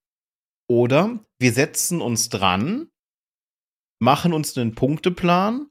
Oder 0.69 1.23
wir 1.39 1.53
setzen 1.53 2.01
uns 2.01 2.29
dran, 2.29 2.89
machen 3.99 4.33
uns 4.33 4.57
einen 4.57 4.73
Punkteplan 4.73 5.67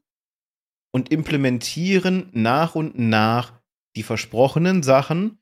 und 0.93 1.11
implementieren 1.11 2.29
nach 2.33 2.75
und 2.75 2.97
nach 2.97 3.61
die 3.95 4.03
versprochenen 4.03 4.83
Sachen, 4.83 5.40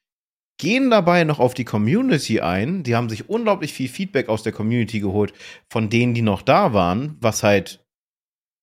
gehen 0.60 0.92
dabei 0.92 1.24
noch 1.24 1.40
auf 1.40 1.56
die 1.56 1.66
Community 1.66 2.42
ein. 2.42 2.84
Die 2.84 2.96
haben 2.96 3.10
sich 3.10 3.30
unglaublich 3.30 3.74
viel 3.74 3.90
Feedback 3.90 4.30
aus 4.30 4.44
der 4.44 4.52
Community 4.52 5.00
geholt, 5.00 5.34
von 5.72 5.90
denen, 5.90 6.14
die 6.14 6.22
noch 6.22 6.44
da 6.44 6.74
waren, 6.74 7.18
was 7.22 7.42
halt 7.42 7.84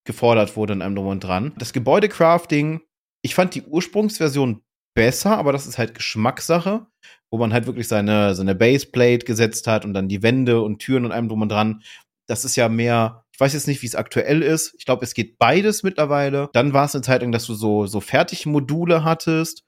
gefordert 0.05 0.57
wurde 0.57 0.75
in 0.75 0.83
einem 0.83 0.95
Drum 0.95 1.09
und 1.09 1.25
Dran. 1.25 1.53
Das 1.59 1.73
Gebäudecrafting, 1.73 2.83
ich 3.23 3.35
fand 3.35 3.55
die 3.55 3.63
Ursprungsversion 3.63 4.63
besser, 4.95 5.37
aber 5.37 5.53
das 5.53 5.67
ist 5.67 5.79
halt 5.79 5.95
Geschmackssache, 5.95 6.87
wo 7.31 7.39
man 7.39 7.53
halt 7.53 7.67
wirklich 7.67 7.89
seine, 7.89 8.35
seine 8.35 8.55
Baseplate 8.55 9.27
gesetzt 9.27 9.67
hat 9.67 9.85
und 9.85 9.95
dann 9.95 10.09
die 10.09 10.23
Wände 10.23 10.61
und 10.61 10.79
Türen 10.79 11.07
und 11.07 11.13
einem 11.13 11.29
Drum 11.29 11.43
und 11.43 11.49
Dran. 11.49 11.83
Das 12.29 12.45
ist 12.45 12.57
ja 12.57 12.69
mehr, 12.69 13.25
ich 13.33 13.41
weiß 13.41 13.55
jetzt 13.55 13.67
nicht, 13.67 13.83
wie 13.83 13.87
es 13.87 13.95
aktuell 13.95 14.43
ist. 14.43 14.75
Ich 14.79 14.85
glaube, 14.85 15.05
es 15.05 15.15
geht 15.15 15.39
beides 15.39 15.83
mittlerweile. 15.83 16.51
Dann 16.53 16.73
war 16.73 16.85
es 16.85 16.95
eine 16.95 17.03
Zeit 17.03 17.23
lang, 17.23 17.33
dass 17.33 17.47
du 17.47 17.55
so, 17.55 17.87
so 17.87 18.01
Fertigmodule 18.01 19.03
hattest 19.03 19.66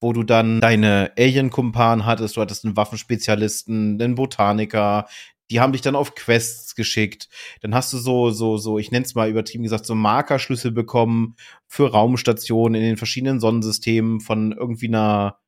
wo 0.00 0.12
du 0.12 0.22
dann 0.22 0.60
deine 0.60 1.12
Alien-Kumpan 1.18 2.06
hattest, 2.06 2.36
du 2.36 2.40
hattest 2.40 2.64
einen 2.64 2.76
Waffenspezialisten, 2.76 4.00
einen 4.00 4.14
Botaniker, 4.14 5.06
die 5.50 5.60
haben 5.60 5.72
dich 5.72 5.80
dann 5.80 5.96
auf 5.96 6.14
Quests 6.14 6.74
geschickt. 6.74 7.28
Dann 7.62 7.74
hast 7.74 7.92
du 7.92 7.98
so, 7.98 8.30
so, 8.30 8.58
so, 8.58 8.78
ich 8.78 8.90
nenne 8.90 9.06
es 9.06 9.14
mal 9.14 9.30
übertrieben 9.30 9.64
gesagt, 9.64 9.86
so 9.86 9.94
Markerschlüssel 9.94 10.70
bekommen 10.70 11.36
für 11.66 11.90
Raumstationen 11.90 12.80
in 12.80 12.86
den 12.86 12.96
verschiedenen 12.96 13.40
Sonnensystemen 13.40 14.20
von 14.20 14.52
irgendwie 14.52 14.88
einer 14.88 15.38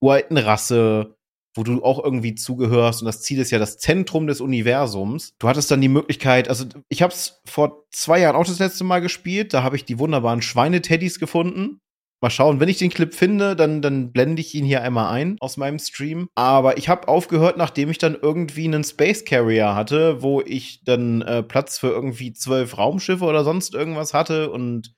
uralten 0.00 0.38
Rasse, 0.38 1.16
wo 1.54 1.64
du 1.64 1.82
auch 1.82 2.02
irgendwie 2.02 2.36
zugehörst. 2.36 3.02
Und 3.02 3.06
das 3.06 3.22
Ziel 3.22 3.40
ist 3.40 3.50
ja 3.50 3.58
das 3.58 3.78
Zentrum 3.78 4.28
des 4.28 4.40
Universums. 4.40 5.34
Du 5.40 5.48
hattest 5.48 5.70
dann 5.70 5.80
die 5.80 5.88
Möglichkeit, 5.88 6.48
also 6.48 6.66
ich 6.88 7.02
habe 7.02 7.12
es 7.12 7.40
vor 7.44 7.84
zwei 7.90 8.20
Jahren 8.20 8.36
auch 8.36 8.46
das 8.46 8.60
letzte 8.60 8.84
Mal 8.84 9.00
gespielt. 9.00 9.54
Da 9.54 9.64
habe 9.64 9.74
ich 9.74 9.84
die 9.84 9.98
wunderbaren 9.98 10.42
Schweineteddys 10.42 11.18
gefunden. 11.18 11.80
Mal 12.20 12.30
schauen, 12.30 12.58
wenn 12.58 12.68
ich 12.68 12.78
den 12.78 12.90
Clip 12.90 13.14
finde, 13.14 13.54
dann, 13.54 13.80
dann 13.80 14.10
blende 14.10 14.40
ich 14.40 14.52
ihn 14.54 14.64
hier 14.64 14.82
einmal 14.82 15.12
ein 15.12 15.36
aus 15.40 15.56
meinem 15.56 15.78
Stream. 15.78 16.28
Aber 16.34 16.76
ich 16.76 16.88
habe 16.88 17.06
aufgehört, 17.06 17.56
nachdem 17.56 17.90
ich 17.90 17.98
dann 17.98 18.18
irgendwie 18.20 18.64
einen 18.64 18.82
Space 18.82 19.24
Carrier 19.24 19.76
hatte, 19.76 20.20
wo 20.20 20.40
ich 20.40 20.82
dann 20.82 21.22
äh, 21.22 21.44
Platz 21.44 21.78
für 21.78 21.88
irgendwie 21.88 22.32
zwölf 22.32 22.76
Raumschiffe 22.76 23.24
oder 23.24 23.44
sonst 23.44 23.72
irgendwas 23.72 24.14
hatte 24.14 24.50
und 24.50 24.94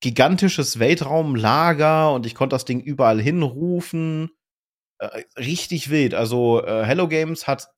gigantisches 0.00 0.80
Weltraumlager 0.80 2.12
und 2.12 2.26
ich 2.26 2.34
konnte 2.34 2.54
das 2.54 2.64
Ding 2.64 2.80
überall 2.80 3.20
hinrufen. 3.20 4.30
Äh, 4.98 5.22
richtig 5.36 5.88
wild. 5.88 6.14
Also 6.14 6.64
äh, 6.64 6.84
Hello 6.84 7.06
Games 7.06 7.46
hat 7.46 7.72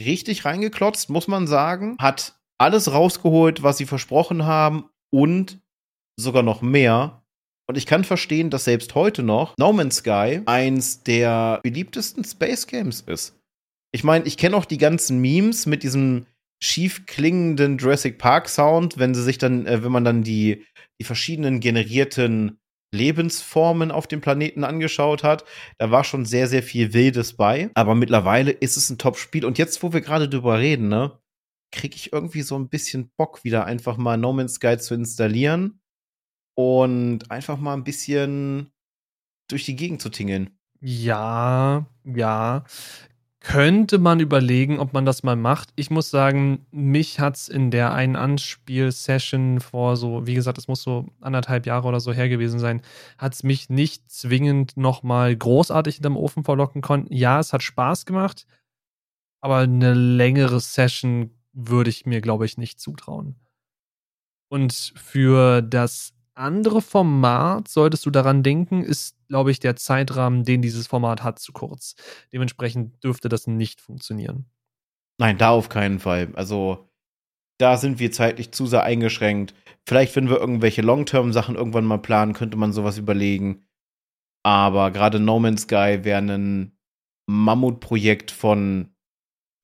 richtig 0.00 0.46
reingeklotzt, 0.46 1.10
muss 1.10 1.28
man 1.28 1.46
sagen. 1.46 1.96
Hat 2.00 2.40
alles 2.58 2.90
rausgeholt, 2.90 3.62
was 3.62 3.76
sie 3.76 3.84
versprochen 3.84 4.46
haben 4.46 4.88
und 5.10 5.60
sogar 6.18 6.42
noch 6.42 6.62
mehr 6.62 7.25
und 7.68 7.76
ich 7.76 7.86
kann 7.86 8.04
verstehen, 8.04 8.50
dass 8.50 8.64
selbst 8.64 8.94
heute 8.94 9.22
noch 9.22 9.54
No 9.58 9.72
Man's 9.72 9.96
Sky 9.96 10.40
eins 10.46 11.02
der 11.02 11.60
beliebtesten 11.62 12.24
Space 12.24 12.66
Games 12.66 13.00
ist. 13.00 13.38
Ich 13.92 14.04
meine, 14.04 14.24
ich 14.26 14.36
kenne 14.36 14.56
auch 14.56 14.64
die 14.64 14.78
ganzen 14.78 15.20
Memes 15.20 15.66
mit 15.66 15.82
diesem 15.82 16.26
schief 16.62 17.06
klingenden 17.06 17.78
Jurassic 17.78 18.18
Park 18.18 18.48
Sound, 18.48 18.98
wenn 18.98 19.14
sie 19.14 19.22
sich 19.22 19.38
dann, 19.38 19.66
äh, 19.66 19.82
wenn 19.82 19.92
man 19.92 20.04
dann 20.04 20.22
die, 20.22 20.64
die 21.00 21.04
verschiedenen 21.04 21.60
generierten 21.60 22.58
Lebensformen 22.94 23.90
auf 23.90 24.06
dem 24.06 24.20
Planeten 24.20 24.64
angeschaut 24.64 25.22
hat. 25.22 25.44
Da 25.78 25.90
war 25.90 26.04
schon 26.04 26.24
sehr, 26.24 26.46
sehr 26.46 26.62
viel 26.62 26.94
Wildes 26.94 27.34
bei. 27.34 27.70
Aber 27.74 27.94
mittlerweile 27.94 28.52
ist 28.52 28.76
es 28.76 28.88
ein 28.90 28.98
Top-Spiel. 28.98 29.44
Und 29.44 29.58
jetzt, 29.58 29.82
wo 29.82 29.92
wir 29.92 30.00
gerade 30.00 30.28
drüber 30.28 30.58
reden, 30.58 30.88
ne, 30.88 31.18
kriege 31.72 31.96
ich 31.96 32.12
irgendwie 32.12 32.42
so 32.42 32.56
ein 32.56 32.68
bisschen 32.68 33.10
Bock, 33.18 33.44
wieder 33.44 33.66
einfach 33.66 33.96
mal 33.96 34.16
No 34.16 34.32
Man's 34.32 34.54
Sky 34.54 34.78
zu 34.78 34.94
installieren 34.94 35.80
und 36.56 37.30
einfach 37.30 37.58
mal 37.58 37.74
ein 37.74 37.84
bisschen 37.84 38.70
durch 39.48 39.64
die 39.64 39.76
Gegend 39.76 40.02
zu 40.02 40.10
tingeln. 40.10 40.50
Ja, 40.80 41.86
ja. 42.04 42.64
könnte 43.40 43.98
man 43.98 44.20
überlegen, 44.20 44.80
ob 44.80 44.92
man 44.92 45.06
das 45.06 45.22
mal 45.22 45.36
macht. 45.36 45.70
Ich 45.76 45.90
muss 45.90 46.10
sagen, 46.10 46.66
mich 46.72 47.20
hat 47.20 47.36
es 47.36 47.48
in 47.48 47.70
der 47.70 47.92
einen 47.94 48.16
Anspiel-Session 48.16 49.60
vor 49.60 49.96
so, 49.96 50.26
wie 50.26 50.34
gesagt, 50.34 50.58
es 50.58 50.68
muss 50.68 50.82
so 50.82 51.06
anderthalb 51.20 51.66
Jahre 51.66 51.86
oder 51.86 52.00
so 52.00 52.12
her 52.12 52.28
gewesen 52.28 52.58
sein, 52.58 52.82
hat 53.18 53.34
es 53.34 53.44
mich 53.44 53.70
nicht 53.70 54.10
zwingend 54.10 54.76
nochmal 54.76 55.36
großartig 55.36 55.96
hinterm 55.96 56.16
Ofen 56.16 56.44
verlocken 56.44 56.82
können. 56.82 57.06
Ja, 57.10 57.38
es 57.38 57.52
hat 57.52 57.62
Spaß 57.62 58.04
gemacht, 58.06 58.46
aber 59.40 59.58
eine 59.58 59.94
längere 59.94 60.60
Session 60.60 61.30
würde 61.52 61.90
ich 61.90 62.06
mir, 62.06 62.20
glaube 62.20 62.46
ich, 62.46 62.58
nicht 62.58 62.80
zutrauen. 62.80 63.36
Und 64.48 64.92
für 64.96 65.62
das 65.62 66.15
andere 66.36 66.82
Format, 66.82 67.68
solltest 67.68 68.06
du 68.06 68.10
daran 68.10 68.42
denken, 68.42 68.82
ist, 68.82 69.16
glaube 69.28 69.50
ich, 69.50 69.58
der 69.58 69.76
Zeitrahmen, 69.76 70.44
den 70.44 70.62
dieses 70.62 70.86
Format 70.86 71.22
hat, 71.22 71.38
zu 71.38 71.52
kurz. 71.52 71.96
Dementsprechend 72.32 73.02
dürfte 73.02 73.28
das 73.28 73.46
nicht 73.46 73.80
funktionieren. 73.80 74.46
Nein, 75.18 75.38
da 75.38 75.50
auf 75.50 75.68
keinen 75.68 75.98
Fall. 75.98 76.28
Also, 76.34 76.88
da 77.58 77.76
sind 77.76 77.98
wir 77.98 78.12
zeitlich 78.12 78.52
zu 78.52 78.66
sehr 78.66 78.82
eingeschränkt. 78.82 79.54
Vielleicht, 79.86 80.14
wenn 80.14 80.28
wir 80.28 80.38
irgendwelche 80.38 80.82
Long-Term-Sachen 80.82 81.54
irgendwann 81.54 81.86
mal 81.86 81.98
planen, 81.98 82.34
könnte 82.34 82.56
man 82.56 82.72
sowas 82.72 82.98
überlegen. 82.98 83.64
Aber 84.42 84.90
gerade 84.90 85.18
No 85.18 85.38
Man's 85.38 85.62
Sky 85.62 86.00
wäre 86.02 86.20
ein 86.20 86.76
Mammutprojekt 87.26 88.30
von 88.30 88.94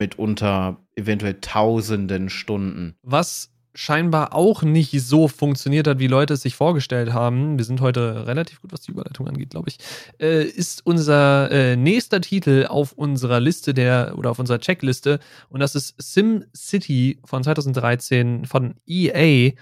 mitunter 0.01 0.85
eventuell 0.97 1.41
tausenden 1.41 2.29
Stunden. 2.29 2.97
Was 3.03 3.52
scheinbar 3.75 4.35
auch 4.35 4.63
nicht 4.63 4.93
so 5.01 5.29
funktioniert 5.29 5.87
hat, 5.87 5.99
wie 5.99 6.07
Leute 6.07 6.35
es 6.35 6.43
sich 6.43 6.57
vorgestellt 6.57 7.13
haben, 7.13 7.59
wir 7.59 7.65
sind 7.65 7.81
heute 7.81 8.27
relativ 8.27 8.61
gut, 8.61 8.73
was 8.73 8.83
die 8.83 8.91
Überleitung 8.91 9.29
angeht, 9.29 9.51
glaube 9.51 9.71
ich, 9.71 9.79
äh, 10.21 10.45
ist 10.45 10.85
unser 10.85 11.51
äh, 11.51 11.77
nächster 11.77 12.21
Titel 12.21 12.67
auf 12.69 12.93
unserer 12.93 13.41
Liste 13.41 13.73
der 13.75 14.15
oder 14.17 14.31
auf 14.31 14.39
unserer 14.39 14.61
Checkliste 14.61 15.21
und 15.49 15.61
das 15.61 15.75
ist 15.75 15.95
Sim 15.99 16.45
City 16.55 17.19
von 17.25 17.43
2013 17.43 18.45
von 18.47 18.75
EA. 18.87 19.53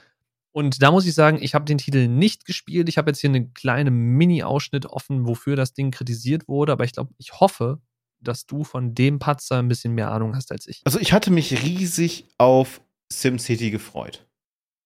Und 0.52 0.82
da 0.82 0.90
muss 0.90 1.06
ich 1.06 1.14
sagen, 1.14 1.38
ich 1.40 1.54
habe 1.54 1.64
den 1.64 1.78
Titel 1.78 2.08
nicht 2.08 2.44
gespielt. 2.44 2.88
Ich 2.88 2.98
habe 2.98 3.10
jetzt 3.10 3.20
hier 3.20 3.30
einen 3.30 3.54
kleinen 3.54 3.94
Mini-Ausschnitt 4.16 4.86
offen, 4.86 5.28
wofür 5.28 5.54
das 5.54 5.74
Ding 5.74 5.92
kritisiert 5.92 6.48
wurde, 6.48 6.72
aber 6.72 6.82
ich 6.82 6.92
glaube, 6.92 7.14
ich 7.18 7.38
hoffe, 7.38 7.78
dass 8.20 8.46
du 8.46 8.64
von 8.64 8.94
dem 8.94 9.20
Patzer 9.20 9.58
ein 9.58 9.68
bisschen 9.68 9.94
mehr 9.94 10.10
Ahnung 10.10 10.34
hast 10.34 10.50
als 10.50 10.66
ich. 10.66 10.82
Also 10.84 10.98
ich 10.98 11.12
hatte 11.12 11.30
mich 11.30 11.62
riesig 11.62 12.26
auf 12.36 12.80
SimCity 13.12 13.70
gefreut. 13.70 14.26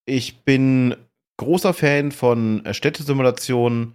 Ich 0.07 0.43
bin 0.45 0.97
großer 1.37 1.75
Fan 1.75 2.13
von 2.13 2.65
äh, 2.65 2.75
Städtesimulationen, 2.75 3.95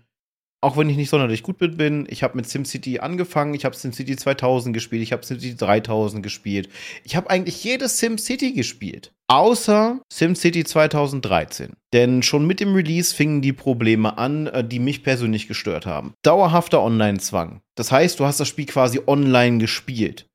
auch 0.61 0.75
wenn 0.75 0.89
ich 0.89 0.97
nicht 0.97 1.09
sonderlich 1.09 1.43
gut 1.43 1.57
bin. 1.57 2.05
Ich 2.09 2.21
habe 2.23 2.35
mit 2.35 2.47
SimCity 2.47 2.99
angefangen, 2.99 3.53
ich 3.53 3.63
habe 3.63 3.75
SimCity 3.75 4.17
2000 4.17 4.73
gespielt, 4.73 5.01
ich 5.01 5.13
habe 5.13 5.25
SimCity 5.25 5.55
3000 5.55 6.21
gespielt. 6.21 6.69
Ich 7.03 7.15
habe 7.15 7.29
eigentlich 7.29 7.63
jedes 7.63 7.99
SimCity 7.99 8.51
gespielt, 8.53 9.13
außer 9.27 10.01
SimCity 10.11 10.65
2013. 10.65 11.73
Denn 11.93 12.23
schon 12.23 12.45
mit 12.45 12.59
dem 12.59 12.75
Release 12.75 13.15
fingen 13.15 13.41
die 13.41 13.53
Probleme 13.53 14.17
an, 14.17 14.47
äh, 14.47 14.63
die 14.63 14.79
mich 14.79 15.03
persönlich 15.03 15.47
gestört 15.47 15.85
haben. 15.85 16.13
Dauerhafter 16.23 16.81
Online-Zwang. 16.81 17.61
Das 17.75 17.91
heißt, 17.91 18.19
du 18.19 18.25
hast 18.25 18.39
das 18.39 18.47
Spiel 18.47 18.65
quasi 18.65 18.99
online 19.07 19.59
gespielt 19.59 20.28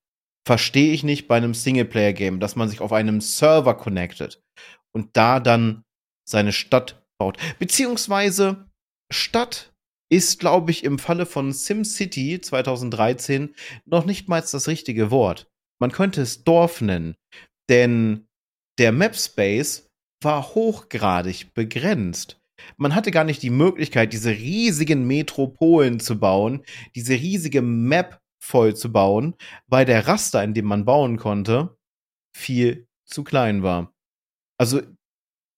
verstehe 0.47 0.93
ich 0.93 1.03
nicht 1.03 1.27
bei 1.27 1.37
einem 1.37 1.55
Singleplayer-Game, 1.55 2.41
dass 2.41 2.57
man 2.57 2.69
sich 2.69 2.81
auf 2.81 2.93
einem 2.93 3.21
Server 3.21 3.75
connectet 3.77 4.43
und 4.93 5.17
da 5.17 5.41
dann 5.41 5.85
seine 6.29 6.53
Stadt 6.53 7.05
baut. 7.19 7.39
Beziehungsweise 7.59 8.69
Stadt 9.13 9.73
ist, 10.11 10.39
glaube 10.39 10.71
ich, 10.71 10.85
im 10.85 10.99
Falle 10.99 11.27
von 11.27 11.53
SimCity 11.53 12.41
2013 12.41 13.55
noch 13.85 14.05
nicht 14.05 14.29
mal 14.29 14.41
das 14.41 14.69
richtige 14.69 15.11
Wort. 15.11 15.51
Man 15.81 15.93
könnte 15.93 16.23
es 16.23 16.45
Dorf 16.45 16.81
nennen, 16.81 17.17
denn 17.69 18.27
der 18.79 18.93
Map 18.93 19.17
Space 19.17 19.89
war 20.23 20.55
hochgradig 20.55 21.55
begrenzt. 21.55 22.41
Man 22.77 22.95
hatte 22.95 23.11
gar 23.11 23.25
nicht 23.25 23.43
die 23.43 23.51
Möglichkeit, 23.51 24.13
diese 24.13 24.31
riesigen 24.31 25.07
Metropolen 25.07 26.01
zu 26.01 26.19
bauen, 26.19 26.63
diese 26.95 27.15
riesige 27.15 27.63
Map 27.63 28.21
voll 28.45 28.77
zu 28.77 28.93
bauen, 28.93 29.35
weil 29.67 29.87
der 29.87 30.07
Raster, 30.07 30.45
in 30.45 30.55
dem 30.55 30.67
man 30.67 30.85
bauen 30.85 31.17
konnte, 31.17 31.77
viel 32.37 32.87
zu 33.05 33.25
klein 33.25 33.63
war. 33.63 33.93
Also 34.59 34.83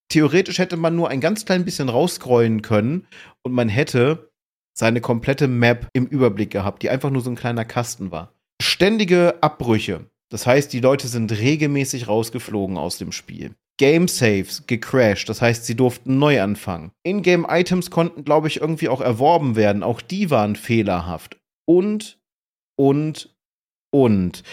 theoretisch 0.09 0.59
hätte 0.59 0.77
man 0.77 0.95
nur 0.95 1.09
ein 1.09 1.21
ganz 1.21 1.45
klein 1.45 1.65
bisschen 1.65 1.89
rausscrollen 1.89 2.61
können 2.61 3.07
und 3.43 3.51
man 3.51 3.69
hätte 3.69 4.31
seine 4.73 5.01
komplette 5.01 5.47
Map 5.47 5.89
im 5.93 6.05
Überblick 6.05 6.51
gehabt, 6.51 6.83
die 6.83 6.89
einfach 6.89 7.09
nur 7.09 7.21
so 7.21 7.29
ein 7.29 7.35
kleiner 7.35 7.65
Kasten 7.65 8.11
war. 8.11 8.33
Ständige 8.61 9.41
Abbrüche. 9.41 10.09
Das 10.29 10.45
heißt, 10.45 10.71
die 10.71 10.79
Leute 10.79 11.07
sind 11.07 11.31
regelmäßig 11.31 12.07
rausgeflogen 12.07 12.77
aus 12.77 12.97
dem 12.97 13.11
Spiel. 13.11 13.55
Game 13.77 14.07
Saves 14.07 14.65
gecrashed, 14.65 15.29
das 15.29 15.41
heißt, 15.41 15.65
sie 15.65 15.75
durften 15.75 16.17
neu 16.17 16.41
anfangen. 16.41 16.91
Ingame-Items 17.03 17.91
konnten, 17.91 18.23
glaube 18.23 18.47
ich, 18.47 18.59
irgendwie 18.59 18.89
auch 18.89 19.01
erworben 19.01 19.55
werden, 19.55 19.83
auch 19.83 20.01
die 20.01 20.31
waren 20.31 20.55
fehlerhaft. 20.55 21.37
Und 21.65 22.16
und, 22.77 23.35
und. 23.91 24.43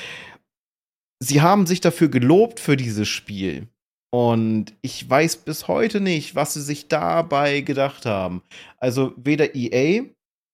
Sie 1.23 1.43
haben 1.43 1.67
sich 1.67 1.81
dafür 1.81 2.09
gelobt 2.09 2.61
für 2.61 2.77
dieses 2.77 3.09
Spiel. 3.09 3.69
Und 4.13 4.77
ich 4.81 5.09
weiß 5.09 5.39
bis 5.39 5.67
heute 5.67 6.01
nicht, 6.01 6.35
was 6.35 6.55
sie 6.55 6.63
sich 6.63 6.89
dabei 6.89 7.63
gedacht 7.63 8.07
haben. 8.07 8.43
Also 8.79 9.13
weder 9.17 9.57
EA 9.57 10.05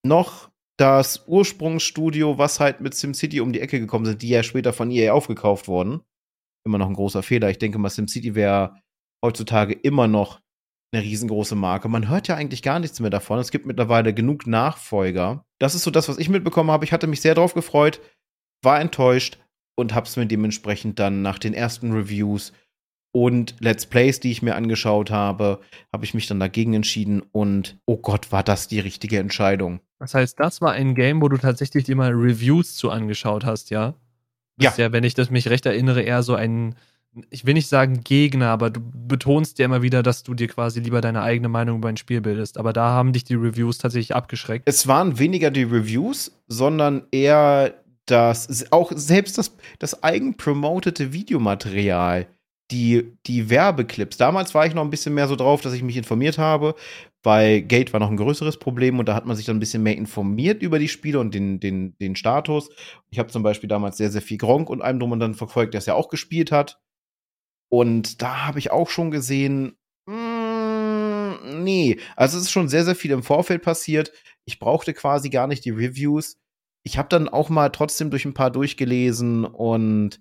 noch 0.02 0.50
das 0.78 1.26
Ursprungsstudio, 1.26 2.38
was 2.38 2.58
halt 2.58 2.80
mit 2.80 2.94
SimCity 2.94 3.40
um 3.40 3.52
die 3.52 3.60
Ecke 3.60 3.78
gekommen 3.78 4.06
sind, 4.06 4.22
die 4.22 4.30
ja 4.30 4.42
später 4.42 4.72
von 4.72 4.90
EA 4.90 5.12
aufgekauft 5.12 5.68
wurden. 5.68 6.00
Immer 6.64 6.78
noch 6.78 6.88
ein 6.88 6.94
großer 6.94 7.22
Fehler. 7.22 7.50
Ich 7.50 7.58
denke 7.58 7.78
mal, 7.78 7.90
SimCity 7.90 8.34
wäre 8.34 8.80
heutzutage 9.22 9.74
immer 9.74 10.08
noch 10.08 10.40
eine 10.92 11.04
riesengroße 11.04 11.54
Marke. 11.54 11.88
Man 11.88 12.08
hört 12.08 12.28
ja 12.28 12.36
eigentlich 12.36 12.62
gar 12.62 12.80
nichts 12.80 12.98
mehr 12.98 13.10
davon. 13.10 13.38
Es 13.38 13.50
gibt 13.50 13.66
mittlerweile 13.66 14.14
genug 14.14 14.46
Nachfolger. 14.46 15.44
Das 15.60 15.74
ist 15.74 15.84
so 15.84 15.90
das, 15.90 16.08
was 16.08 16.18
ich 16.18 16.28
mitbekommen 16.28 16.70
habe. 16.70 16.84
Ich 16.84 16.92
hatte 16.92 17.06
mich 17.06 17.20
sehr 17.20 17.34
drauf 17.34 17.54
gefreut, 17.54 18.00
war 18.62 18.80
enttäuscht 18.80 19.38
und 19.76 19.94
habe 19.94 20.06
es 20.06 20.16
mir 20.16 20.26
dementsprechend 20.26 20.98
dann 20.98 21.22
nach 21.22 21.38
den 21.38 21.54
ersten 21.54 21.92
Reviews 21.92 22.52
und 23.12 23.56
Let's 23.58 23.86
Plays, 23.86 24.20
die 24.20 24.30
ich 24.30 24.42
mir 24.42 24.54
angeschaut 24.54 25.10
habe, 25.10 25.60
habe 25.92 26.04
ich 26.04 26.14
mich 26.14 26.26
dann 26.26 26.38
dagegen 26.38 26.74
entschieden 26.74 27.22
und 27.32 27.78
oh 27.86 27.96
Gott, 27.96 28.30
war 28.30 28.42
das 28.44 28.68
die 28.68 28.80
richtige 28.80 29.18
Entscheidung. 29.18 29.80
Das 29.98 30.14
heißt, 30.14 30.38
das 30.38 30.60
war 30.60 30.72
ein 30.72 30.94
Game, 30.94 31.20
wo 31.20 31.28
du 31.28 31.36
tatsächlich 31.36 31.84
dir 31.84 31.96
mal 31.96 32.12
Reviews 32.12 32.76
zu 32.76 32.90
angeschaut 32.90 33.44
hast, 33.44 33.70
ja? 33.70 33.94
Das 34.56 34.76
ja. 34.76 34.86
ja, 34.86 34.92
wenn 34.92 35.04
ich 35.04 35.14
das 35.14 35.30
mich 35.30 35.48
recht 35.48 35.66
erinnere, 35.66 36.02
eher 36.02 36.22
so 36.22 36.34
ein 36.34 36.76
ich 37.30 37.44
will 37.44 37.54
nicht 37.54 37.68
sagen 37.68 38.02
Gegner, 38.04 38.48
aber 38.48 38.70
du 38.70 38.80
betonst 38.80 39.58
ja 39.58 39.64
immer 39.64 39.82
wieder, 39.82 40.02
dass 40.02 40.22
du 40.22 40.34
dir 40.34 40.48
quasi 40.48 40.80
lieber 40.80 41.00
deine 41.00 41.22
eigene 41.22 41.48
Meinung 41.48 41.78
über 41.78 41.88
ein 41.88 41.96
Spiel 41.96 42.20
bildest. 42.20 42.56
Aber 42.56 42.72
da 42.72 42.90
haben 42.90 43.12
dich 43.12 43.24
die 43.24 43.34
Reviews 43.34 43.78
tatsächlich 43.78 44.14
abgeschreckt. 44.14 44.68
Es 44.68 44.86
waren 44.86 45.18
weniger 45.18 45.50
die 45.50 45.64
Reviews, 45.64 46.32
sondern 46.46 47.06
eher 47.10 47.74
das, 48.06 48.70
auch 48.72 48.92
selbst 48.94 49.38
das, 49.38 49.56
das 49.78 50.02
eigenpromotete 50.02 51.12
Videomaterial, 51.12 52.26
die, 52.70 53.12
die 53.26 53.50
Werbeclips. 53.50 54.16
Damals 54.16 54.54
war 54.54 54.66
ich 54.66 54.74
noch 54.74 54.84
ein 54.84 54.90
bisschen 54.90 55.14
mehr 55.14 55.26
so 55.26 55.34
drauf, 55.34 55.60
dass 55.60 55.72
ich 55.72 55.82
mich 55.82 55.96
informiert 55.96 56.38
habe, 56.38 56.76
weil 57.24 57.62
Gate 57.62 57.92
war 57.92 57.98
noch 57.98 58.10
ein 58.10 58.16
größeres 58.16 58.58
Problem 58.58 59.00
und 59.00 59.08
da 59.08 59.14
hat 59.14 59.26
man 59.26 59.36
sich 59.36 59.46
dann 59.46 59.56
ein 59.56 59.60
bisschen 59.60 59.82
mehr 59.82 59.96
informiert 59.96 60.62
über 60.62 60.78
die 60.78 60.88
Spiele 60.88 61.18
und 61.18 61.34
den, 61.34 61.58
den, 61.58 61.96
den 61.98 62.14
Status. 62.14 62.70
Ich 63.10 63.18
habe 63.18 63.30
zum 63.30 63.42
Beispiel 63.42 63.68
damals 63.68 63.96
sehr, 63.96 64.10
sehr 64.10 64.22
viel 64.22 64.38
Gronk 64.38 64.70
und 64.70 64.80
einem 64.80 65.00
drum 65.00 65.12
und 65.12 65.20
dann 65.20 65.34
verfolgt, 65.34 65.74
der 65.74 65.80
es 65.80 65.86
ja 65.86 65.94
auch 65.94 66.08
gespielt 66.08 66.52
hat. 66.52 66.80
Und 67.70 68.20
da 68.20 68.46
habe 68.46 68.58
ich 68.58 68.70
auch 68.70 68.90
schon 68.90 69.10
gesehen, 69.10 69.78
mh, 70.06 71.38
hm, 71.40 71.64
nee, 71.64 71.98
also 72.16 72.36
es 72.36 72.44
ist 72.44 72.50
schon 72.50 72.68
sehr, 72.68 72.84
sehr 72.84 72.96
viel 72.96 73.12
im 73.12 73.22
Vorfeld 73.22 73.62
passiert. 73.62 74.12
Ich 74.44 74.58
brauchte 74.58 74.92
quasi 74.92 75.30
gar 75.30 75.46
nicht 75.46 75.64
die 75.64 75.70
Reviews. 75.70 76.36
Ich 76.82 76.98
habe 76.98 77.08
dann 77.08 77.28
auch 77.28 77.48
mal 77.48 77.68
trotzdem 77.70 78.10
durch 78.10 78.24
ein 78.24 78.34
paar 78.34 78.50
durchgelesen 78.50 79.44
und 79.44 80.20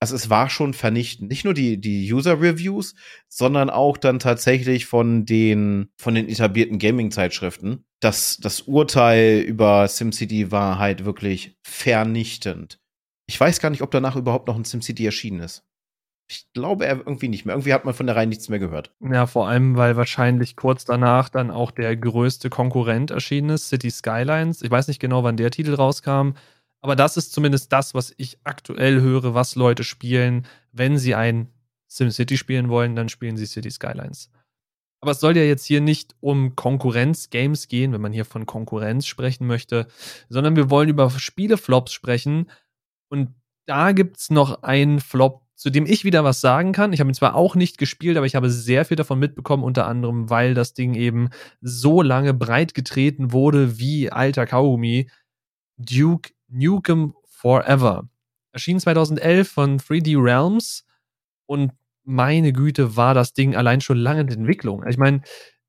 also 0.00 0.14
es 0.14 0.30
war 0.30 0.48
schon 0.48 0.74
vernichtend. 0.74 1.28
Nicht 1.28 1.44
nur 1.44 1.54
die, 1.54 1.80
die 1.80 2.12
User-Reviews, 2.12 2.94
sondern 3.28 3.68
auch 3.68 3.96
dann 3.96 4.20
tatsächlich 4.20 4.86
von 4.86 5.26
den, 5.26 5.90
von 5.96 6.14
den 6.14 6.28
etablierten 6.28 6.78
Gaming-Zeitschriften. 6.78 7.84
Das, 8.00 8.38
das 8.40 8.62
Urteil 8.62 9.40
über 9.40 9.88
SimCity 9.88 10.52
war 10.52 10.78
halt 10.78 11.04
wirklich 11.04 11.56
vernichtend. 11.64 12.78
Ich 13.26 13.38
weiß 13.38 13.58
gar 13.60 13.70
nicht, 13.70 13.82
ob 13.82 13.90
danach 13.90 14.14
überhaupt 14.14 14.46
noch 14.46 14.56
ein 14.56 14.64
SimCity 14.64 15.04
erschienen 15.04 15.40
ist. 15.40 15.67
Ich 16.30 16.52
glaube 16.52 16.86
er 16.86 16.98
irgendwie 16.98 17.28
nicht 17.28 17.46
mehr. 17.46 17.54
Irgendwie 17.54 17.72
hat 17.72 17.84
man 17.84 17.94
von 17.94 18.06
der 18.06 18.14
Reihe 18.14 18.26
nichts 18.26 18.48
mehr 18.48 18.58
gehört. 18.58 18.92
Ja, 19.00 19.26
vor 19.26 19.48
allem, 19.48 19.76
weil 19.76 19.96
wahrscheinlich 19.96 20.56
kurz 20.56 20.84
danach 20.84 21.30
dann 21.30 21.50
auch 21.50 21.70
der 21.70 21.96
größte 21.96 22.50
Konkurrent 22.50 23.10
erschienen 23.10 23.50
ist, 23.50 23.68
City 23.68 23.90
Skylines. 23.90 24.60
Ich 24.60 24.70
weiß 24.70 24.88
nicht 24.88 25.00
genau, 25.00 25.24
wann 25.24 25.38
der 25.38 25.50
Titel 25.50 25.74
rauskam, 25.74 26.32
aber 26.80 26.96
das 26.96 27.16
ist 27.16 27.32
zumindest 27.32 27.72
das, 27.72 27.94
was 27.94 28.14
ich 28.18 28.38
aktuell 28.44 29.00
höre, 29.00 29.34
was 29.34 29.56
Leute 29.56 29.84
spielen. 29.84 30.46
Wenn 30.72 30.98
sie 30.98 31.14
ein 31.14 31.48
SimCity 31.88 32.36
spielen 32.36 32.68
wollen, 32.68 32.94
dann 32.94 33.08
spielen 33.08 33.36
sie 33.36 33.46
City 33.46 33.70
Skylines. 33.70 34.30
Aber 35.00 35.12
es 35.12 35.20
soll 35.20 35.36
ja 35.36 35.44
jetzt 35.44 35.64
hier 35.64 35.80
nicht 35.80 36.14
um 36.20 36.56
Konkurrenz-Games 36.56 37.68
gehen, 37.68 37.92
wenn 37.92 38.00
man 38.00 38.12
hier 38.12 38.24
von 38.24 38.46
Konkurrenz 38.46 39.06
sprechen 39.06 39.46
möchte, 39.46 39.86
sondern 40.28 40.56
wir 40.56 40.70
wollen 40.70 40.88
über 40.88 41.08
Spieleflops 41.10 41.92
sprechen. 41.92 42.50
Und 43.08 43.34
da 43.68 43.92
gibt 43.92 44.16
es 44.16 44.30
noch 44.30 44.62
einen 44.62 44.98
Flop, 44.98 45.42
zu 45.54 45.68
dem 45.68 45.84
ich 45.84 46.04
wieder 46.04 46.24
was 46.24 46.40
sagen 46.40 46.72
kann. 46.72 46.94
Ich 46.94 47.00
habe 47.00 47.10
ihn 47.10 47.14
zwar 47.14 47.34
auch 47.34 47.54
nicht 47.54 47.76
gespielt, 47.76 48.16
aber 48.16 48.24
ich 48.24 48.34
habe 48.34 48.48
sehr 48.48 48.86
viel 48.86 48.96
davon 48.96 49.18
mitbekommen, 49.18 49.62
unter 49.62 49.86
anderem, 49.86 50.30
weil 50.30 50.54
das 50.54 50.72
Ding 50.72 50.94
eben 50.94 51.28
so 51.60 52.00
lange 52.00 52.32
breit 52.32 52.72
getreten 52.72 53.30
wurde 53.30 53.78
wie 53.78 54.10
alter 54.10 54.46
Kaugummi. 54.46 55.10
Duke 55.76 56.30
Nukem 56.48 57.14
Forever. 57.28 58.08
Erschien 58.52 58.80
2011 58.80 59.48
von 59.50 59.78
3D 59.78 60.16
Realms 60.18 60.86
und 61.46 61.72
meine 62.04 62.54
Güte, 62.54 62.96
war 62.96 63.12
das 63.12 63.34
Ding 63.34 63.54
allein 63.54 63.82
schon 63.82 63.98
lange 63.98 64.22
in 64.22 64.28
Entwicklung. 64.28 64.86
Ich 64.88 64.96
meine, 64.96 65.20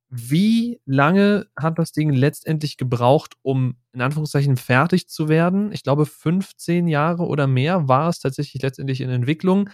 wie 0.10 0.82
lange 0.86 1.48
hat 1.56 1.78
das 1.78 1.92
Ding 1.92 2.12
letztendlich 2.12 2.78
gebraucht, 2.78 3.36
um 3.44 3.78
in 3.94 4.02
Anführungszeichen 4.02 4.58
fertig 4.58 5.08
zu 5.08 5.30
werden? 5.30 5.72
Ich 5.72 5.84
glaube, 5.84 6.06
15 6.08 6.88
Jahre 6.88 7.28
oder 7.28 7.46
mehr 7.46 7.88
war 7.88 8.10
es 8.10 8.20
tatsächlich 8.20 8.64
letztendlich 8.64 9.02
in 9.02 9.10
Entwicklung. 9.12 9.70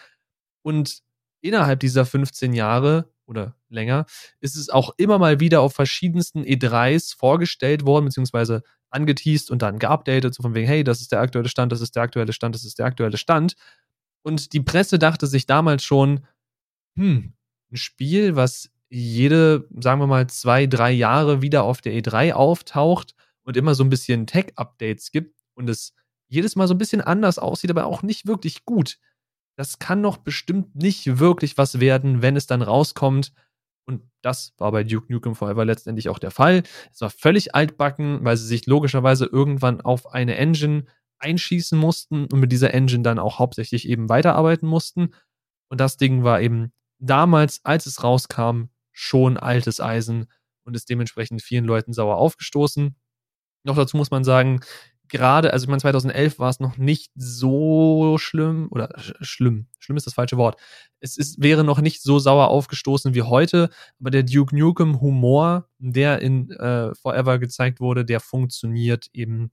Und 0.62 1.00
innerhalb 1.42 1.80
dieser 1.80 2.06
15 2.06 2.54
Jahre 2.54 3.10
oder 3.28 3.56
länger 3.70 4.06
ist 4.42 4.56
es 4.56 4.70
auch 4.70 4.94
immer 4.98 5.20
mal 5.20 5.40
wieder 5.40 5.62
auf 5.62 5.74
verschiedensten 5.74 6.44
E3s 6.44 7.16
vorgestellt 7.16 7.86
worden, 7.86 8.06
beziehungsweise 8.06 8.62
angeteased 8.90 9.50
und 9.52 9.62
dann 9.62 9.80
geupdatet, 9.80 10.34
so 10.34 10.44
von 10.44 10.54
wegen, 10.54 10.68
hey, 10.68 10.84
das 10.84 11.02
ist 11.02 11.12
der 11.12 11.22
aktuelle 11.22 11.50
Stand, 11.50 11.72
das 11.72 11.82
ist 11.82 11.96
der 11.96 12.04
aktuelle 12.04 12.34
Stand, 12.34 12.56
das 12.56 12.66
ist 12.66 12.78
der 12.78 12.86
aktuelle 12.86 13.18
Stand. 13.18 13.56
Und 14.24 14.54
die 14.54 14.62
Presse 14.62 15.00
dachte 15.00 15.28
sich 15.28 15.46
damals 15.46 15.84
schon, 15.84 16.26
hm, 16.98 17.34
ein 17.72 17.78
Spiel, 17.78 18.36
was 18.36 18.70
jede, 18.90 19.68
sagen 19.80 20.00
wir 20.00 20.08
mal, 20.08 20.28
zwei, 20.28 20.68
drei 20.68 20.92
Jahre 20.92 21.42
wieder 21.42 21.64
auf 21.64 21.82
der 21.82 21.94
E3 21.94 22.34
auftaucht 22.34 23.16
und 23.44 23.58
immer 23.58 23.76
so 23.76 23.84
ein 23.84 23.90
bisschen 23.90 24.28
Tech-Updates 24.28 25.12
gibt 25.12 25.42
und 25.56 25.70
es 25.70 25.94
jedes 26.28 26.56
Mal 26.56 26.68
so 26.68 26.74
ein 26.74 26.80
bisschen 26.80 27.02
anders 27.02 27.40
aussieht, 27.40 27.70
aber 27.70 27.86
auch 27.86 28.04
nicht 28.04 28.28
wirklich 28.28 28.66
gut. 28.66 28.98
Das 29.58 29.80
kann 29.80 30.04
doch 30.04 30.18
bestimmt 30.18 30.76
nicht 30.76 31.20
wirklich 31.20 31.58
was 31.58 31.80
werden, 31.80 32.22
wenn 32.22 32.36
es 32.36 32.48
dann 32.48 32.62
rauskommt. 32.62 33.32
Und 33.88 34.02
das 34.22 34.54
war 34.58 34.72
bei 34.72 34.84
Duke 34.84 35.12
Nukem 35.12 35.36
Forever 35.36 35.64
letztendlich 35.64 36.10
auch 36.10 36.20
der 36.20 36.32
Fall. 36.32 36.64
Es 36.92 37.02
war 37.02 37.10
völlig 37.10 37.56
altbacken, 37.56 38.24
weil 38.24 38.36
sie 38.36 38.48
sich 38.48 38.66
logischerweise 38.66 39.26
irgendwann 39.26 39.82
auf 39.82 40.12
eine 40.12 40.36
Engine 40.36 40.86
einschießen 41.20 41.78
mussten 41.78 42.26
und 42.26 42.40
mit 42.40 42.52
dieser 42.52 42.74
Engine 42.74 43.04
dann 43.04 43.20
auch 43.20 43.40
hauptsächlich 43.40 43.88
eben 43.88 44.10
weiterarbeiten 44.10 44.68
mussten. 44.68 45.14
Und 45.70 45.80
das 45.80 45.98
Ding 45.98 46.24
war 46.24 46.42
eben 46.42 46.74
damals, 47.00 47.64
als 47.64 47.86
es 47.86 48.04
rauskam, 48.04 48.70
schon 48.96 49.38
altes 49.38 49.80
Eisen 49.80 50.28
und 50.64 50.76
ist 50.76 50.90
dementsprechend 50.90 51.42
vielen 51.42 51.66
Leuten 51.66 51.94
sauer 51.94 52.18
aufgestoßen. 52.18 52.96
Noch 53.64 53.76
dazu 53.76 53.98
muss 53.98 54.10
man 54.10 54.24
sagen, 54.24 54.62
gerade, 55.10 55.54
also 55.54 55.66
ich 55.66 55.68
meine, 55.68 55.82
2011 55.82 56.40
war 56.40 56.50
es 56.50 56.60
noch 56.60 56.78
nicht 56.78 57.12
so 57.16 58.18
schlimm 58.18 58.68
oder 58.72 58.90
schlimm. 59.22 59.68
Schlimm 59.80 59.98
ist 59.98 60.08
das 60.08 60.14
falsche 60.14 60.38
Wort. 60.38 60.60
Es 61.00 61.18
ist, 61.18 61.42
wäre 61.42 61.64
noch 61.64 61.82
nicht 61.82 62.02
so 62.02 62.20
sauer 62.20 62.48
aufgestoßen 62.48 63.14
wie 63.14 63.22
heute, 63.22 63.70
aber 64.00 64.12
der 64.12 64.24
Duke 64.24 64.56
Nukem 64.56 65.02
Humor, 65.02 65.70
der 65.78 66.22
in 66.22 66.50
äh, 66.52 66.96
Forever 66.96 67.38
gezeigt 67.38 67.80
wurde, 67.80 68.06
der 68.06 68.20
funktioniert 68.20 69.10
eben 69.14 69.52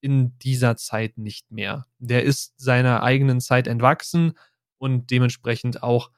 in 0.00 0.38
dieser 0.38 0.76
Zeit 0.76 1.18
nicht 1.18 1.50
mehr. 1.50 1.86
Der 1.98 2.22
ist 2.22 2.54
seiner 2.56 3.02
eigenen 3.02 3.40
Zeit 3.40 3.66
entwachsen 3.66 4.32
und 4.78 5.10
dementsprechend 5.10 5.82
auch 5.82 6.10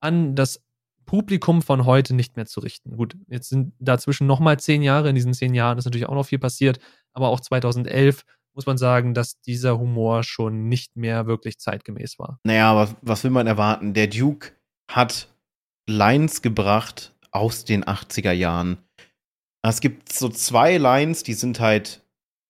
an 0.00 0.34
das 0.34 0.62
Publikum 1.08 1.62
von 1.62 1.86
heute 1.86 2.14
nicht 2.14 2.36
mehr 2.36 2.44
zu 2.44 2.60
richten. 2.60 2.96
Gut, 2.96 3.16
jetzt 3.28 3.48
sind 3.48 3.72
dazwischen 3.80 4.26
nochmal 4.26 4.60
zehn 4.60 4.82
Jahre. 4.82 5.08
In 5.08 5.14
diesen 5.14 5.32
zehn 5.32 5.54
Jahren 5.54 5.78
ist 5.78 5.86
natürlich 5.86 6.06
auch 6.06 6.14
noch 6.14 6.26
viel 6.26 6.38
passiert. 6.38 6.78
Aber 7.14 7.30
auch 7.30 7.40
2011 7.40 8.24
muss 8.54 8.66
man 8.66 8.76
sagen, 8.76 9.14
dass 9.14 9.40
dieser 9.40 9.78
Humor 9.78 10.22
schon 10.22 10.68
nicht 10.68 10.96
mehr 10.96 11.26
wirklich 11.26 11.58
zeitgemäß 11.58 12.18
war. 12.18 12.38
Naja, 12.44 12.76
was, 12.76 12.94
was 13.00 13.24
will 13.24 13.30
man 13.30 13.46
erwarten? 13.46 13.94
Der 13.94 14.06
Duke 14.06 14.52
hat 14.90 15.34
Lines 15.88 16.42
gebracht 16.42 17.14
aus 17.30 17.64
den 17.64 17.84
80er 17.84 18.32
Jahren. 18.32 18.76
Es 19.62 19.80
gibt 19.80 20.12
so 20.12 20.28
zwei 20.28 20.76
Lines, 20.76 21.22
die 21.22 21.34
sind 21.34 21.58
halt 21.58 22.02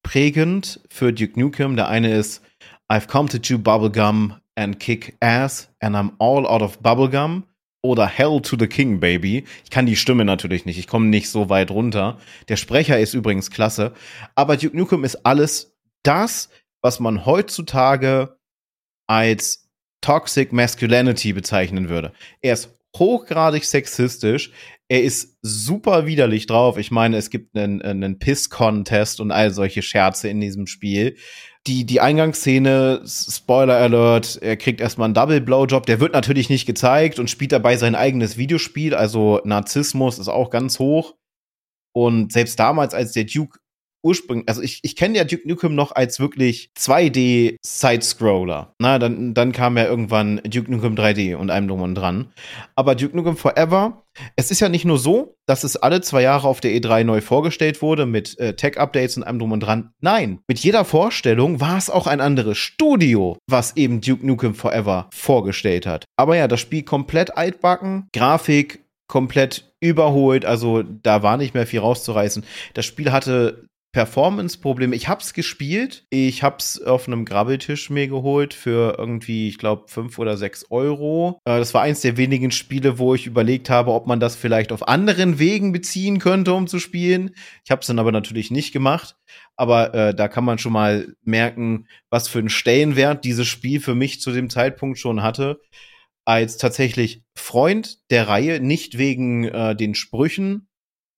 prägend 0.02 0.80
für 0.90 1.12
Duke 1.12 1.38
Nukem. 1.38 1.76
Der 1.76 1.88
eine 1.88 2.12
ist 2.12 2.42
I've 2.90 3.06
come 3.06 3.28
to 3.28 3.38
chew 3.38 3.58
bubblegum 3.58 4.34
and 4.56 4.80
kick 4.80 5.16
ass 5.20 5.70
and 5.78 5.94
I'm 5.94 6.10
all 6.18 6.44
out 6.44 6.62
of 6.62 6.80
bubblegum 6.80 7.44
oder 7.82 8.06
Hell 8.06 8.40
to 8.42 8.56
the 8.58 8.66
King, 8.66 9.00
Baby. 9.00 9.44
Ich 9.64 9.70
kann 9.70 9.86
die 9.86 9.96
Stimme 9.96 10.24
natürlich 10.24 10.66
nicht, 10.66 10.78
ich 10.78 10.86
komme 10.86 11.06
nicht 11.06 11.28
so 11.28 11.48
weit 11.48 11.70
runter. 11.70 12.18
Der 12.48 12.56
Sprecher 12.56 12.98
ist 12.98 13.14
übrigens 13.14 13.50
klasse. 13.50 13.92
Aber 14.34 14.56
Duke 14.56 14.76
Nukem 14.76 15.04
ist 15.04 15.24
alles 15.24 15.76
das, 16.02 16.48
was 16.82 17.00
man 17.00 17.26
heutzutage 17.26 18.36
als 19.06 19.68
Toxic 20.00 20.52
Masculinity 20.52 21.32
bezeichnen 21.32 21.88
würde. 21.88 22.12
Er 22.40 22.54
ist 22.54 22.78
hochgradig 22.96 23.64
sexistisch. 23.64 24.52
Er 24.88 25.02
ist 25.02 25.36
super 25.42 26.06
widerlich 26.06 26.46
drauf. 26.46 26.78
Ich 26.78 26.90
meine, 26.90 27.16
es 27.16 27.30
gibt 27.30 27.56
einen, 27.56 27.82
einen 27.82 28.18
Piss-Contest 28.18 29.20
und 29.20 29.30
all 29.30 29.50
solche 29.50 29.82
Scherze 29.82 30.28
in 30.28 30.40
diesem 30.40 30.66
Spiel 30.66 31.16
die, 31.66 31.84
die 31.84 32.00
Eingangsszene, 32.00 33.02
Spoiler 33.06 33.76
Alert, 33.76 34.38
er 34.40 34.56
kriegt 34.56 34.80
erstmal 34.80 35.06
einen 35.06 35.14
Double 35.14 35.40
Blowjob, 35.40 35.86
der 35.86 36.00
wird 36.00 36.12
natürlich 36.12 36.48
nicht 36.48 36.66
gezeigt 36.66 37.18
und 37.18 37.28
spielt 37.28 37.52
dabei 37.52 37.76
sein 37.76 37.94
eigenes 37.94 38.36
Videospiel, 38.36 38.94
also 38.94 39.40
Narzissmus 39.44 40.18
ist 40.18 40.28
auch 40.28 40.50
ganz 40.50 40.78
hoch. 40.78 41.14
Und 41.92 42.32
selbst 42.32 42.58
damals, 42.58 42.94
als 42.94 43.12
der 43.12 43.24
Duke 43.24 43.58
ursprünglich, 44.02 44.48
also 44.48 44.62
ich, 44.62 44.80
ich 44.82 44.96
kenne 44.96 45.18
ja 45.18 45.24
Duke 45.24 45.46
Nukem 45.46 45.74
noch 45.74 45.92
als 45.92 46.20
wirklich 46.20 46.70
2D 46.78 47.56
Side-Scroller. 47.62 48.74
Na, 48.78 48.98
dann, 48.98 49.34
dann 49.34 49.52
kam 49.52 49.76
ja 49.76 49.84
irgendwann 49.84 50.40
Duke 50.44 50.70
Nukem 50.70 50.94
3D 50.94 51.36
und 51.36 51.50
einem 51.50 51.68
drum 51.68 51.82
und 51.82 51.94
dran. 51.94 52.32
Aber 52.74 52.94
Duke 52.94 53.16
Nukem 53.16 53.36
Forever, 53.36 54.04
es 54.36 54.50
ist 54.50 54.60
ja 54.60 54.68
nicht 54.68 54.84
nur 54.84 54.98
so, 54.98 55.36
dass 55.46 55.64
es 55.64 55.76
alle 55.76 56.00
zwei 56.00 56.22
Jahre 56.22 56.48
auf 56.48 56.60
der 56.60 56.72
E3 56.72 57.04
neu 57.04 57.20
vorgestellt 57.20 57.82
wurde 57.82 58.06
mit 58.06 58.38
äh, 58.38 58.54
Tech-Updates 58.54 59.16
und 59.16 59.24
einem 59.24 59.38
drum 59.38 59.52
und 59.52 59.60
dran. 59.60 59.90
Nein, 60.00 60.40
mit 60.46 60.58
jeder 60.58 60.84
Vorstellung 60.84 61.60
war 61.60 61.78
es 61.78 61.90
auch 61.90 62.06
ein 62.06 62.20
anderes 62.20 62.58
Studio, 62.58 63.38
was 63.46 63.76
eben 63.76 64.00
Duke 64.00 64.26
Nukem 64.26 64.54
Forever 64.54 65.08
vorgestellt 65.12 65.86
hat. 65.86 66.04
Aber 66.16 66.36
ja, 66.36 66.48
das 66.48 66.60
Spiel 66.60 66.82
komplett 66.82 67.36
altbacken, 67.36 68.08
Grafik 68.12 68.84
komplett 69.08 69.72
überholt, 69.80 70.44
also 70.44 70.82
da 70.82 71.22
war 71.22 71.36
nicht 71.36 71.54
mehr 71.54 71.66
viel 71.66 71.80
rauszureißen. 71.80 72.44
Das 72.74 72.84
Spiel 72.84 73.10
hatte 73.10 73.67
Performance-Probleme. 73.92 74.94
Ich 74.94 75.08
hab's 75.08 75.32
gespielt. 75.32 76.04
Ich 76.10 76.42
hab's 76.42 76.80
auf 76.80 77.06
einem 77.06 77.24
Grabbeltisch 77.24 77.88
mir 77.88 78.06
geholt 78.06 78.52
für 78.52 78.96
irgendwie, 78.98 79.48
ich 79.48 79.58
glaube, 79.58 79.88
fünf 79.88 80.18
oder 80.18 80.36
sechs 80.36 80.66
Euro. 80.70 81.40
Äh, 81.44 81.58
das 81.58 81.72
war 81.72 81.82
eins 81.82 82.02
der 82.02 82.16
wenigen 82.16 82.50
Spiele, 82.50 82.98
wo 82.98 83.14
ich 83.14 83.26
überlegt 83.26 83.70
habe, 83.70 83.92
ob 83.92 84.06
man 84.06 84.20
das 84.20 84.36
vielleicht 84.36 84.72
auf 84.72 84.86
anderen 84.86 85.38
Wegen 85.38 85.72
beziehen 85.72 86.18
könnte, 86.18 86.52
um 86.52 86.66
zu 86.66 86.78
spielen. 86.78 87.34
Ich 87.64 87.70
hab's 87.70 87.86
dann 87.86 87.98
aber 87.98 88.12
natürlich 88.12 88.50
nicht 88.50 88.72
gemacht. 88.72 89.16
Aber 89.56 89.94
äh, 89.94 90.14
da 90.14 90.28
kann 90.28 90.44
man 90.44 90.58
schon 90.58 90.72
mal 90.72 91.14
merken, 91.24 91.88
was 92.10 92.28
für 92.28 92.38
einen 92.38 92.50
Stellenwert 92.50 93.24
dieses 93.24 93.48
Spiel 93.48 93.80
für 93.80 93.94
mich 93.94 94.20
zu 94.20 94.32
dem 94.32 94.50
Zeitpunkt 94.50 94.98
schon 94.98 95.22
hatte. 95.22 95.60
Als 96.24 96.58
tatsächlich 96.58 97.22
Freund 97.34 97.98
der 98.10 98.28
Reihe, 98.28 98.60
nicht 98.60 98.98
wegen 98.98 99.44
äh, 99.44 99.74
den 99.74 99.94
Sprüchen, 99.94 100.67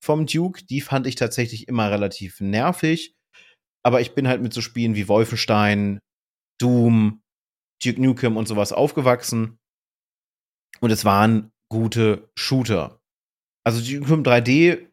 vom 0.02 0.26
Duke. 0.26 0.64
Die 0.64 0.80
fand 0.80 1.06
ich 1.06 1.14
tatsächlich 1.14 1.68
immer 1.68 1.90
relativ 1.90 2.40
nervig. 2.40 3.14
Aber 3.82 4.00
ich 4.00 4.14
bin 4.14 4.28
halt 4.28 4.42
mit 4.42 4.52
so 4.52 4.60
Spielen 4.60 4.94
wie 4.94 5.08
Wolfenstein, 5.08 6.00
Doom, 6.60 7.22
Duke 7.82 8.00
Nukem 8.00 8.36
und 8.36 8.46
sowas 8.46 8.72
aufgewachsen. 8.72 9.58
Und 10.80 10.90
es 10.90 11.04
waren 11.04 11.50
gute 11.70 12.30
Shooter. 12.36 13.00
Also 13.64 13.80
Duke 13.80 14.08
Nukem 14.08 14.22
3D 14.22 14.86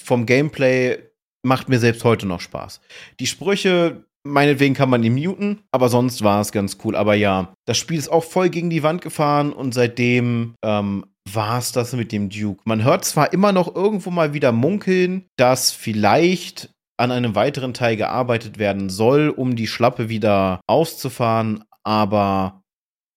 vom 0.00 0.26
Gameplay 0.26 1.10
macht 1.44 1.68
mir 1.68 1.78
selbst 1.78 2.04
heute 2.04 2.26
noch 2.26 2.40
Spaß. 2.40 2.80
Die 3.20 3.26
Sprüche, 3.26 4.06
meinetwegen 4.24 4.74
kann 4.74 4.90
man 4.90 5.02
ihn 5.02 5.14
muten, 5.14 5.62
aber 5.72 5.88
sonst 5.88 6.22
war 6.22 6.40
es 6.40 6.52
ganz 6.52 6.78
cool. 6.84 6.96
Aber 6.96 7.14
ja, 7.14 7.54
das 7.66 7.78
Spiel 7.78 7.98
ist 7.98 8.08
auch 8.08 8.24
voll 8.24 8.48
gegen 8.48 8.70
die 8.70 8.82
Wand 8.82 9.02
gefahren 9.02 9.52
und 9.52 9.74
seitdem 9.74 10.54
ähm, 10.62 11.04
war 11.30 11.58
es 11.58 11.72
das 11.72 11.92
mit 11.92 12.12
dem 12.12 12.28
Duke. 12.28 12.62
Man 12.64 12.84
hört 12.84 13.04
zwar 13.04 13.32
immer 13.32 13.52
noch 13.52 13.74
irgendwo 13.74 14.10
mal 14.10 14.34
wieder 14.34 14.52
munkeln, 14.52 15.26
dass 15.36 15.70
vielleicht 15.70 16.70
an 16.96 17.10
einem 17.10 17.34
weiteren 17.34 17.74
Teil 17.74 17.96
gearbeitet 17.96 18.58
werden 18.58 18.90
soll, 18.90 19.28
um 19.28 19.56
die 19.56 19.66
Schlappe 19.66 20.08
wieder 20.08 20.60
auszufahren, 20.66 21.64
aber 21.82 22.62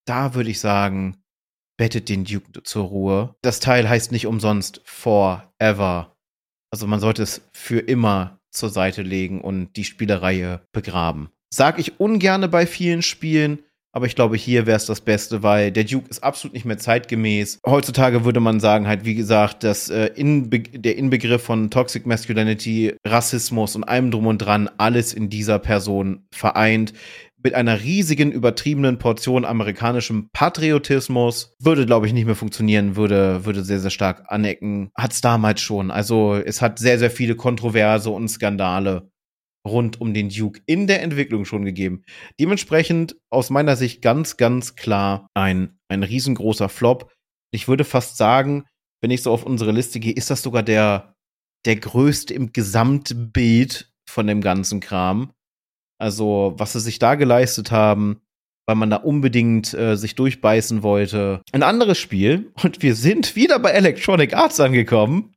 da 0.07 0.33
würde 0.33 0.49
ich 0.49 0.59
sagen, 0.59 1.17
bettet 1.77 2.09
den 2.09 2.23
Duke 2.23 2.63
zur 2.63 2.85
Ruhe. 2.85 3.35
Das 3.41 3.59
Teil 3.59 3.87
heißt 3.87 4.11
nicht 4.11 4.27
umsonst 4.27 4.81
Forever. 4.85 6.15
Also 6.71 6.87
man 6.87 6.99
sollte 6.99 7.23
es 7.23 7.41
für 7.53 7.79
immer 7.79 8.39
zur 8.51 8.69
Seite 8.69 9.01
legen 9.01 9.41
und 9.41 9.73
die 9.75 9.83
Spielereihe 9.83 10.65
begraben. 10.71 11.29
Sag 11.53 11.79
ich 11.79 11.99
ungerne 11.99 12.47
bei 12.47 12.65
vielen 12.65 13.01
Spielen, 13.01 13.59
Aber 13.95 14.07
ich 14.07 14.15
glaube, 14.15 14.35
hier 14.35 14.65
wäre 14.65 14.75
es 14.75 14.85
das 14.85 14.99
Beste, 14.99 15.41
weil 15.41 15.71
der 15.71 15.85
Duke 15.85 16.09
ist 16.09 16.21
absolut 16.21 16.53
nicht 16.53 16.65
mehr 16.65 16.77
zeitgemäß. 16.77 17.61
Heutzutage 17.65 18.25
würde 18.25 18.41
man 18.41 18.59
sagen, 18.59 18.89
halt, 18.89 19.05
wie 19.05 19.15
gesagt, 19.15 19.63
dass 19.63 19.89
äh, 19.89 20.07
Inbe 20.15 20.59
der 20.59 20.97
Inbegriff 20.97 21.43
von 21.43 21.71
Toxic 21.71 22.05
Masculinity, 22.05 22.97
Rassismus 23.05 23.73
und 23.77 23.85
allem 23.85 24.11
drum 24.11 24.27
und 24.27 24.39
dran 24.39 24.69
alles 24.77 25.13
in 25.13 25.29
dieser 25.29 25.59
Person 25.59 26.27
vereint 26.33 26.91
mit 27.41 27.53
einer 27.53 27.83
riesigen, 27.83 28.31
übertriebenen 28.31 28.97
Portion 28.97 29.45
amerikanischem 29.45 30.29
Patriotismus. 30.33 31.53
Würde, 31.61 31.85
glaube 31.85 32.07
ich, 32.07 32.11
nicht 32.11 32.25
mehr 32.25 32.35
funktionieren, 32.35 32.97
würde, 32.97 33.45
würde 33.45 33.63
sehr, 33.63 33.79
sehr 33.79 33.91
stark 33.91 34.23
anecken. 34.27 34.89
Hat 34.97 35.13
es 35.13 35.21
damals 35.21 35.61
schon. 35.61 35.89
Also 35.89 36.35
es 36.35 36.61
hat 36.61 36.79
sehr, 36.79 36.99
sehr 36.99 37.11
viele 37.11 37.35
Kontroverse 37.35 38.09
und 38.09 38.27
Skandale 38.27 39.09
rund 39.65 39.99
um 39.99 40.13
den 40.13 40.29
Duke 40.29 40.61
in 40.65 40.87
der 40.87 41.01
Entwicklung 41.01 41.45
schon 41.45 41.65
gegeben. 41.65 42.03
Dementsprechend 42.39 43.17
aus 43.29 43.49
meiner 43.49 43.75
Sicht 43.75 44.01
ganz, 44.01 44.37
ganz 44.37 44.75
klar 44.75 45.27
ein, 45.33 45.79
ein 45.89 46.03
riesengroßer 46.03 46.69
Flop. 46.69 47.11
Ich 47.51 47.67
würde 47.67 47.83
fast 47.83 48.17
sagen, 48.17 48.65
wenn 49.01 49.11
ich 49.11 49.23
so 49.23 49.31
auf 49.31 49.43
unsere 49.43 49.71
Liste 49.71 49.99
gehe, 49.99 50.13
ist 50.13 50.29
das 50.29 50.41
sogar 50.41 50.63
der, 50.63 51.15
der 51.65 51.75
größte 51.75 52.33
im 52.33 52.53
Gesamtbild 52.53 53.91
von 54.09 54.27
dem 54.27 54.41
ganzen 54.41 54.79
Kram. 54.79 55.31
Also, 55.99 56.53
was 56.57 56.73
sie 56.73 56.79
sich 56.79 56.99
da 56.99 57.15
geleistet 57.15 57.71
haben, 57.71 58.21
weil 58.67 58.75
man 58.75 58.89
da 58.89 58.97
unbedingt 58.97 59.73
äh, 59.73 59.95
sich 59.95 60.15
durchbeißen 60.15 60.83
wollte. 60.83 61.41
Ein 61.51 61.63
anderes 61.63 61.97
Spiel, 61.97 62.51
und 62.63 62.81
wir 62.81 62.95
sind 62.95 63.35
wieder 63.35 63.59
bei 63.59 63.71
Electronic 63.71 64.33
Arts 64.33 64.59
angekommen, 64.59 65.33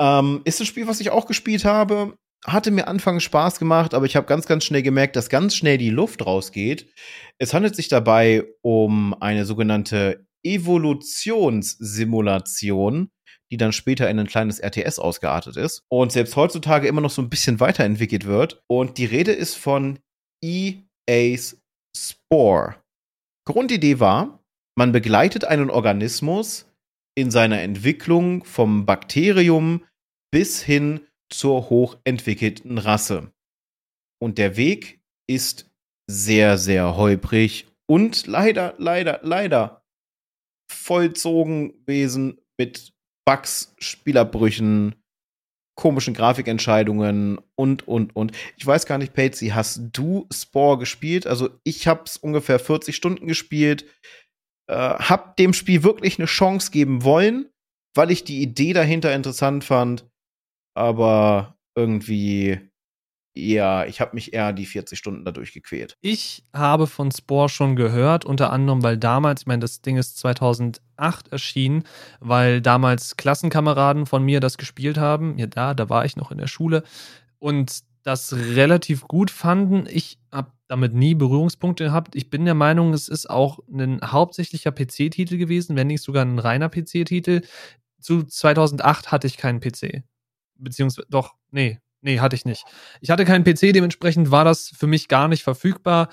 ähm, 0.00 0.40
ist 0.44 0.60
ein 0.60 0.66
Spiel, 0.66 0.86
was 0.86 1.00
ich 1.00 1.10
auch 1.10 1.26
gespielt 1.26 1.64
habe. 1.64 2.16
Hatte 2.44 2.70
mir 2.70 2.88
anfangs 2.88 3.22
Spaß 3.22 3.58
gemacht, 3.58 3.94
aber 3.94 4.04
ich 4.06 4.16
habe 4.16 4.26
ganz, 4.26 4.46
ganz 4.46 4.64
schnell 4.64 4.82
gemerkt, 4.82 5.16
dass 5.16 5.28
ganz 5.28 5.54
schnell 5.54 5.76
die 5.78 5.90
Luft 5.90 6.26
rausgeht. 6.26 6.92
Es 7.38 7.54
handelt 7.54 7.76
sich 7.76 7.86
dabei 7.88 8.44
um 8.62 9.14
eine 9.20 9.44
sogenannte 9.44 10.26
Evolutionssimulation 10.44 13.12
die 13.52 13.58
dann 13.58 13.72
später 13.72 14.08
in 14.08 14.18
ein 14.18 14.26
kleines 14.26 14.60
RTS 14.60 14.98
ausgeartet 14.98 15.58
ist 15.58 15.84
und 15.90 16.10
selbst 16.10 16.36
heutzutage 16.36 16.88
immer 16.88 17.02
noch 17.02 17.10
so 17.10 17.20
ein 17.20 17.28
bisschen 17.28 17.60
weiterentwickelt 17.60 18.24
wird. 18.24 18.62
Und 18.66 18.96
die 18.96 19.04
Rede 19.04 19.32
ist 19.32 19.56
von 19.56 19.98
EA's 20.42 21.60
Spore. 21.94 22.76
Grundidee 23.46 24.00
war, 24.00 24.42
man 24.74 24.92
begleitet 24.92 25.44
einen 25.44 25.68
Organismus 25.68 26.66
in 27.14 27.30
seiner 27.30 27.60
Entwicklung 27.60 28.42
vom 28.44 28.86
Bakterium 28.86 29.84
bis 30.30 30.62
hin 30.62 31.06
zur 31.32 31.70
hochentwickelten 31.70 32.78
Rasse. 32.78 33.32
Und 34.20 34.38
der 34.38 34.56
Weg 34.56 35.00
ist 35.28 35.70
sehr, 36.08 36.58
sehr 36.58 36.96
holprig 36.96 37.66
und 37.88 38.26
leider, 38.26 38.74
leider, 38.78 39.20
leider 39.22 39.84
vollzogen 40.70 41.72
gewesen 41.80 42.38
mit 42.58 42.92
Bugs, 43.26 43.74
Spielerbrüchen, 43.78 44.94
komischen 45.76 46.14
Grafikentscheidungen 46.14 47.38
und, 47.56 47.86
und, 47.88 48.14
und. 48.14 48.32
Ich 48.56 48.66
weiß 48.66 48.86
gar 48.86 48.98
nicht, 48.98 49.14
Patsy, 49.14 49.48
hast 49.48 49.80
du 49.92 50.26
Spore 50.32 50.78
gespielt? 50.78 51.26
Also 51.26 51.50
ich 51.64 51.86
habe 51.86 52.02
es 52.04 52.16
ungefähr 52.16 52.58
40 52.58 52.94
Stunden 52.94 53.26
gespielt, 53.26 53.86
äh, 54.68 54.74
hab 54.74 55.36
dem 55.36 55.52
Spiel 55.52 55.82
wirklich 55.82 56.18
eine 56.18 56.26
Chance 56.26 56.70
geben 56.70 57.04
wollen, 57.04 57.48
weil 57.94 58.10
ich 58.10 58.24
die 58.24 58.42
Idee 58.42 58.72
dahinter 58.72 59.14
interessant 59.14 59.64
fand, 59.64 60.10
aber 60.74 61.56
irgendwie 61.74 62.60
ja, 63.34 63.86
ich 63.86 64.00
habe 64.02 64.14
mich 64.14 64.34
eher 64.34 64.52
die 64.52 64.66
40 64.66 64.98
Stunden 64.98 65.24
dadurch 65.24 65.52
gequält. 65.54 65.96
Ich 66.02 66.44
habe 66.52 66.86
von 66.86 67.10
Spore 67.10 67.48
schon 67.48 67.76
gehört, 67.76 68.26
unter 68.26 68.52
anderem, 68.52 68.82
weil 68.82 68.98
damals, 68.98 69.42
ich 69.42 69.46
meine, 69.46 69.60
das 69.60 69.80
Ding 69.80 69.96
ist 69.96 70.18
2008 70.18 71.28
erschienen, 71.28 71.84
weil 72.20 72.60
damals 72.60 73.16
Klassenkameraden 73.16 74.04
von 74.04 74.22
mir 74.22 74.40
das 74.40 74.58
gespielt 74.58 74.98
haben. 74.98 75.38
Ja, 75.38 75.46
da, 75.46 75.72
da 75.72 75.88
war 75.88 76.04
ich 76.04 76.16
noch 76.16 76.30
in 76.30 76.38
der 76.38 76.46
Schule 76.46 76.82
und 77.38 77.84
das 78.02 78.34
relativ 78.34 79.08
gut 79.08 79.30
fanden. 79.30 79.86
Ich 79.88 80.18
habe 80.30 80.50
damit 80.68 80.92
nie 80.92 81.14
Berührungspunkte 81.14 81.84
gehabt. 81.84 82.14
Ich 82.16 82.28
bin 82.28 82.44
der 82.44 82.54
Meinung, 82.54 82.92
es 82.92 83.08
ist 83.08 83.30
auch 83.30 83.60
ein 83.72 84.00
hauptsächlicher 84.04 84.72
PC-Titel 84.72 85.38
gewesen, 85.38 85.76
wenn 85.76 85.86
nicht 85.86 86.02
sogar 86.02 86.24
ein 86.24 86.38
reiner 86.38 86.68
PC-Titel. 86.68 87.42
Zu 87.98 88.24
2008 88.24 89.10
hatte 89.10 89.26
ich 89.26 89.38
keinen 89.38 89.60
PC. 89.60 90.02
Beziehungsweise, 90.62 91.06
doch, 91.10 91.34
nee, 91.50 91.80
Nee, 92.02 92.18
hatte 92.18 92.34
ich 92.34 92.44
nicht. 92.44 92.64
Ich 93.00 93.10
hatte 93.10 93.24
keinen 93.24 93.44
PC, 93.44 93.72
dementsprechend 93.72 94.32
war 94.32 94.44
das 94.44 94.68
für 94.76 94.88
mich 94.88 95.06
gar 95.06 95.28
nicht 95.28 95.44
verfügbar. 95.44 96.12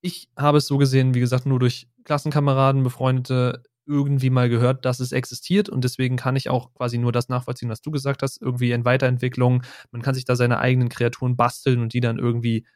Ich 0.00 0.28
habe 0.36 0.58
es 0.58 0.66
so 0.68 0.78
gesehen, 0.78 1.14
wie 1.14 1.20
gesagt, 1.20 1.46
nur 1.46 1.58
durch 1.58 1.88
Klassenkameraden, 2.04 2.84
Befreundete 2.84 3.64
irgendwie 3.86 4.30
mal 4.30 4.48
gehört, 4.48 4.84
dass 4.84 5.00
es 5.00 5.12
existiert 5.12 5.68
und 5.68 5.82
deswegen 5.84 6.16
kann 6.16 6.36
ich 6.36 6.48
auch 6.48 6.72
quasi 6.74 6.98
nur 6.98 7.12
das 7.12 7.28
nachvollziehen, 7.28 7.68
was 7.68 7.82
du 7.82 7.90
gesagt 7.90 8.22
hast, 8.22 8.40
irgendwie 8.40 8.72
in 8.72 8.84
Weiterentwicklung. 8.84 9.62
Man 9.90 10.02
kann 10.02 10.14
sich 10.14 10.24
da 10.24 10.36
seine 10.36 10.58
eigenen 10.58 10.88
Kreaturen 10.88 11.36
basteln 11.36 11.80
und 11.80 11.92
die 11.92 12.00
dann 12.00 12.18
irgendwie 12.18 12.66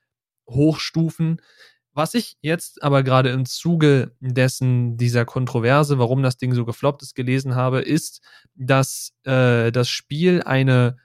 hochstufen. 0.49 1.41
Was 1.93 2.15
ich 2.15 2.37
jetzt 2.41 2.83
aber 2.83 3.03
gerade 3.03 3.31
im 3.31 3.47
Zuge 3.47 4.13
dessen 4.21 4.97
dieser 4.97 5.25
Kontroverse, 5.25 5.99
warum 5.99 6.23
das 6.23 6.37
Ding 6.37 6.55
so 6.55 6.65
gefloppt 6.65 7.03
ist, 7.03 7.15
gelesen 7.15 7.57
habe, 7.57 7.81
ist, 7.81 8.23
dass 8.55 9.13
äh, 9.25 9.73
das 9.73 9.89
Spiel 9.89 10.43
eine 10.43 10.97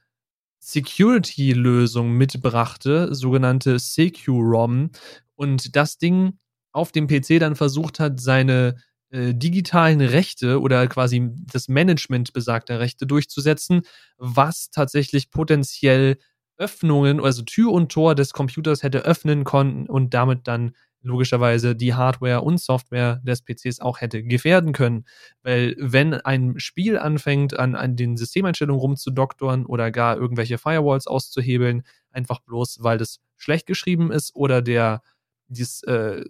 Security-Lösung 0.59 2.11
mitbrachte, 2.13 3.13
sogenannte 3.13 3.79
Securom, 3.79 4.91
und 5.35 5.75
das 5.75 5.97
Ding 5.97 6.39
auf 6.71 6.91
dem 6.91 7.07
PC 7.07 7.39
dann 7.39 7.55
versucht 7.55 7.99
hat, 7.99 8.19
seine 8.19 8.75
äh, 9.09 9.33
digitalen 9.33 10.01
Rechte 10.01 10.59
oder 10.59 10.87
quasi 10.87 11.29
das 11.51 11.67
Management 11.67 12.33
besagter 12.33 12.79
Rechte 12.79 13.05
durchzusetzen, 13.05 13.81
was 14.17 14.69
tatsächlich 14.71 15.29
potenziell 15.31 16.17
Öffnungen, 16.57 17.19
also 17.19 17.43
Tür 17.43 17.71
und 17.71 17.91
Tor 17.91 18.15
des 18.15 18.33
Computers 18.33 18.83
hätte 18.83 19.05
öffnen 19.05 19.43
können 19.43 19.87
und 19.87 20.13
damit 20.13 20.47
dann 20.47 20.75
logischerweise 21.01 21.75
die 21.75 21.93
Hardware 21.93 22.41
und 22.41 22.59
Software 22.59 23.21
des 23.23 23.43
PCs 23.43 23.79
auch 23.79 24.01
hätte 24.01 24.23
gefährden 24.23 24.73
können. 24.73 25.05
Weil 25.43 25.75
wenn 25.77 26.13
ein 26.13 26.59
Spiel 26.59 26.97
anfängt, 26.97 27.57
an, 27.57 27.75
an 27.75 27.95
den 27.95 28.17
Systemeinstellungen 28.17 28.79
rumzudoktoren 28.79 29.65
oder 29.65 29.91
gar 29.91 30.17
irgendwelche 30.17 30.57
Firewalls 30.57 31.07
auszuhebeln, 31.07 31.83
einfach 32.11 32.39
bloß, 32.39 32.79
weil 32.81 32.97
das 32.97 33.19
schlecht 33.37 33.67
geschrieben 33.67 34.11
ist 34.11 34.35
oder 34.35 34.61
der 34.61 35.01
dieses 35.47 35.83
äh, 35.83 36.23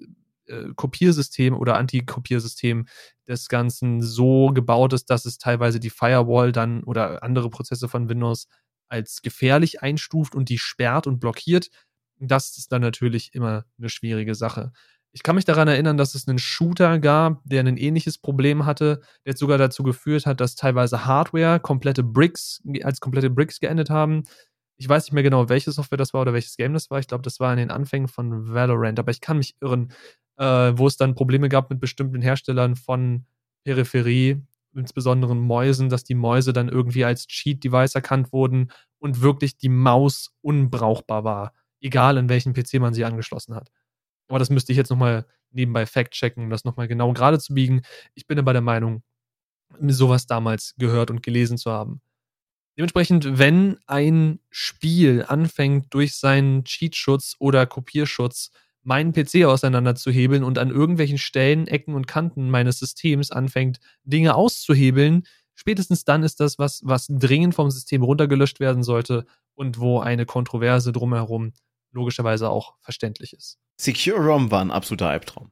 äh, 0.47 0.73
Kopiersystem 0.75 1.55
oder 1.55 1.77
Antikopiersystem 1.77 2.87
des 3.27 3.47
Ganzen 3.47 4.01
so 4.01 4.47
gebaut 4.47 4.93
ist, 4.93 5.09
dass 5.09 5.25
es 5.25 5.37
teilweise 5.37 5.79
die 5.79 5.89
Firewall 5.89 6.51
dann 6.51 6.83
oder 6.83 7.23
andere 7.23 7.49
Prozesse 7.49 7.87
von 7.87 8.09
Windows 8.09 8.47
als 8.87 9.21
gefährlich 9.21 9.81
einstuft 9.81 10.35
und 10.35 10.49
die 10.49 10.57
sperrt 10.57 11.07
und 11.07 11.19
blockiert, 11.19 11.69
das 12.19 12.57
ist 12.57 12.71
dann 12.71 12.81
natürlich 12.81 13.33
immer 13.33 13.65
eine 13.77 13.89
schwierige 13.89 14.35
Sache. 14.35 14.71
Ich 15.11 15.23
kann 15.23 15.35
mich 15.35 15.45
daran 15.45 15.69
erinnern, 15.69 15.95
dass 15.95 16.13
es 16.13 16.27
einen 16.27 16.39
Shooter 16.39 16.99
gab, 16.99 17.41
der 17.45 17.61
ein 17.61 17.77
ähnliches 17.77 18.17
Problem 18.17 18.65
hatte, 18.65 19.01
der 19.25 19.37
sogar 19.37 19.57
dazu 19.57 19.81
geführt 19.81 20.25
hat, 20.25 20.41
dass 20.41 20.55
teilweise 20.55 21.05
Hardware 21.05 21.59
komplette 21.61 22.03
Bricks 22.03 22.61
als 22.83 22.99
komplette 22.99 23.29
Bricks 23.29 23.61
geendet 23.61 23.89
haben. 23.89 24.23
Ich 24.77 24.89
weiß 24.89 25.05
nicht 25.05 25.13
mehr 25.13 25.23
genau, 25.23 25.47
welche 25.47 25.71
Software 25.71 25.97
das 25.97 26.13
war 26.13 26.21
oder 26.21 26.33
welches 26.33 26.57
Game 26.57 26.73
das 26.73 26.91
war. 26.91 26.99
Ich 26.99 27.07
glaube, 27.07 27.21
das 27.21 27.39
war 27.39 27.53
in 27.53 27.59
den 27.59 27.71
Anfängen 27.71 28.09
von 28.09 28.53
Valorant, 28.53 28.99
aber 28.99 29.11
ich 29.11 29.21
kann 29.21 29.37
mich 29.37 29.55
irren, 29.61 29.93
äh, 30.37 30.73
wo 30.75 30.85
es 30.85 30.97
dann 30.97 31.15
Probleme 31.15 31.47
gab 31.47 31.69
mit 31.69 31.79
bestimmten 31.79 32.21
Herstellern 32.21 32.75
von 32.75 33.25
Peripherie, 33.63 34.41
insbesondere 34.75 35.35
Mäusen, 35.35 35.89
dass 35.89 36.03
die 36.03 36.15
Mäuse 36.15 36.53
dann 36.53 36.69
irgendwie 36.69 37.05
als 37.05 37.27
Cheat-Device 37.27 37.95
erkannt 37.95 38.33
wurden 38.33 38.71
und 38.99 39.21
wirklich 39.21 39.57
die 39.57 39.69
Maus 39.69 40.31
unbrauchbar 40.41 41.23
war 41.23 41.53
egal 41.85 42.17
in 42.17 42.29
welchen 42.29 42.53
PC 42.53 42.75
man 42.79 42.93
sie 42.93 43.05
angeschlossen 43.05 43.55
hat. 43.55 43.69
Aber 44.27 44.39
das 44.39 44.49
müsste 44.49 44.71
ich 44.71 44.77
jetzt 44.77 44.89
nochmal 44.89 45.25
nebenbei 45.51 45.85
fact-checken, 45.85 46.43
um 46.43 46.49
das 46.49 46.65
nochmal 46.65 46.87
genau 46.87 47.13
gerade 47.13 47.39
zu 47.39 47.53
biegen. 47.53 47.83
Ich 48.15 48.27
bin 48.27 48.39
aber 48.39 48.53
der 48.53 48.63
Meinung, 48.63 49.03
sowas 49.87 50.25
damals 50.25 50.73
gehört 50.77 51.11
und 51.11 51.21
gelesen 51.21 51.57
zu 51.57 51.71
haben. 51.71 52.01
Dementsprechend, 52.77 53.37
wenn 53.37 53.77
ein 53.85 54.39
Spiel 54.49 55.23
anfängt, 55.27 55.93
durch 55.93 56.15
seinen 56.15 56.65
Cheatschutz 56.65 57.35
oder 57.39 57.65
Kopierschutz 57.65 58.51
meinen 58.85 59.13
PC 59.13 59.45
auseinanderzuhebeln 59.45 60.43
und 60.43 60.57
an 60.57 60.69
irgendwelchen 60.69 61.17
Stellen, 61.17 61.67
Ecken 61.67 61.95
und 61.95 62.07
Kanten 62.07 62.49
meines 62.49 62.79
Systems 62.79 63.31
anfängt, 63.31 63.79
Dinge 64.03 64.35
auszuhebeln, 64.35 65.23
spätestens 65.55 66.05
dann 66.05 66.23
ist 66.23 66.39
das 66.39 66.59
was, 66.59 66.81
was 66.83 67.07
dringend 67.09 67.55
vom 67.55 67.71
System 67.71 68.03
runtergelöscht 68.03 68.59
werden 68.59 68.83
sollte 68.83 69.25
und 69.55 69.79
wo 69.79 69.99
eine 69.99 70.25
Kontroverse 70.25 70.91
drumherum 70.91 71.53
logischerweise 71.91 72.49
auch 72.49 72.75
verständlich 72.81 73.33
ist. 73.33 73.57
Secure 73.81 74.19
ROM 74.19 74.51
war 74.51 74.61
ein 74.61 74.71
absoluter 74.71 75.09
Albtraum. 75.09 75.51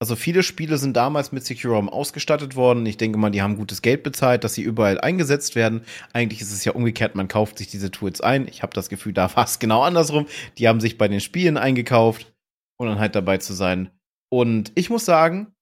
Also 0.00 0.14
viele 0.14 0.44
Spiele 0.44 0.78
sind 0.78 0.96
damals 0.96 1.32
mit 1.32 1.44
Secure 1.44 1.74
ROM 1.74 1.88
ausgestattet 1.88 2.54
worden. 2.54 2.86
Ich 2.86 2.98
denke 2.98 3.18
mal, 3.18 3.30
die 3.30 3.42
haben 3.42 3.56
gutes 3.56 3.82
Geld 3.82 4.04
bezahlt, 4.04 4.44
dass 4.44 4.54
sie 4.54 4.62
überall 4.62 5.00
eingesetzt 5.00 5.56
werden. 5.56 5.82
Eigentlich 6.12 6.40
ist 6.40 6.52
es 6.52 6.64
ja 6.64 6.72
umgekehrt, 6.72 7.16
man 7.16 7.26
kauft 7.26 7.58
sich 7.58 7.66
diese 7.66 7.90
Tools 7.90 8.20
ein. 8.20 8.46
Ich 8.46 8.62
habe 8.62 8.72
das 8.74 8.90
Gefühl, 8.90 9.12
da 9.12 9.34
war 9.34 9.44
es 9.44 9.58
genau 9.58 9.82
andersrum. 9.82 10.26
Die 10.58 10.68
haben 10.68 10.80
sich 10.80 10.98
bei 10.98 11.08
den 11.08 11.20
Spielen 11.20 11.56
eingekauft, 11.56 12.32
um 12.78 12.86
dann 12.86 12.98
halt 12.98 13.14
dabei 13.14 13.38
zu 13.38 13.52
sein. 13.52 13.90
Und 14.30 14.72
ich 14.74 14.90
muss 14.90 15.04
sagen, 15.04 15.52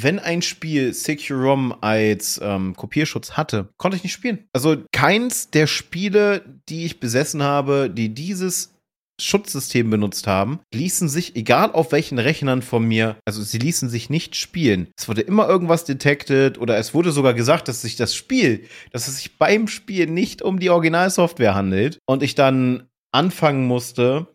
wenn 0.00 0.18
ein 0.18 0.42
Spiel 0.42 0.94
Secure 0.94 1.40
ROM 1.42 1.74
als 1.80 2.40
ähm, 2.42 2.74
Kopierschutz 2.76 3.32
hatte, 3.32 3.68
konnte 3.78 3.96
ich 3.96 4.04
nicht 4.04 4.12
spielen. 4.12 4.46
Also 4.52 4.76
keins 4.92 5.50
der 5.50 5.66
Spiele, 5.66 6.60
die 6.68 6.84
ich 6.84 7.00
besessen 7.00 7.42
habe, 7.42 7.90
die 7.90 8.14
dieses 8.14 8.74
Schutzsystem 9.20 9.90
benutzt 9.90 10.28
haben, 10.28 10.60
ließen 10.72 11.08
sich, 11.08 11.34
egal 11.34 11.72
auf 11.72 11.90
welchen 11.90 12.20
Rechnern 12.20 12.62
von 12.62 12.84
mir, 12.84 13.16
also 13.24 13.42
sie 13.42 13.58
ließen 13.58 13.88
sich 13.88 14.10
nicht 14.10 14.36
spielen. 14.36 14.88
Es 14.96 15.08
wurde 15.08 15.22
immer 15.22 15.48
irgendwas 15.48 15.84
detected 15.84 16.58
oder 16.58 16.78
es 16.78 16.94
wurde 16.94 17.10
sogar 17.10 17.34
gesagt, 17.34 17.66
dass 17.66 17.82
sich 17.82 17.96
das 17.96 18.14
Spiel, 18.14 18.64
dass 18.92 19.08
es 19.08 19.16
sich 19.16 19.36
beim 19.36 19.66
Spiel 19.66 20.06
nicht 20.06 20.42
um 20.42 20.60
die 20.60 20.70
Originalsoftware 20.70 21.56
handelt 21.56 21.98
und 22.06 22.22
ich 22.22 22.36
dann 22.36 22.88
anfangen 23.12 23.66
musste, 23.66 24.28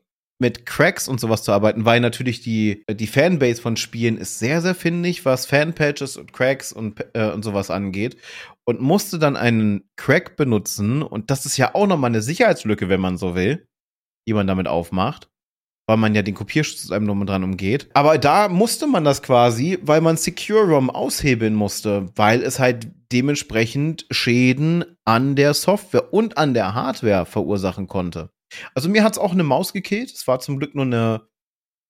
mit 0.44 0.66
Cracks 0.66 1.08
und 1.08 1.22
sowas 1.22 1.42
zu 1.42 1.54
arbeiten, 1.54 1.86
weil 1.86 2.02
natürlich 2.02 2.42
die, 2.42 2.84
die 2.92 3.08
Fanbase 3.08 3.62
von 3.62 3.78
Spielen 3.78 4.18
ist 4.18 4.40
sehr, 4.40 4.62
sehr 4.62 4.76
findig, 4.76 5.24
was 5.24 5.46
Fanpatches 5.46 6.18
und 6.18 6.34
Cracks 6.34 6.74
und, 6.74 7.00
äh, 7.14 7.32
und 7.32 7.44
sowas 7.44 7.72
angeht. 7.72 8.18
Und 8.66 8.82
musste 8.82 9.20
dann 9.20 9.38
einen 9.38 9.90
Crack 9.96 10.36
benutzen. 10.36 11.02
Und 11.02 11.32
das 11.32 11.46
ist 11.46 11.56
ja 11.56 11.74
auch 11.76 11.88
nochmal 11.88 12.10
eine 12.10 12.22
Sicherheitslücke, 12.22 12.90
wenn 12.90 13.00
man 13.00 13.18
so 13.18 13.36
will, 13.36 13.66
die 14.28 14.34
man 14.34 14.46
damit 14.46 14.68
aufmacht. 14.68 15.30
Weil 15.88 15.98
man 15.98 16.14
ja 16.14 16.24
den 16.24 16.36
Kopierschutz 16.36 16.92
einem 16.92 17.08
drum 17.08 17.22
und 17.22 17.28
dran 17.28 17.46
umgeht. 17.46 17.90
Aber 17.94 18.18
da 18.18 18.50
musste 18.50 18.86
man 18.86 19.06
das 19.06 19.22
quasi, 19.22 19.80
weil 19.82 20.02
man 20.02 20.18
Secure 20.18 20.66
ROM 20.66 20.90
aushebeln 20.90 21.56
musste, 21.56 22.10
weil 22.16 22.44
es 22.44 22.60
halt 22.60 22.90
dementsprechend 23.14 24.08
Schäden 24.12 24.84
an 25.06 25.38
der 25.38 25.54
Software 25.54 26.14
und 26.14 26.38
an 26.38 26.54
der 26.54 26.74
Hardware 26.74 27.26
verursachen 27.26 27.88
konnte. 27.88 28.30
Also 28.74 28.90
mir 28.90 29.04
hat 29.04 29.14
es 29.14 29.20
auch 29.20 29.32
eine 29.32 29.44
Maus 29.44 29.74
gekillt. 29.74 30.12
Es 30.12 30.28
war 30.28 30.40
zum 30.40 30.58
Glück 30.60 30.76
nur 30.76 30.86
eine, 30.86 31.28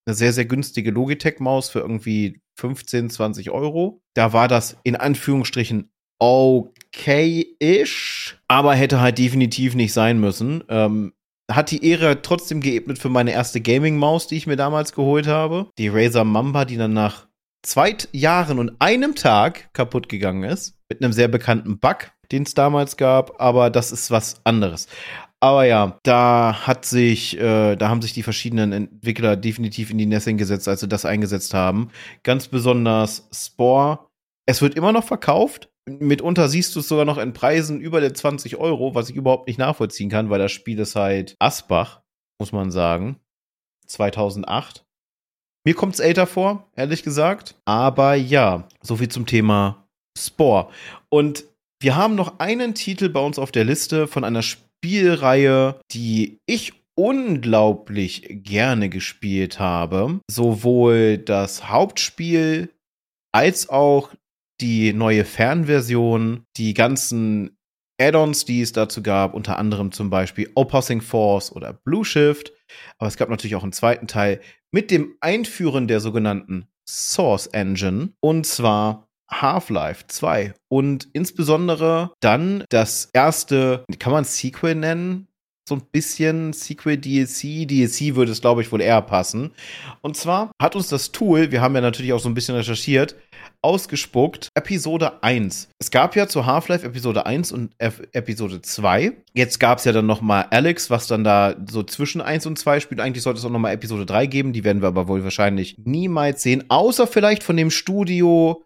eine 0.05 0.15
sehr, 0.15 0.33
sehr 0.33 0.45
günstige 0.45 0.91
Logitech-Maus 0.91 1.69
für 1.69 1.79
irgendwie 1.79 2.41
15, 2.59 3.09
20 3.09 3.51
Euro. 3.51 4.01
Da 4.13 4.33
war 4.33 4.47
das 4.47 4.77
in 4.83 4.95
Anführungsstrichen 4.95 5.89
okay-ish, 6.19 7.17
aber 8.47 8.75
hätte 8.75 9.01
halt 9.01 9.17
definitiv 9.17 9.75
nicht 9.75 9.93
sein 9.93 10.19
müssen. 10.19 10.63
Ähm, 10.69 11.13
hat 11.51 11.71
die 11.71 11.85
Ehre 11.85 12.21
trotzdem 12.21 12.61
geebnet 12.61 12.97
für 12.99 13.09
meine 13.09 13.31
erste 13.31 13.59
Gaming-Maus, 13.59 14.27
die 14.27 14.37
ich 14.37 14.47
mir 14.47 14.55
damals 14.55 14.93
geholt 14.93 15.27
habe. 15.27 15.67
Die 15.77 15.89
Razer 15.89 16.23
Mamba, 16.23 16.63
die 16.65 16.77
dann 16.77 16.93
nach 16.93 17.27
zwei 17.63 17.95
Jahren 18.11 18.59
und 18.59 18.73
einem 18.79 19.15
Tag 19.15 19.73
kaputt 19.73 20.09
gegangen 20.09 20.43
ist. 20.43 20.77
Mit 20.89 21.03
einem 21.03 21.13
sehr 21.13 21.27
bekannten 21.27 21.79
Bug, 21.79 22.11
den 22.31 22.43
es 22.43 22.53
damals 22.53 22.97
gab, 22.97 23.41
aber 23.41 23.69
das 23.69 23.91
ist 23.91 24.11
was 24.11 24.41
anderes. 24.45 24.87
Aber 25.43 25.65
ja, 25.65 25.99
da 26.03 26.65
hat 26.65 26.85
sich, 26.85 27.37
äh, 27.37 27.75
da 27.75 27.89
haben 27.89 28.01
sich 28.01 28.13
die 28.13 28.23
verschiedenen 28.23 28.71
Entwickler 28.71 29.35
definitiv 29.35 29.91
in 29.91 29.97
die 29.97 30.05
Nässe 30.05 30.33
gesetzt, 30.35 30.69
als 30.69 30.79
sie 30.79 30.87
das 30.87 31.03
eingesetzt 31.03 31.53
haben. 31.53 31.89
Ganz 32.23 32.47
besonders 32.47 33.27
Spore. 33.33 34.07
Es 34.45 34.61
wird 34.61 34.75
immer 34.75 34.93
noch 34.93 35.03
verkauft. 35.03 35.69
Mitunter 35.85 36.47
siehst 36.47 36.73
du 36.73 36.79
es 36.79 36.87
sogar 36.87 37.03
noch 37.03 37.17
in 37.17 37.33
Preisen 37.33 37.81
über 37.81 37.99
den 37.99 38.15
20 38.15 38.55
Euro, 38.55 38.95
was 38.95 39.09
ich 39.09 39.17
überhaupt 39.17 39.47
nicht 39.47 39.57
nachvollziehen 39.57 40.09
kann, 40.09 40.29
weil 40.29 40.39
das 40.39 40.53
Spiel 40.53 40.79
ist 40.79 40.95
halt 40.95 41.35
Asbach, 41.39 42.01
muss 42.39 42.53
man 42.53 42.71
sagen. 42.71 43.19
2008. 43.87 44.85
Mir 45.65 45.75
kommt 45.75 45.95
es 45.95 45.99
älter 45.99 46.25
vor, 46.25 46.71
ehrlich 46.77 47.03
gesagt. 47.03 47.55
Aber 47.65 48.13
ja, 48.15 48.69
so 48.81 48.95
viel 48.95 49.09
zum 49.09 49.25
Thema 49.25 49.89
Spore. 50.17 50.69
Und 51.09 51.43
wir 51.81 51.97
haben 51.97 52.15
noch 52.15 52.39
einen 52.39 52.75
Titel 52.75 53.09
bei 53.09 53.19
uns 53.19 53.37
auf 53.37 53.51
der 53.51 53.65
Liste 53.65 54.07
von 54.07 54.23
einer 54.23 54.39
Sp 54.39 54.63
Spielreihe, 54.83 55.79
die 55.91 56.41
ich 56.45 56.73
unglaublich 56.95 58.27
gerne 58.43 58.89
gespielt 58.89 59.57
habe. 59.57 60.19
Sowohl 60.29 61.19
das 61.19 61.69
Hauptspiel 61.69 62.69
als 63.31 63.69
auch 63.69 64.13
die 64.59 64.91
neue 64.91 65.23
Fernversion, 65.23 66.43
die 66.57 66.73
ganzen 66.73 67.57
Add-ons, 67.97 68.43
die 68.43 68.61
es 68.61 68.73
dazu 68.73 69.01
gab, 69.01 69.33
unter 69.33 69.57
anderem 69.57 69.93
zum 69.93 70.09
Beispiel 70.09 70.51
Opposing 70.53 70.99
Force 70.99 71.53
oder 71.53 71.71
Blue 71.71 72.03
Shift. 72.03 72.51
Aber 72.97 73.07
es 73.07 73.15
gab 73.15 73.29
natürlich 73.29 73.55
auch 73.55 73.63
einen 73.63 73.71
zweiten 73.71 74.07
Teil 74.07 74.41
mit 74.73 74.91
dem 74.91 75.15
Einführen 75.21 75.87
der 75.87 76.01
sogenannten 76.01 76.67
Source 76.85 77.47
Engine. 77.47 78.11
Und 78.19 78.45
zwar 78.45 79.07
Half-Life 79.31 80.05
2 80.07 80.53
und 80.69 81.07
insbesondere 81.13 82.11
dann 82.19 82.63
das 82.69 83.09
erste, 83.13 83.85
kann 83.99 84.13
man 84.13 84.23
Sequel 84.23 84.75
nennen? 84.75 85.27
So 85.67 85.75
ein 85.75 85.83
bisschen 85.93 86.51
Sequel 86.51 86.97
DLC. 86.97 87.65
DLC 87.65 88.15
würde 88.15 88.33
es, 88.33 88.41
glaube 88.41 88.61
ich, 88.61 88.71
wohl 88.73 88.81
eher 88.81 89.01
passen. 89.01 89.51
Und 90.01 90.17
zwar 90.17 90.51
hat 90.61 90.75
uns 90.75 90.89
das 90.89 91.13
Tool, 91.13 91.51
wir 91.51 91.61
haben 91.61 91.73
ja 91.73 91.79
natürlich 91.79 92.11
auch 92.11 92.19
so 92.19 92.27
ein 92.27 92.33
bisschen 92.33 92.55
recherchiert, 92.55 93.15
ausgespuckt 93.61 94.49
Episode 94.55 95.23
1. 95.23 95.69
Es 95.79 95.89
gab 95.89 96.17
ja 96.17 96.27
zu 96.27 96.45
Half-Life 96.45 96.85
Episode 96.85 97.25
1 97.25 97.53
und 97.53 97.73
F 97.77 98.01
Episode 98.11 98.61
2. 98.61 99.13
Jetzt 99.33 99.61
gab 99.61 99.77
es 99.77 99.85
ja 99.85 99.93
dann 99.93 100.05
noch 100.05 100.19
mal 100.19 100.47
Alex, 100.49 100.89
was 100.89 101.07
dann 101.07 101.23
da 101.23 101.55
so 101.69 101.81
zwischen 101.83 102.19
1 102.19 102.45
und 102.45 102.59
2 102.59 102.81
spielt. 102.81 102.99
Eigentlich 102.99 103.23
sollte 103.23 103.39
es 103.39 103.45
auch 103.45 103.49
noch 103.49 103.59
mal 103.59 103.71
Episode 103.71 104.05
3 104.05 104.25
geben. 104.25 104.51
Die 104.51 104.65
werden 104.65 104.81
wir 104.81 104.89
aber 104.89 105.07
wohl 105.07 105.23
wahrscheinlich 105.23 105.77
niemals 105.77 106.43
sehen. 106.43 106.65
Außer 106.67 107.07
vielleicht 107.07 107.41
von 107.41 107.55
dem 107.55 107.71
Studio, 107.71 108.65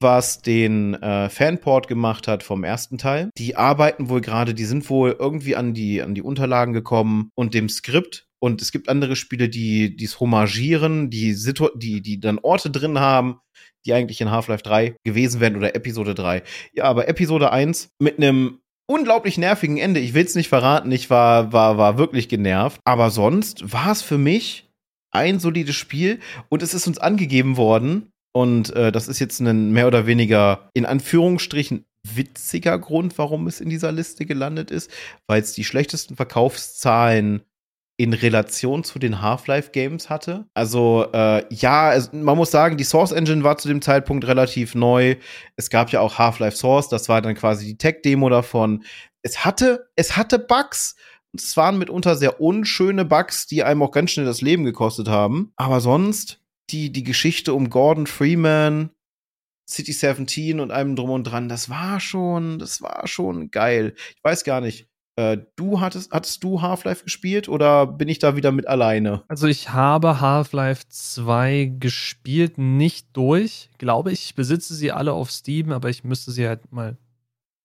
was 0.00 0.42
den 0.42 0.94
äh, 0.94 1.28
Fanport 1.28 1.88
gemacht 1.88 2.28
hat 2.28 2.42
vom 2.42 2.64
ersten 2.64 2.98
Teil. 2.98 3.30
Die 3.36 3.56
arbeiten 3.56 4.08
wohl 4.08 4.20
gerade, 4.20 4.54
die 4.54 4.64
sind 4.64 4.88
wohl 4.90 5.16
irgendwie 5.18 5.56
an 5.56 5.74
die, 5.74 6.02
an 6.02 6.14
die 6.14 6.22
Unterlagen 6.22 6.72
gekommen 6.72 7.30
und 7.34 7.54
dem 7.54 7.68
Skript. 7.68 8.26
Und 8.40 8.62
es 8.62 8.70
gibt 8.70 8.88
andere 8.88 9.16
Spiele, 9.16 9.48
die 9.48 9.96
es 10.00 10.20
homagieren, 10.20 11.10
die, 11.10 11.34
Situ 11.34 11.68
die, 11.74 12.00
die 12.00 12.20
dann 12.20 12.38
Orte 12.38 12.70
drin 12.70 13.00
haben, 13.00 13.40
die 13.84 13.92
eigentlich 13.92 14.20
in 14.20 14.30
Half-Life 14.30 14.62
3 14.62 14.94
gewesen 15.04 15.40
wären 15.40 15.56
oder 15.56 15.74
Episode 15.74 16.14
3. 16.14 16.42
Ja, 16.72 16.84
aber 16.84 17.08
Episode 17.08 17.50
1 17.50 17.90
mit 17.98 18.18
einem 18.18 18.60
unglaublich 18.86 19.38
nervigen 19.38 19.76
Ende. 19.76 20.00
Ich 20.00 20.14
will 20.14 20.24
es 20.24 20.36
nicht 20.36 20.48
verraten, 20.48 20.92
ich 20.92 21.10
war, 21.10 21.52
war, 21.52 21.78
war 21.78 21.98
wirklich 21.98 22.28
genervt. 22.28 22.80
Aber 22.84 23.10
sonst 23.10 23.72
war 23.72 23.90
es 23.90 24.02
für 24.02 24.18
mich 24.18 24.70
ein 25.10 25.40
solides 25.40 25.74
Spiel 25.74 26.20
und 26.48 26.62
es 26.62 26.74
ist 26.74 26.86
uns 26.86 26.98
angegeben 26.98 27.56
worden, 27.56 28.12
und 28.32 28.74
äh, 28.74 28.92
das 28.92 29.08
ist 29.08 29.18
jetzt 29.18 29.40
ein 29.40 29.72
mehr 29.72 29.86
oder 29.86 30.06
weniger 30.06 30.70
in 30.74 30.86
Anführungsstrichen 30.86 31.84
witziger 32.04 32.78
Grund, 32.78 33.18
warum 33.18 33.46
es 33.46 33.60
in 33.60 33.70
dieser 33.70 33.92
Liste 33.92 34.26
gelandet 34.26 34.70
ist, 34.70 34.90
weil 35.26 35.42
es 35.42 35.52
die 35.52 35.64
schlechtesten 35.64 36.16
Verkaufszahlen 36.16 37.42
in 38.00 38.12
Relation 38.12 38.84
zu 38.84 39.00
den 39.00 39.20
Half-Life-Games 39.20 40.08
hatte. 40.08 40.46
Also 40.54 41.06
äh, 41.12 41.42
ja, 41.52 41.92
es, 41.92 42.12
man 42.12 42.36
muss 42.36 42.52
sagen, 42.52 42.76
die 42.76 42.84
Source 42.84 43.10
Engine 43.10 43.42
war 43.42 43.58
zu 43.58 43.66
dem 43.66 43.82
Zeitpunkt 43.82 44.26
relativ 44.26 44.76
neu. 44.76 45.16
Es 45.56 45.68
gab 45.68 45.90
ja 45.90 46.00
auch 46.00 46.16
Half-Life 46.16 46.56
Source, 46.56 46.88
das 46.88 47.08
war 47.08 47.20
dann 47.20 47.34
quasi 47.34 47.66
die 47.66 47.76
Tech-Demo 47.76 48.28
davon. 48.28 48.84
Es 49.22 49.44
hatte, 49.44 49.90
es 49.96 50.16
hatte 50.16 50.38
Bugs. 50.38 50.94
Es 51.36 51.56
waren 51.56 51.76
mitunter 51.76 52.14
sehr 52.16 52.40
unschöne 52.40 53.04
Bugs, 53.04 53.46
die 53.46 53.64
einem 53.64 53.82
auch 53.82 53.90
ganz 53.90 54.12
schnell 54.12 54.24
das 54.24 54.40
Leben 54.40 54.64
gekostet 54.64 55.08
haben. 55.08 55.52
Aber 55.56 55.80
sonst 55.80 56.37
die, 56.70 56.90
die 56.90 57.04
Geschichte 57.04 57.54
um 57.54 57.70
Gordon 57.70 58.06
Freeman, 58.06 58.90
City 59.68 59.92
17 59.92 60.60
und 60.60 60.70
allem 60.70 60.96
drum 60.96 61.10
und 61.10 61.24
dran, 61.24 61.48
das 61.48 61.68
war 61.68 62.00
schon, 62.00 62.58
das 62.58 62.80
war 62.80 63.06
schon 63.06 63.50
geil. 63.50 63.94
Ich 64.16 64.24
weiß 64.24 64.44
gar 64.44 64.60
nicht. 64.60 64.88
Äh, 65.16 65.38
du 65.56 65.80
hattest, 65.80 66.12
hattest 66.12 66.44
du 66.44 66.62
Half-Life 66.62 67.02
gespielt 67.02 67.48
oder 67.48 67.86
bin 67.86 68.08
ich 68.08 68.20
da 68.20 68.36
wieder 68.36 68.52
mit 68.52 68.68
alleine? 68.68 69.24
Also 69.26 69.48
ich 69.48 69.70
habe 69.70 70.20
Half-Life 70.20 70.84
2 70.88 71.72
gespielt, 71.80 72.56
nicht 72.56 73.08
durch, 73.14 73.68
glaube 73.78 74.12
ich. 74.12 74.26
Ich 74.26 74.34
besitze 74.36 74.74
sie 74.74 74.92
alle 74.92 75.12
auf 75.12 75.32
Steam, 75.32 75.72
aber 75.72 75.90
ich 75.90 76.04
müsste 76.04 76.30
sie 76.30 76.46
halt 76.46 76.70
mal 76.72 76.96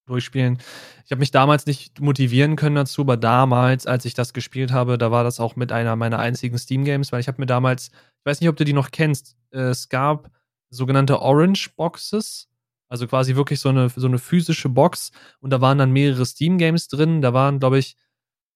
durchspielen. 0.05 0.59
Ich 1.05 1.11
habe 1.11 1.19
mich 1.19 1.31
damals 1.31 1.65
nicht 1.65 1.99
motivieren 2.01 2.55
können 2.55 2.75
dazu, 2.75 3.01
aber 3.01 3.17
damals, 3.17 3.87
als 3.87 4.05
ich 4.05 4.13
das 4.13 4.33
gespielt 4.33 4.71
habe, 4.71 4.97
da 4.97 5.11
war 5.11 5.23
das 5.23 5.39
auch 5.39 5.55
mit 5.55 5.71
einer 5.71 5.95
meiner 5.95 6.19
einzigen 6.19 6.57
Steam-Games, 6.57 7.11
weil 7.11 7.21
ich 7.21 7.27
habe 7.27 7.41
mir 7.41 7.45
damals, 7.45 7.89
ich 7.89 8.25
weiß 8.25 8.41
nicht, 8.41 8.49
ob 8.49 8.57
du 8.57 8.65
die 8.65 8.73
noch 8.73 8.91
kennst, 8.91 9.35
äh, 9.51 9.59
es 9.59 9.89
gab 9.89 10.29
sogenannte 10.69 11.21
Orange 11.21 11.69
Boxes, 11.75 12.49
also 12.89 13.07
quasi 13.07 13.35
wirklich 13.35 13.59
so 13.59 13.69
eine, 13.69 13.89
so 13.89 14.07
eine 14.07 14.19
physische 14.19 14.69
Box 14.69 15.11
und 15.39 15.51
da 15.51 15.61
waren 15.61 15.77
dann 15.77 15.91
mehrere 15.91 16.25
Steam-Games 16.25 16.87
drin. 16.89 17.21
Da 17.21 17.33
waren, 17.33 17.59
glaube 17.59 17.79
ich, 17.79 17.95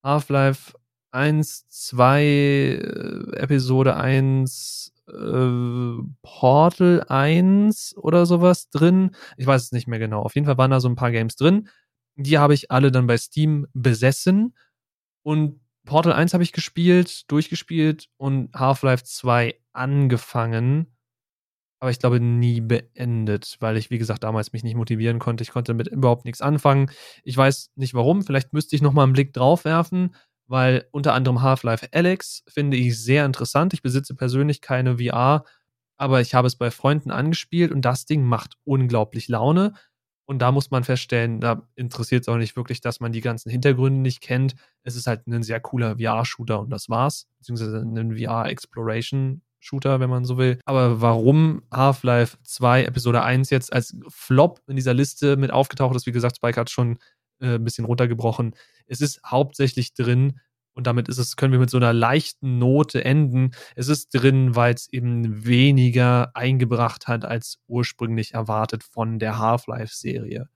Half-Life 0.04 0.74
1, 1.12 1.68
2, 1.70 2.24
äh, 2.24 3.38
Episode 3.38 3.96
1, 3.96 4.94
äh, 5.08 6.04
Portal 6.22 7.04
1 7.08 7.96
oder 7.98 8.26
sowas 8.26 8.70
drin. 8.70 9.12
Ich 9.38 9.48
weiß 9.48 9.64
es 9.64 9.72
nicht 9.72 9.88
mehr 9.88 10.00
genau. 10.00 10.22
Auf 10.22 10.36
jeden 10.36 10.46
Fall 10.46 10.58
waren 10.58 10.72
da 10.72 10.80
so 10.80 10.90
ein 10.90 10.96
paar 10.96 11.12
Games 11.12 11.36
drin. 11.36 11.70
Die 12.16 12.38
habe 12.38 12.54
ich 12.54 12.72
alle 12.72 12.92
dann 12.92 13.08
bei 13.08 13.18
Steam 13.18 13.68
besessen. 13.74 14.56
Und 15.24 15.62
Portal 15.86 16.14
1 16.14 16.34
habe 16.34 16.44
ich 16.44 16.52
gespielt, 16.52 17.32
durchgespielt 17.32 18.10
und 18.18 18.54
Half-Life 18.54 19.04
2 19.04 19.60
angefangen. 19.74 20.94
Aber 21.80 21.92
ich 21.92 22.00
glaube 22.00 22.20
nie 22.20 22.60
beendet, 22.60 23.58
weil 23.60 23.78
ich, 23.78 23.92
wie 23.92 24.00
gesagt, 24.00 24.24
damals 24.24 24.52
mich 24.52 24.64
nicht 24.64 24.76
motivieren 24.76 25.20
konnte. 25.20 25.44
Ich 25.44 25.52
konnte 25.52 25.74
damit 25.74 25.88
überhaupt 25.88 26.26
nichts 26.26 26.42
anfangen. 26.42 26.90
Ich 27.24 27.38
weiß 27.38 27.72
nicht 27.76 27.94
warum. 27.94 28.24
Vielleicht 28.24 28.52
müsste 28.52 28.76
ich 28.76 28.82
nochmal 28.82 29.04
einen 29.04 29.14
Blick 29.14 29.34
drauf 29.34 29.64
werfen 29.64 30.16
weil 30.48 30.88
unter 30.92 31.14
anderem 31.14 31.42
Half-Life 31.42 31.88
Alex 31.92 32.44
finde 32.48 32.78
ich 32.78 33.02
sehr 33.02 33.26
interessant. 33.26 33.74
Ich 33.74 33.82
besitze 33.82 34.16
persönlich 34.16 34.62
keine 34.62 34.98
VR, 34.98 35.44
aber 35.98 36.22
ich 36.22 36.34
habe 36.34 36.48
es 36.48 36.56
bei 36.56 36.72
Freunden 36.72 37.12
angespielt 37.12 37.72
und 37.72 37.84
das 37.84 38.06
Ding 38.06 38.24
macht 38.24 38.56
unglaublich 38.64 39.28
Laune. 39.28 39.74
Und 40.26 40.40
da 40.40 40.52
muss 40.52 40.72
man 40.72 40.84
feststellen, 40.84 41.40
da 41.40 41.68
interessiert 41.76 42.24
es 42.24 42.28
auch 42.28 42.36
nicht 42.36 42.58
wirklich, 42.58 42.82
dass 42.82 43.00
man 43.00 43.14
die 43.14 43.22
ganzen 43.22 43.50
Hintergründe 43.50 44.02
nicht 44.02 44.20
kennt. 44.20 44.56
Es 44.84 44.98
ist 44.98 45.08
halt 45.08 45.26
ein 45.26 45.42
sehr 45.42 45.62
cooler 45.62 45.98
VR-Shooter 45.98 46.60
und 46.60 46.70
das 46.70 46.90
war's. 46.90 47.28
Beziehungsweise 47.40 47.78
ein 47.78 48.18
VR-Exploration-Shooter, 48.18 50.02
wenn 50.02 50.10
man 50.10 50.26
so 50.26 50.38
will. 50.38 50.60
Aber 50.66 51.00
warum 51.00 51.64
Half-Life 51.72 52.38
2 52.44 52.84
Episode 52.84 53.24
1 53.24 53.50
jetzt 53.52 53.72
als 53.72 53.98
Flop 54.10 54.60
in 54.68 54.76
dieser 54.76 54.94
Liste 54.94 55.38
mit 55.38 55.52
aufgetaucht 55.52 55.96
ist, 55.96 56.08
wie 56.08 56.12
gesagt, 56.12 56.36
Spike 56.36 56.60
hat 56.60 56.70
schon 56.70 57.00
äh, 57.40 57.56
ein 57.56 57.64
bisschen 57.64 57.86
runtergebrochen. 57.86 58.54
Es 58.88 59.02
ist 59.02 59.22
hauptsächlich 59.26 59.94
drin, 59.94 60.40
und 60.78 60.86
damit 60.86 61.10
ist 61.10 61.18
es, 61.18 61.36
können 61.36 61.54
wir 61.54 61.60
mit 61.60 61.72
so 61.72 61.78
einer 61.78 61.92
leichten 61.92 62.60
Note 62.60 63.04
enden. 63.04 63.50
Es 63.76 63.88
ist 63.88 64.10
drin, 64.14 64.56
weil 64.56 64.76
es 64.76 64.88
eben 64.94 65.44
weniger 65.44 66.36
eingebracht 66.36 67.08
hat 67.08 67.26
als 67.26 67.58
ursprünglich 67.66 68.36
erwartet 68.36 68.84
von 68.84 69.18
der 69.18 69.40
Half-Life-Serie. 69.40 70.50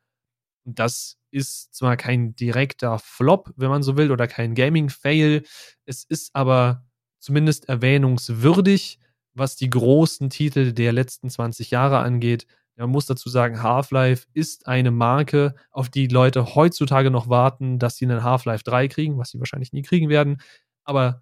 Das 0.64 1.18
ist 1.32 1.74
zwar 1.74 1.98
kein 1.98 2.36
direkter 2.36 3.00
Flop, 3.00 3.52
wenn 3.56 3.70
man 3.70 3.82
so 3.82 3.98
will, 3.98 4.12
oder 4.12 4.28
kein 4.28 4.54
Gaming-Fail. 4.54 5.44
Es 5.86 6.04
ist 6.04 6.30
aber 6.36 6.86
zumindest 7.20 7.68
erwähnungswürdig, 7.68 9.00
was 9.34 9.56
die 9.56 9.72
großen 9.72 10.30
Titel 10.30 10.74
der 10.74 10.94
letzten 10.94 11.32
20 11.32 11.72
Jahre 11.72 11.98
angeht. 12.00 12.46
Man 12.76 12.90
muss 12.90 13.06
dazu 13.06 13.30
sagen, 13.30 13.62
Half-Life 13.62 14.28
ist 14.34 14.68
eine 14.68 14.92
Marke, 14.92 15.56
auf 15.72 15.90
die 15.90 16.08
Leute 16.08 16.56
heutzutage 16.56 17.12
noch 17.12 17.30
warten, 17.30 17.78
dass 17.78 17.98
sie 17.98 18.06
einen 18.06 18.24
Half-Life 18.24 18.64
3 18.64 18.88
kriegen, 18.88 19.18
was 19.18 19.30
sie 19.30 19.40
wahrscheinlich 19.40 19.74
nie 19.74 19.84
kriegen 19.84 20.10
werden. 20.10 20.42
Aber 20.84 21.22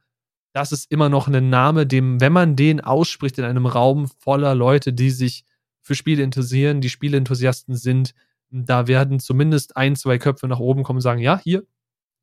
das 0.53 0.71
ist 0.71 0.91
immer 0.91 1.09
noch 1.09 1.27
ein 1.27 1.49
Name, 1.49 1.85
dem, 1.85 2.21
wenn 2.21 2.33
man 2.33 2.55
den 2.55 2.81
ausspricht 2.81 3.37
in 3.37 3.45
einem 3.45 3.65
Raum 3.65 4.07
voller 4.07 4.55
Leute, 4.55 4.93
die 4.93 5.09
sich 5.09 5.43
für 5.81 5.95
Spiele 5.95 6.23
interessieren, 6.23 6.81
die 6.81 6.89
Spieleenthusiasten 6.89 7.75
sind, 7.75 8.13
da 8.51 8.87
werden 8.87 9.19
zumindest 9.19 9.77
ein, 9.77 9.95
zwei 9.95 10.17
Köpfe 10.17 10.47
nach 10.47 10.59
oben 10.59 10.83
kommen 10.83 10.97
und 10.97 11.01
sagen, 11.01 11.21
ja, 11.21 11.39
hier, 11.43 11.63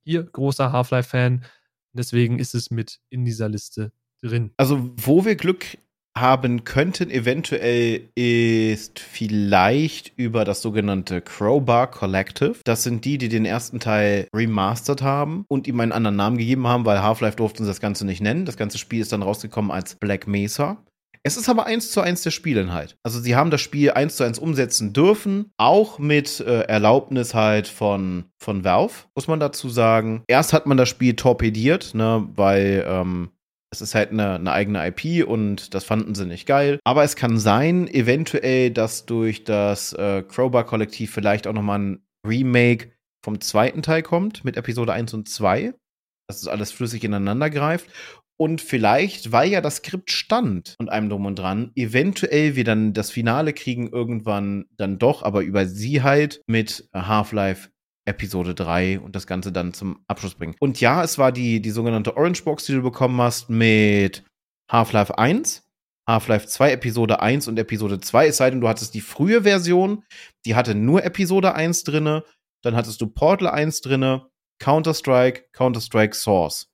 hier, 0.02 0.24
großer 0.24 0.72
Half-Life-Fan. 0.72 1.44
Deswegen 1.92 2.38
ist 2.38 2.54
es 2.54 2.70
mit 2.70 3.00
in 3.08 3.24
dieser 3.24 3.48
Liste 3.48 3.92
drin. 4.22 4.52
Also, 4.56 4.92
wo 4.96 5.24
wir 5.24 5.36
Glück 5.36 5.78
haben 6.16 6.64
könnten, 6.64 7.10
eventuell 7.10 8.08
ist 8.14 8.98
vielleicht 8.98 10.12
über 10.16 10.44
das 10.44 10.62
sogenannte 10.62 11.20
Crowbar 11.20 11.90
Collective. 11.90 12.56
Das 12.64 12.82
sind 12.82 13.04
die, 13.04 13.18
die 13.18 13.28
den 13.28 13.44
ersten 13.44 13.80
Teil 13.80 14.28
remastered 14.34 15.02
haben 15.02 15.44
und 15.48 15.66
ihm 15.66 15.80
einen 15.80 15.92
anderen 15.92 16.16
Namen 16.16 16.38
gegeben 16.38 16.66
haben, 16.66 16.84
weil 16.84 17.02
Half-Life 17.02 17.36
durfte 17.36 17.60
uns 17.60 17.68
das 17.68 17.80
Ganze 17.80 18.06
nicht 18.06 18.20
nennen. 18.20 18.46
Das 18.46 18.56
ganze 18.56 18.78
Spiel 18.78 19.00
ist 19.00 19.12
dann 19.12 19.22
rausgekommen 19.22 19.70
als 19.70 19.96
Black 19.96 20.26
Mesa. 20.26 20.78
Es 21.26 21.36
ist 21.36 21.48
aber 21.48 21.66
eins 21.66 21.90
zu 21.90 22.00
eins 22.00 22.22
der 22.22 22.30
Spielinhalt. 22.30 22.96
Also 23.02 23.18
sie 23.18 23.34
haben 23.34 23.50
das 23.50 23.60
Spiel 23.60 23.90
eins 23.90 24.14
zu 24.14 24.22
eins 24.22 24.38
umsetzen 24.38 24.92
dürfen, 24.92 25.50
auch 25.56 25.98
mit 25.98 26.38
äh, 26.38 26.60
Erlaubnis 26.60 27.34
halt 27.34 27.66
von, 27.66 28.26
von 28.38 28.62
Valve, 28.62 29.06
muss 29.16 29.26
man 29.26 29.40
dazu 29.40 29.68
sagen. 29.68 30.22
Erst 30.28 30.52
hat 30.52 30.66
man 30.66 30.76
das 30.76 30.88
Spiel 30.88 31.16
torpediert, 31.16 31.94
ne, 31.94 32.28
weil 32.36 32.86
ähm, 32.86 33.30
es 33.70 33.80
ist 33.80 33.94
halt 33.94 34.10
eine, 34.10 34.36
eine, 34.36 34.52
eigene 34.52 34.86
IP 34.86 35.26
und 35.26 35.74
das 35.74 35.84
fanden 35.84 36.14
sie 36.14 36.26
nicht 36.26 36.46
geil. 36.46 36.78
Aber 36.84 37.04
es 37.04 37.16
kann 37.16 37.38
sein, 37.38 37.88
eventuell, 37.88 38.70
dass 38.70 39.06
durch 39.06 39.44
das 39.44 39.92
äh, 39.92 40.22
Crowbar-Kollektiv 40.22 41.12
vielleicht 41.12 41.46
auch 41.46 41.52
nochmal 41.52 41.80
ein 41.80 42.06
Remake 42.26 42.92
vom 43.24 43.40
zweiten 43.40 43.82
Teil 43.82 44.02
kommt 44.02 44.44
mit 44.44 44.56
Episode 44.56 44.92
1 44.92 45.14
und 45.14 45.28
2. 45.28 45.74
Dass 46.28 46.42
es 46.42 46.48
alles 46.48 46.72
flüssig 46.72 47.04
ineinander 47.04 47.50
greift. 47.50 47.90
Und 48.38 48.60
vielleicht, 48.60 49.32
weil 49.32 49.50
ja 49.50 49.60
das 49.60 49.76
Skript 49.76 50.10
stand 50.10 50.74
und 50.78 50.90
einem 50.90 51.08
drum 51.08 51.24
und 51.24 51.38
dran, 51.38 51.72
eventuell 51.74 52.54
wir 52.54 52.64
dann 52.64 52.92
das 52.92 53.10
Finale 53.10 53.54
kriegen 53.54 53.88
irgendwann 53.88 54.66
dann 54.76 54.98
doch, 54.98 55.22
aber 55.22 55.40
über 55.42 55.66
sie 55.66 56.02
halt 56.02 56.42
mit 56.46 56.88
Half-Life 56.92 57.70
Episode 58.06 58.54
3 58.54 59.00
und 59.00 59.14
das 59.14 59.26
Ganze 59.26 59.52
dann 59.52 59.74
zum 59.74 60.00
Abschluss 60.06 60.34
bringen. 60.34 60.54
Und 60.60 60.80
ja, 60.80 61.02
es 61.02 61.18
war 61.18 61.32
die, 61.32 61.60
die 61.60 61.70
sogenannte 61.70 62.16
Orange 62.16 62.44
Box, 62.44 62.64
die 62.64 62.72
du 62.72 62.82
bekommen 62.82 63.20
hast 63.20 63.50
mit 63.50 64.24
Half-Life 64.70 65.18
1, 65.18 65.68
Half-Life 66.08 66.46
2, 66.46 66.72
Episode 66.72 67.20
1 67.20 67.48
und 67.48 67.58
Episode 67.58 68.00
2. 68.00 68.28
Es 68.28 68.36
sei 68.36 68.50
denn, 68.50 68.60
du 68.60 68.68
hattest 68.68 68.94
die 68.94 69.00
frühe 69.00 69.42
Version, 69.42 70.04
die 70.44 70.54
hatte 70.54 70.74
nur 70.74 71.04
Episode 71.04 71.54
1 71.54 71.84
drinne. 71.84 72.24
Dann 72.62 72.76
hattest 72.76 73.00
du 73.00 73.08
Portal 73.08 73.48
1 73.48 73.80
drinne, 73.80 74.28
Counter-Strike, 74.60 75.46
Counter-Strike 75.52 76.14
Source. 76.14 76.70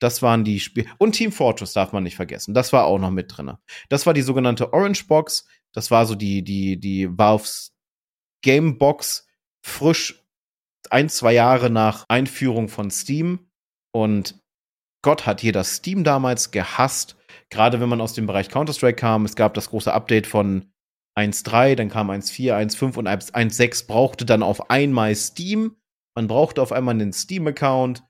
Das 0.00 0.20
waren 0.20 0.44
die 0.44 0.60
Spiele. 0.60 0.88
Und 0.98 1.12
Team 1.12 1.32
Fortress 1.32 1.72
darf 1.72 1.92
man 1.92 2.02
nicht 2.02 2.16
vergessen. 2.16 2.54
Das 2.54 2.72
war 2.72 2.84
auch 2.84 2.98
noch 2.98 3.10
mit 3.10 3.34
drinne. 3.34 3.58
Das 3.88 4.04
war 4.04 4.12
die 4.12 4.22
sogenannte 4.22 4.72
Orange 4.72 5.06
Box. 5.06 5.46
Das 5.72 5.90
war 5.90 6.04
so 6.06 6.14
die, 6.14 6.42
die, 6.42 6.78
die 6.78 7.08
Valves 7.08 7.72
Game 8.42 8.78
Box 8.78 9.26
frisch 9.62 10.25
ein, 10.92 11.08
zwei 11.08 11.32
Jahre 11.32 11.70
nach 11.70 12.04
Einführung 12.08 12.68
von 12.68 12.90
Steam. 12.90 13.50
Und 13.92 14.40
Gott 15.02 15.26
hat 15.26 15.42
jeder 15.42 15.64
Steam 15.64 16.04
damals 16.04 16.50
gehasst. 16.50 17.16
Gerade 17.50 17.80
wenn 17.80 17.88
man 17.88 18.00
aus 18.00 18.12
dem 18.12 18.26
Bereich 18.26 18.48
Counter-Strike 18.48 18.96
kam. 18.96 19.24
Es 19.24 19.36
gab 19.36 19.54
das 19.54 19.70
große 19.70 19.92
Update 19.92 20.26
von 20.26 20.72
1.3, 21.18 21.76
dann 21.76 21.88
kam 21.88 22.10
1.4, 22.10 22.52
1.5 22.52 22.98
und 22.98 23.08
1.6 23.08 23.86
brauchte 23.86 24.26
dann 24.26 24.42
auf 24.42 24.70
einmal 24.70 25.14
Steam. 25.14 25.76
Man 26.14 26.28
brauchte 26.28 26.60
auf 26.60 26.72
einmal 26.72 26.94
einen 26.94 27.12
Steam-Account. 27.12 28.04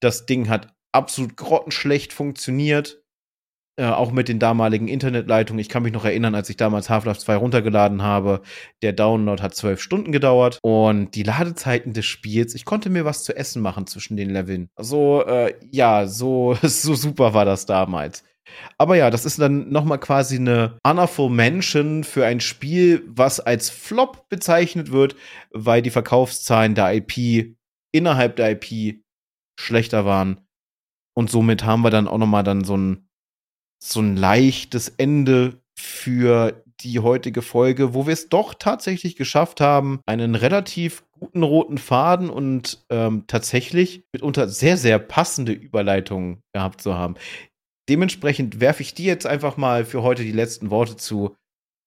Das 0.00 0.26
Ding 0.26 0.48
hat 0.48 0.74
absolut 0.92 1.36
grottenschlecht 1.36 2.12
funktioniert. 2.12 2.99
Äh, 3.76 3.86
auch 3.86 4.10
mit 4.12 4.28
den 4.28 4.38
damaligen 4.38 4.88
Internetleitungen. 4.88 5.60
Ich 5.60 5.68
kann 5.68 5.82
mich 5.82 5.92
noch 5.92 6.04
erinnern, 6.04 6.34
als 6.34 6.50
ich 6.50 6.56
damals 6.56 6.90
Half-Life 6.90 7.20
2 7.20 7.36
runtergeladen 7.36 8.02
habe. 8.02 8.42
Der 8.82 8.92
Download 8.92 9.42
hat 9.42 9.54
zwölf 9.54 9.80
Stunden 9.80 10.12
gedauert 10.12 10.58
und 10.62 11.14
die 11.14 11.22
Ladezeiten 11.22 11.92
des 11.92 12.04
Spiels, 12.04 12.54
ich 12.54 12.64
konnte 12.64 12.90
mir 12.90 13.04
was 13.04 13.24
zu 13.24 13.34
essen 13.34 13.62
machen 13.62 13.86
zwischen 13.86 14.16
den 14.16 14.30
Leveln. 14.30 14.68
So, 14.76 15.24
äh, 15.24 15.54
ja, 15.70 16.06
so, 16.06 16.56
so 16.62 16.94
super 16.94 17.32
war 17.32 17.44
das 17.44 17.64
damals. 17.64 18.24
Aber 18.76 18.96
ja, 18.96 19.10
das 19.10 19.24
ist 19.24 19.38
dann 19.38 19.70
nochmal 19.70 19.98
quasi 19.98 20.36
eine 20.36 20.78
Honorful 20.86 21.30
Mention 21.30 22.04
für 22.04 22.26
ein 22.26 22.40
Spiel, 22.40 23.02
was 23.06 23.40
als 23.40 23.70
Flop 23.70 24.28
bezeichnet 24.28 24.90
wird, 24.90 25.16
weil 25.52 25.82
die 25.82 25.90
Verkaufszahlen 25.90 26.74
der 26.74 26.92
IP 26.94 27.54
innerhalb 27.92 28.36
der 28.36 28.50
IP 28.50 29.02
schlechter 29.58 30.04
waren. 30.04 30.40
Und 31.14 31.30
somit 31.30 31.64
haben 31.64 31.82
wir 31.82 31.90
dann 31.90 32.08
auch 32.08 32.18
nochmal 32.18 32.44
dann 32.44 32.64
so 32.64 32.76
ein 32.76 33.09
so 33.82 34.00
ein 34.00 34.16
leichtes 34.16 34.88
Ende 34.88 35.60
für 35.74 36.62
die 36.80 37.00
heutige 37.00 37.42
Folge, 37.42 37.94
wo 37.94 38.06
wir 38.06 38.12
es 38.12 38.28
doch 38.28 38.54
tatsächlich 38.54 39.16
geschafft 39.16 39.60
haben, 39.60 40.00
einen 40.06 40.34
relativ 40.34 41.04
guten 41.10 41.42
roten 41.42 41.78
Faden 41.78 42.30
und 42.30 42.84
ähm, 42.90 43.24
tatsächlich 43.26 44.04
mitunter 44.12 44.48
sehr, 44.48 44.76
sehr 44.76 44.98
passende 44.98 45.52
Überleitungen 45.52 46.42
gehabt 46.54 46.80
zu 46.80 46.94
haben. 46.94 47.14
Dementsprechend 47.88 48.60
werfe 48.60 48.82
ich 48.82 48.94
dir 48.94 49.06
jetzt 49.06 49.26
einfach 49.26 49.56
mal 49.56 49.84
für 49.84 50.02
heute 50.02 50.22
die 50.22 50.32
letzten 50.32 50.70
Worte 50.70 50.96
zu 50.96 51.34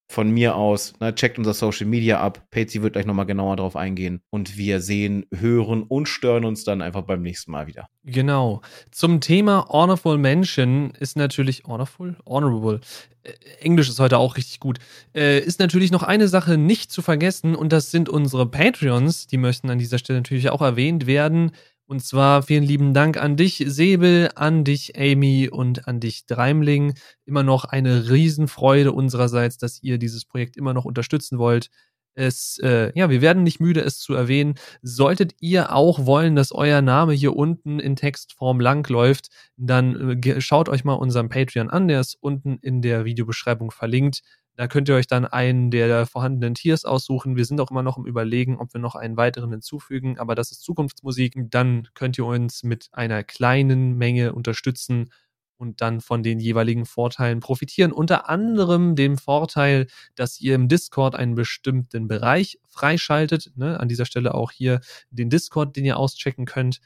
von 0.06 0.30
mir 0.30 0.54
aus, 0.54 0.92
ne, 1.00 1.14
checkt 1.14 1.38
unser 1.38 1.54
Social 1.54 1.86
Media 1.86 2.20
ab. 2.20 2.46
Patsy 2.50 2.82
wird 2.82 2.92
gleich 2.92 3.06
nochmal 3.06 3.26
genauer 3.26 3.56
drauf 3.56 3.74
eingehen. 3.74 4.20
Und 4.30 4.56
wir 4.56 4.80
sehen, 4.80 5.26
hören 5.34 5.82
und 5.82 6.08
stören 6.08 6.44
uns 6.44 6.64
dann 6.64 6.82
einfach 6.82 7.02
beim 7.02 7.22
nächsten 7.22 7.50
Mal 7.50 7.66
wieder. 7.66 7.88
Genau. 8.04 8.60
Zum 8.90 9.20
Thema 9.20 9.66
Honorable 9.68 10.18
Mention 10.18 10.92
ist 10.98 11.16
natürlich 11.16 11.64
Honorable? 11.64 12.16
Honorable. 12.26 12.80
Äh, 13.22 13.32
Englisch 13.60 13.88
ist 13.88 13.98
heute 13.98 14.18
auch 14.18 14.36
richtig 14.36 14.60
gut. 14.60 14.78
Äh, 15.14 15.40
ist 15.40 15.58
natürlich 15.58 15.90
noch 15.90 16.02
eine 16.02 16.28
Sache 16.28 16.58
nicht 16.58 16.92
zu 16.92 17.02
vergessen 17.02 17.54
und 17.54 17.72
das 17.72 17.90
sind 17.90 18.08
unsere 18.08 18.46
Patreons. 18.46 19.26
Die 19.26 19.38
möchten 19.38 19.70
an 19.70 19.78
dieser 19.78 19.98
Stelle 19.98 20.18
natürlich 20.18 20.50
auch 20.50 20.62
erwähnt 20.62 21.06
werden. 21.06 21.52
Und 21.86 22.02
zwar 22.02 22.42
vielen 22.42 22.64
lieben 22.64 22.94
Dank 22.94 23.18
an 23.18 23.36
dich, 23.36 23.62
Säbel, 23.66 24.30
an 24.36 24.64
dich, 24.64 24.98
Amy 24.98 25.50
und 25.50 25.86
an 25.86 26.00
dich, 26.00 26.24
Dreimling. 26.26 26.94
Immer 27.26 27.42
noch 27.42 27.66
eine 27.66 28.08
Riesenfreude 28.10 28.92
unsererseits, 28.92 29.58
dass 29.58 29.82
ihr 29.82 29.98
dieses 29.98 30.24
Projekt 30.24 30.56
immer 30.56 30.72
noch 30.72 30.86
unterstützen 30.86 31.38
wollt. 31.38 31.68
Es, 32.16 32.58
äh, 32.62 32.92
ja, 32.94 33.10
wir 33.10 33.20
werden 33.20 33.42
nicht 33.42 33.60
müde, 33.60 33.80
es 33.80 33.98
zu 33.98 34.14
erwähnen. 34.14 34.54
Solltet 34.82 35.34
ihr 35.40 35.74
auch 35.74 36.06
wollen, 36.06 36.36
dass 36.36 36.52
euer 36.52 36.80
Name 36.80 37.12
hier 37.12 37.36
unten 37.36 37.80
in 37.80 37.96
Textform 37.96 38.60
langläuft, 38.60 39.28
dann 39.56 40.22
äh, 40.22 40.40
schaut 40.40 40.68
euch 40.68 40.84
mal 40.84 40.94
unseren 40.94 41.28
Patreon 41.28 41.70
an, 41.70 41.88
der 41.88 42.00
ist 42.00 42.16
unten 42.20 42.58
in 42.62 42.82
der 42.82 43.04
Videobeschreibung 43.04 43.72
verlinkt. 43.72 44.22
Da 44.56 44.68
könnt 44.68 44.88
ihr 44.88 44.94
euch 44.94 45.08
dann 45.08 45.24
einen 45.24 45.70
der 45.72 46.06
vorhandenen 46.06 46.54
Tiers 46.54 46.84
aussuchen. 46.84 47.36
Wir 47.36 47.44
sind 47.44 47.60
auch 47.60 47.72
immer 47.72 47.82
noch 47.82 47.98
im 47.98 48.06
Überlegen, 48.06 48.58
ob 48.58 48.72
wir 48.72 48.80
noch 48.80 48.94
einen 48.94 49.16
weiteren 49.16 49.50
hinzufügen, 49.50 50.18
aber 50.18 50.36
das 50.36 50.52
ist 50.52 50.62
Zukunftsmusik. 50.62 51.34
Dann 51.50 51.88
könnt 51.94 52.18
ihr 52.18 52.26
uns 52.26 52.62
mit 52.62 52.88
einer 52.92 53.24
kleinen 53.24 53.96
Menge 53.96 54.32
unterstützen 54.32 55.10
und 55.56 55.80
dann 55.80 56.00
von 56.00 56.22
den 56.22 56.38
jeweiligen 56.38 56.86
Vorteilen 56.86 57.40
profitieren. 57.40 57.92
Unter 57.92 58.28
anderem 58.28 58.94
dem 58.94 59.18
Vorteil, 59.18 59.86
dass 60.14 60.40
ihr 60.40 60.54
im 60.54 60.68
Discord 60.68 61.16
einen 61.16 61.34
bestimmten 61.34 62.06
Bereich 62.06 62.60
freischaltet. 62.68 63.52
Ne? 63.56 63.80
An 63.80 63.88
dieser 63.88 64.04
Stelle 64.04 64.34
auch 64.34 64.52
hier 64.52 64.80
den 65.10 65.30
Discord, 65.30 65.76
den 65.76 65.84
ihr 65.84 65.96
auschecken 65.96 66.44
könnt. 66.44 66.80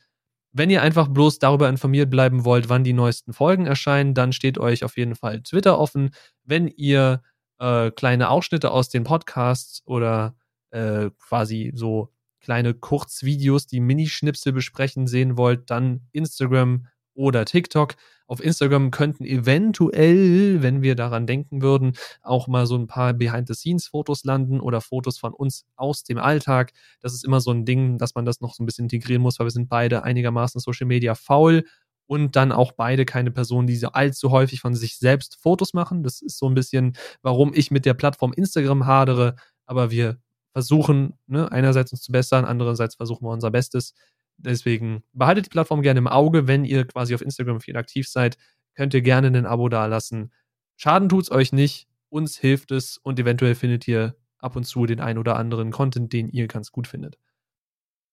Wenn 0.53 0.71
ihr 0.71 0.83
einfach 0.83 1.09
bloß 1.09 1.39
darüber 1.39 1.69
informiert 1.69 2.11
bleiben 2.11 2.45
wollt, 2.45 2.69
wann 2.69 2.85
die 2.85 2.95
neuesten 2.95 3.35
Folgen 3.35 3.67
erscheinen, 3.67 4.15
dann 4.15 4.33
steht 4.33 4.59
euch 4.59 4.85
auf 4.85 4.97
jeden 4.97 5.15
Fall 5.15 5.43
Twitter 5.43 5.79
offen. 5.79 6.11
wenn 6.45 6.69
ihr 6.69 7.23
äh, 7.59 7.91
kleine 7.91 8.31
Ausschnitte 8.31 8.71
aus 8.71 8.89
den 8.89 9.05
Podcasts 9.05 9.83
oder 9.85 10.35
äh, 10.71 11.11
quasi 11.19 11.73
so 11.75 12.11
kleine 12.41 12.75
Kurzvideos, 12.75 13.67
die 13.67 13.81
Minischnipsel 13.81 14.53
besprechen 14.53 15.07
sehen 15.07 15.37
wollt, 15.37 15.71
dann 15.71 16.03
Instagram 16.13 16.87
oder 17.15 17.45
TikTok. 17.45 17.97
Auf 18.29 18.43
Instagram 18.43 18.91
könnten 18.91 19.25
eventuell, 19.25 20.63
wenn 20.63 20.83
wir 20.83 20.95
daran 20.95 21.27
denken 21.27 21.63
würden, 21.63 21.95
auch 22.23 22.47
mal 22.47 22.67
so 22.67 22.77
ein 22.77 22.87
paar 22.87 23.13
Behind-the-Scenes-Fotos 23.15 24.25
landen 24.25 24.61
oder 24.61 24.81
Fotos 24.81 25.19
von 25.19 25.33
uns 25.33 25.67
aus 25.77 26.05
dem 26.05 26.19
Alltag. 26.19 26.73
Das 27.01 27.15
ist 27.15 27.25
immer 27.25 27.41
so 27.41 27.51
ein 27.51 27.65
Ding, 27.65 27.99
dass 27.99 28.15
man 28.15 28.25
das 28.25 28.41
noch 28.41 28.55
so 28.55 28.63
ein 28.63 28.67
bisschen 28.67 28.85
integrieren 28.85 29.23
muss, 29.23 29.39
weil 29.39 29.47
wir 29.47 29.51
sind 29.51 29.69
beide 29.69 30.05
einigermaßen 30.05 30.61
Social 30.61 30.87
Media 30.87 31.15
faul 31.15 31.65
und 32.09 32.37
dann 32.37 32.53
auch 32.53 32.73
beide 32.73 33.05
keine 33.05 33.31
Personen, 33.31 33.67
die 33.67 33.77
so 33.77 33.89
allzu 33.89 34.31
häufig 34.31 34.61
von 34.61 34.75
sich 34.75 34.97
selbst 34.97 35.37
Fotos 35.37 35.75
machen. 35.75 36.03
Das 36.03 36.23
ist 36.23 36.39
so 36.39 36.49
ein 36.49 36.55
bisschen, 36.55 36.95
warum 37.21 37.53
ich 37.55 37.71
mit 37.71 37.85
der 37.85 37.93
Plattform 37.93 38.33
Instagram 38.33 38.87
hadere. 38.87 39.37
Aber 39.67 39.91
wir 39.91 40.19
versuchen, 40.55 41.19
ne, 41.27 41.53
einerseits 41.53 41.93
uns 41.93 42.01
zu 42.01 42.11
bessern, 42.11 42.47
andererseits 42.47 42.95
versuchen 42.95 43.27
wir 43.27 43.31
unser 43.31 43.51
Bestes. 43.51 43.95
Deswegen 44.39 45.03
behaltet 45.13 45.47
die 45.47 45.51
Plattform 45.51 45.83
gerne 45.83 45.99
im 45.99 46.09
Auge. 46.09 46.47
Wenn 46.49 46.65
ihr 46.65 46.87
quasi 46.87 47.15
auf 47.15 47.21
Instagram 47.21 47.61
viel 47.61 47.77
aktiv 47.77 48.09
seid, 48.09 48.39
könnt 48.75 48.95
ihr 48.95 49.03
gerne 49.03 49.29
ein 49.29 49.45
Abo 49.45 49.69
dalassen. 49.69 50.33
Schaden 50.77 51.11
tut's 51.11 51.31
euch 51.31 51.53
nicht. 51.53 51.89
Uns 52.09 52.39
hilft 52.39 52.71
es 52.71 52.97
und 52.97 53.21
eventuell 53.21 53.55
findet 53.55 53.87
ihr 53.87 54.17
ab 54.39 54.57
und 54.57 54.65
zu 54.65 54.87
den 54.87 55.01
ein 55.01 55.19
oder 55.19 55.37
anderen 55.37 55.73
Content, 55.73 56.11
den 56.15 56.31
ihr 56.31 56.47
ganz 56.49 56.73
gut 56.73 56.87
findet. 56.87 57.19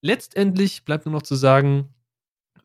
Letztendlich 0.01 0.83
bleibt 0.83 1.05
nur 1.05 1.13
noch 1.13 1.21
zu 1.21 1.35
sagen, 1.35 1.94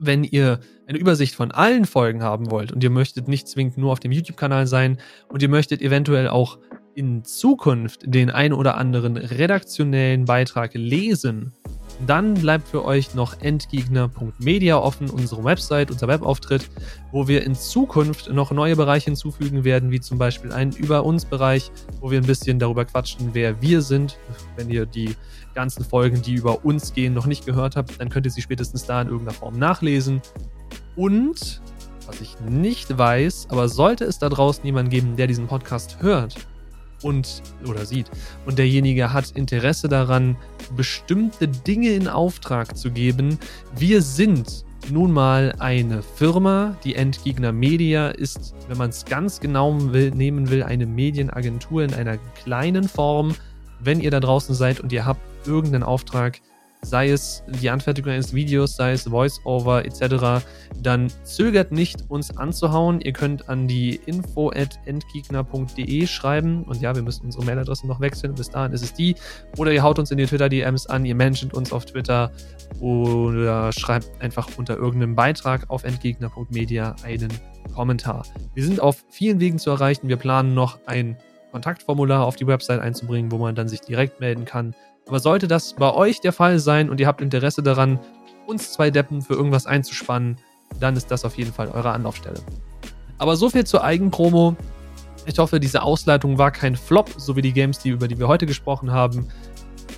wenn 0.00 0.24
ihr 0.24 0.60
eine 0.86 0.98
Übersicht 0.98 1.34
von 1.34 1.52
allen 1.52 1.84
Folgen 1.84 2.22
haben 2.22 2.50
wollt 2.50 2.72
und 2.72 2.82
ihr 2.82 2.90
möchtet 2.90 3.28
nicht 3.28 3.46
zwingend 3.46 3.78
nur 3.78 3.92
auf 3.92 4.00
dem 4.00 4.12
YouTube-Kanal 4.12 4.66
sein 4.66 4.98
und 5.28 5.42
ihr 5.42 5.48
möchtet 5.48 5.82
eventuell 5.82 6.28
auch 6.28 6.58
in 6.94 7.24
Zukunft 7.24 8.02
den 8.04 8.30
ein 8.30 8.52
oder 8.52 8.76
anderen 8.76 9.16
redaktionellen 9.16 10.24
Beitrag 10.24 10.72
lesen, 10.74 11.52
dann 12.06 12.34
bleibt 12.34 12.68
für 12.68 12.84
euch 12.84 13.14
noch 13.14 13.40
endgegner.media 13.40 14.76
offen, 14.78 15.10
unsere 15.10 15.44
Website, 15.44 15.90
unser 15.90 16.08
Webauftritt, 16.08 16.68
wo 17.12 17.28
wir 17.28 17.44
in 17.44 17.54
Zukunft 17.54 18.30
noch 18.32 18.50
neue 18.50 18.76
Bereiche 18.76 19.06
hinzufügen 19.06 19.64
werden, 19.64 19.90
wie 19.90 20.00
zum 20.00 20.18
Beispiel 20.18 20.52
einen 20.52 20.72
Über 20.72 21.04
uns 21.04 21.24
Bereich, 21.24 21.70
wo 22.00 22.10
wir 22.10 22.18
ein 22.18 22.26
bisschen 22.26 22.58
darüber 22.58 22.84
quatschen, 22.84 23.30
wer 23.32 23.60
wir 23.60 23.82
sind. 23.82 24.18
Wenn 24.56 24.70
ihr 24.70 24.86
die 24.86 25.14
ganzen 25.54 25.84
Folgen, 25.84 26.22
die 26.22 26.34
über 26.34 26.64
uns 26.64 26.92
gehen, 26.92 27.14
noch 27.14 27.26
nicht 27.26 27.46
gehört 27.46 27.76
habt, 27.76 28.00
dann 28.00 28.08
könnt 28.08 28.26
ihr 28.26 28.32
sie 28.32 28.42
spätestens 28.42 28.86
da 28.86 29.02
in 29.02 29.08
irgendeiner 29.08 29.36
Form 29.36 29.58
nachlesen. 29.58 30.22
Und 30.96 31.60
was 32.06 32.20
ich 32.20 32.40
nicht 32.40 32.96
weiß, 32.96 33.48
aber 33.50 33.68
sollte 33.68 34.04
es 34.04 34.18
da 34.18 34.28
draußen 34.28 34.64
jemanden 34.64 34.90
geben, 34.90 35.16
der 35.16 35.26
diesen 35.26 35.46
Podcast 35.46 36.02
hört 36.02 36.34
und 37.02 37.42
oder 37.66 37.86
sieht 37.86 38.10
und 38.46 38.58
derjenige 38.58 39.12
hat 39.12 39.30
Interesse 39.30 39.88
daran, 39.88 40.36
bestimmte 40.76 41.48
Dinge 41.48 41.90
in 41.90 42.08
Auftrag 42.08 42.76
zu 42.76 42.90
geben, 42.90 43.38
wir 43.76 44.02
sind 44.02 44.64
nun 44.90 45.12
mal 45.12 45.54
eine 45.58 46.02
Firma, 46.02 46.76
die 46.84 46.94
Endgegner 46.94 47.52
Media 47.52 48.08
ist, 48.08 48.54
wenn 48.68 48.78
man 48.78 48.90
es 48.90 49.04
ganz 49.04 49.40
genau 49.40 49.76
will, 49.92 50.10
nehmen 50.10 50.50
will, 50.50 50.62
eine 50.62 50.86
Medienagentur 50.86 51.82
in 51.82 51.94
einer 51.94 52.16
kleinen 52.42 52.88
Form. 52.88 53.34
Wenn 53.78 54.00
ihr 54.00 54.10
da 54.10 54.20
draußen 54.20 54.54
seid 54.54 54.80
und 54.80 54.92
ihr 54.92 55.04
habt 55.06 55.20
irgendeinen 55.46 55.82
Auftrag, 55.82 56.40
sei 56.82 57.10
es 57.10 57.42
die 57.46 57.68
Anfertigung 57.70 58.12
eines 58.12 58.34
Videos, 58.34 58.76
sei 58.76 58.92
es 58.92 59.04
Voice-Over 59.04 59.84
etc., 59.84 60.44
dann 60.82 61.12
zögert 61.24 61.72
nicht, 61.72 62.04
uns 62.08 62.36
anzuhauen. 62.36 63.00
Ihr 63.00 63.12
könnt 63.12 63.48
an 63.48 63.68
die 63.68 63.96
info 64.06 64.50
at 64.50 64.78
endgegner.de 64.86 66.06
schreiben 66.06 66.64
und 66.64 66.80
ja, 66.80 66.94
wir 66.94 67.02
müssen 67.02 67.26
unsere 67.26 67.44
Mailadresse 67.44 67.86
noch 67.86 68.00
wechseln. 68.00 68.34
Bis 68.34 68.50
dahin 68.50 68.72
ist 68.72 68.82
es 68.82 68.94
die. 68.94 69.14
Oder 69.58 69.72
ihr 69.72 69.82
haut 69.82 69.98
uns 69.98 70.10
in 70.10 70.18
die 70.18 70.26
Twitter-DMs 70.26 70.86
an, 70.86 71.04
ihr 71.04 71.14
mentioned 71.14 71.54
uns 71.54 71.72
auf 71.72 71.84
Twitter 71.84 72.30
oder 72.80 73.72
schreibt 73.72 74.10
einfach 74.22 74.48
unter 74.56 74.76
irgendeinem 74.76 75.14
Beitrag 75.14 75.68
auf 75.68 75.84
endgegner.media 75.84 76.96
einen 77.04 77.30
Kommentar. 77.74 78.24
Wir 78.54 78.64
sind 78.64 78.80
auf 78.80 79.04
vielen 79.10 79.38
Wegen 79.40 79.58
zu 79.58 79.70
erreichen. 79.70 80.08
Wir 80.08 80.16
planen 80.16 80.54
noch 80.54 80.78
ein 80.86 81.16
Kontaktformular 81.52 82.24
auf 82.24 82.36
die 82.36 82.46
Website 82.46 82.80
einzubringen, 82.80 83.30
wo 83.32 83.38
man 83.38 83.54
dann 83.54 83.68
sich 83.68 83.80
direkt 83.80 84.20
melden 84.20 84.44
kann 84.44 84.74
aber 85.10 85.18
sollte 85.18 85.48
das 85.48 85.74
bei 85.74 85.92
euch 85.92 86.20
der 86.20 86.32
Fall 86.32 86.60
sein 86.60 86.88
und 86.88 87.00
ihr 87.00 87.08
habt 87.08 87.20
Interesse 87.20 87.64
daran, 87.64 87.98
uns 88.46 88.70
zwei 88.70 88.92
Deppen 88.92 89.22
für 89.22 89.34
irgendwas 89.34 89.66
einzuspannen, 89.66 90.36
dann 90.78 90.94
ist 90.94 91.10
das 91.10 91.24
auf 91.24 91.36
jeden 91.36 91.52
Fall 91.52 91.66
eure 91.66 91.90
Anlaufstelle. 91.90 92.40
Aber 93.18 93.34
so 93.34 93.50
viel 93.50 93.66
zur 93.66 93.82
Eigenpromo. 93.82 94.54
Ich 95.26 95.36
hoffe, 95.40 95.58
diese 95.58 95.82
Ausleitung 95.82 96.38
war 96.38 96.52
kein 96.52 96.76
Flop, 96.76 97.10
so 97.16 97.34
wie 97.34 97.42
die 97.42 97.52
Games, 97.52 97.80
die, 97.80 97.88
über 97.88 98.06
die 98.06 98.20
wir 98.20 98.28
heute 98.28 98.46
gesprochen 98.46 98.92
haben. 98.92 99.26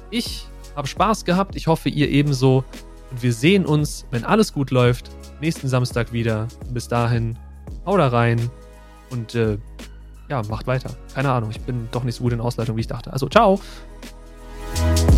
Ich 0.09 0.47
habe 0.77 0.89
Spaß 0.89 1.27
gehabt, 1.27 1.57
ich 1.57 1.67
hoffe, 1.67 1.91
ihr 1.91 2.09
ebenso. 2.09 2.65
Und 3.11 3.23
wir 3.23 3.35
sehen 3.35 3.67
uns, 3.67 4.07
wenn 4.13 4.25
alles 4.25 4.55
gut 4.55 4.71
läuft, 4.71 5.11
nächsten 5.43 5.69
Samstag 5.69 6.15
wieder. 6.15 6.49
Bis 6.71 6.89
dahin, 6.89 7.39
hau 7.85 7.99
da 7.99 8.09
rein 8.09 8.51
und 9.11 9.35
äh, 9.35 9.59
ja, 10.31 10.41
macht 10.49 10.67
weiter. 10.67 10.89
Keine 11.15 11.31
Ahnung, 11.31 11.51
ich 11.51 11.61
bin 11.61 11.87
doch 11.93 12.03
nicht 12.03 12.17
so 12.17 12.23
gut 12.23 12.33
in 12.33 12.41
Ausleitung, 12.41 12.79
wie 12.79 12.81
ich 12.81 12.87
dachte. 12.87 13.13
Also, 13.13 13.29
ciao! 13.29 13.61
you 14.75 15.12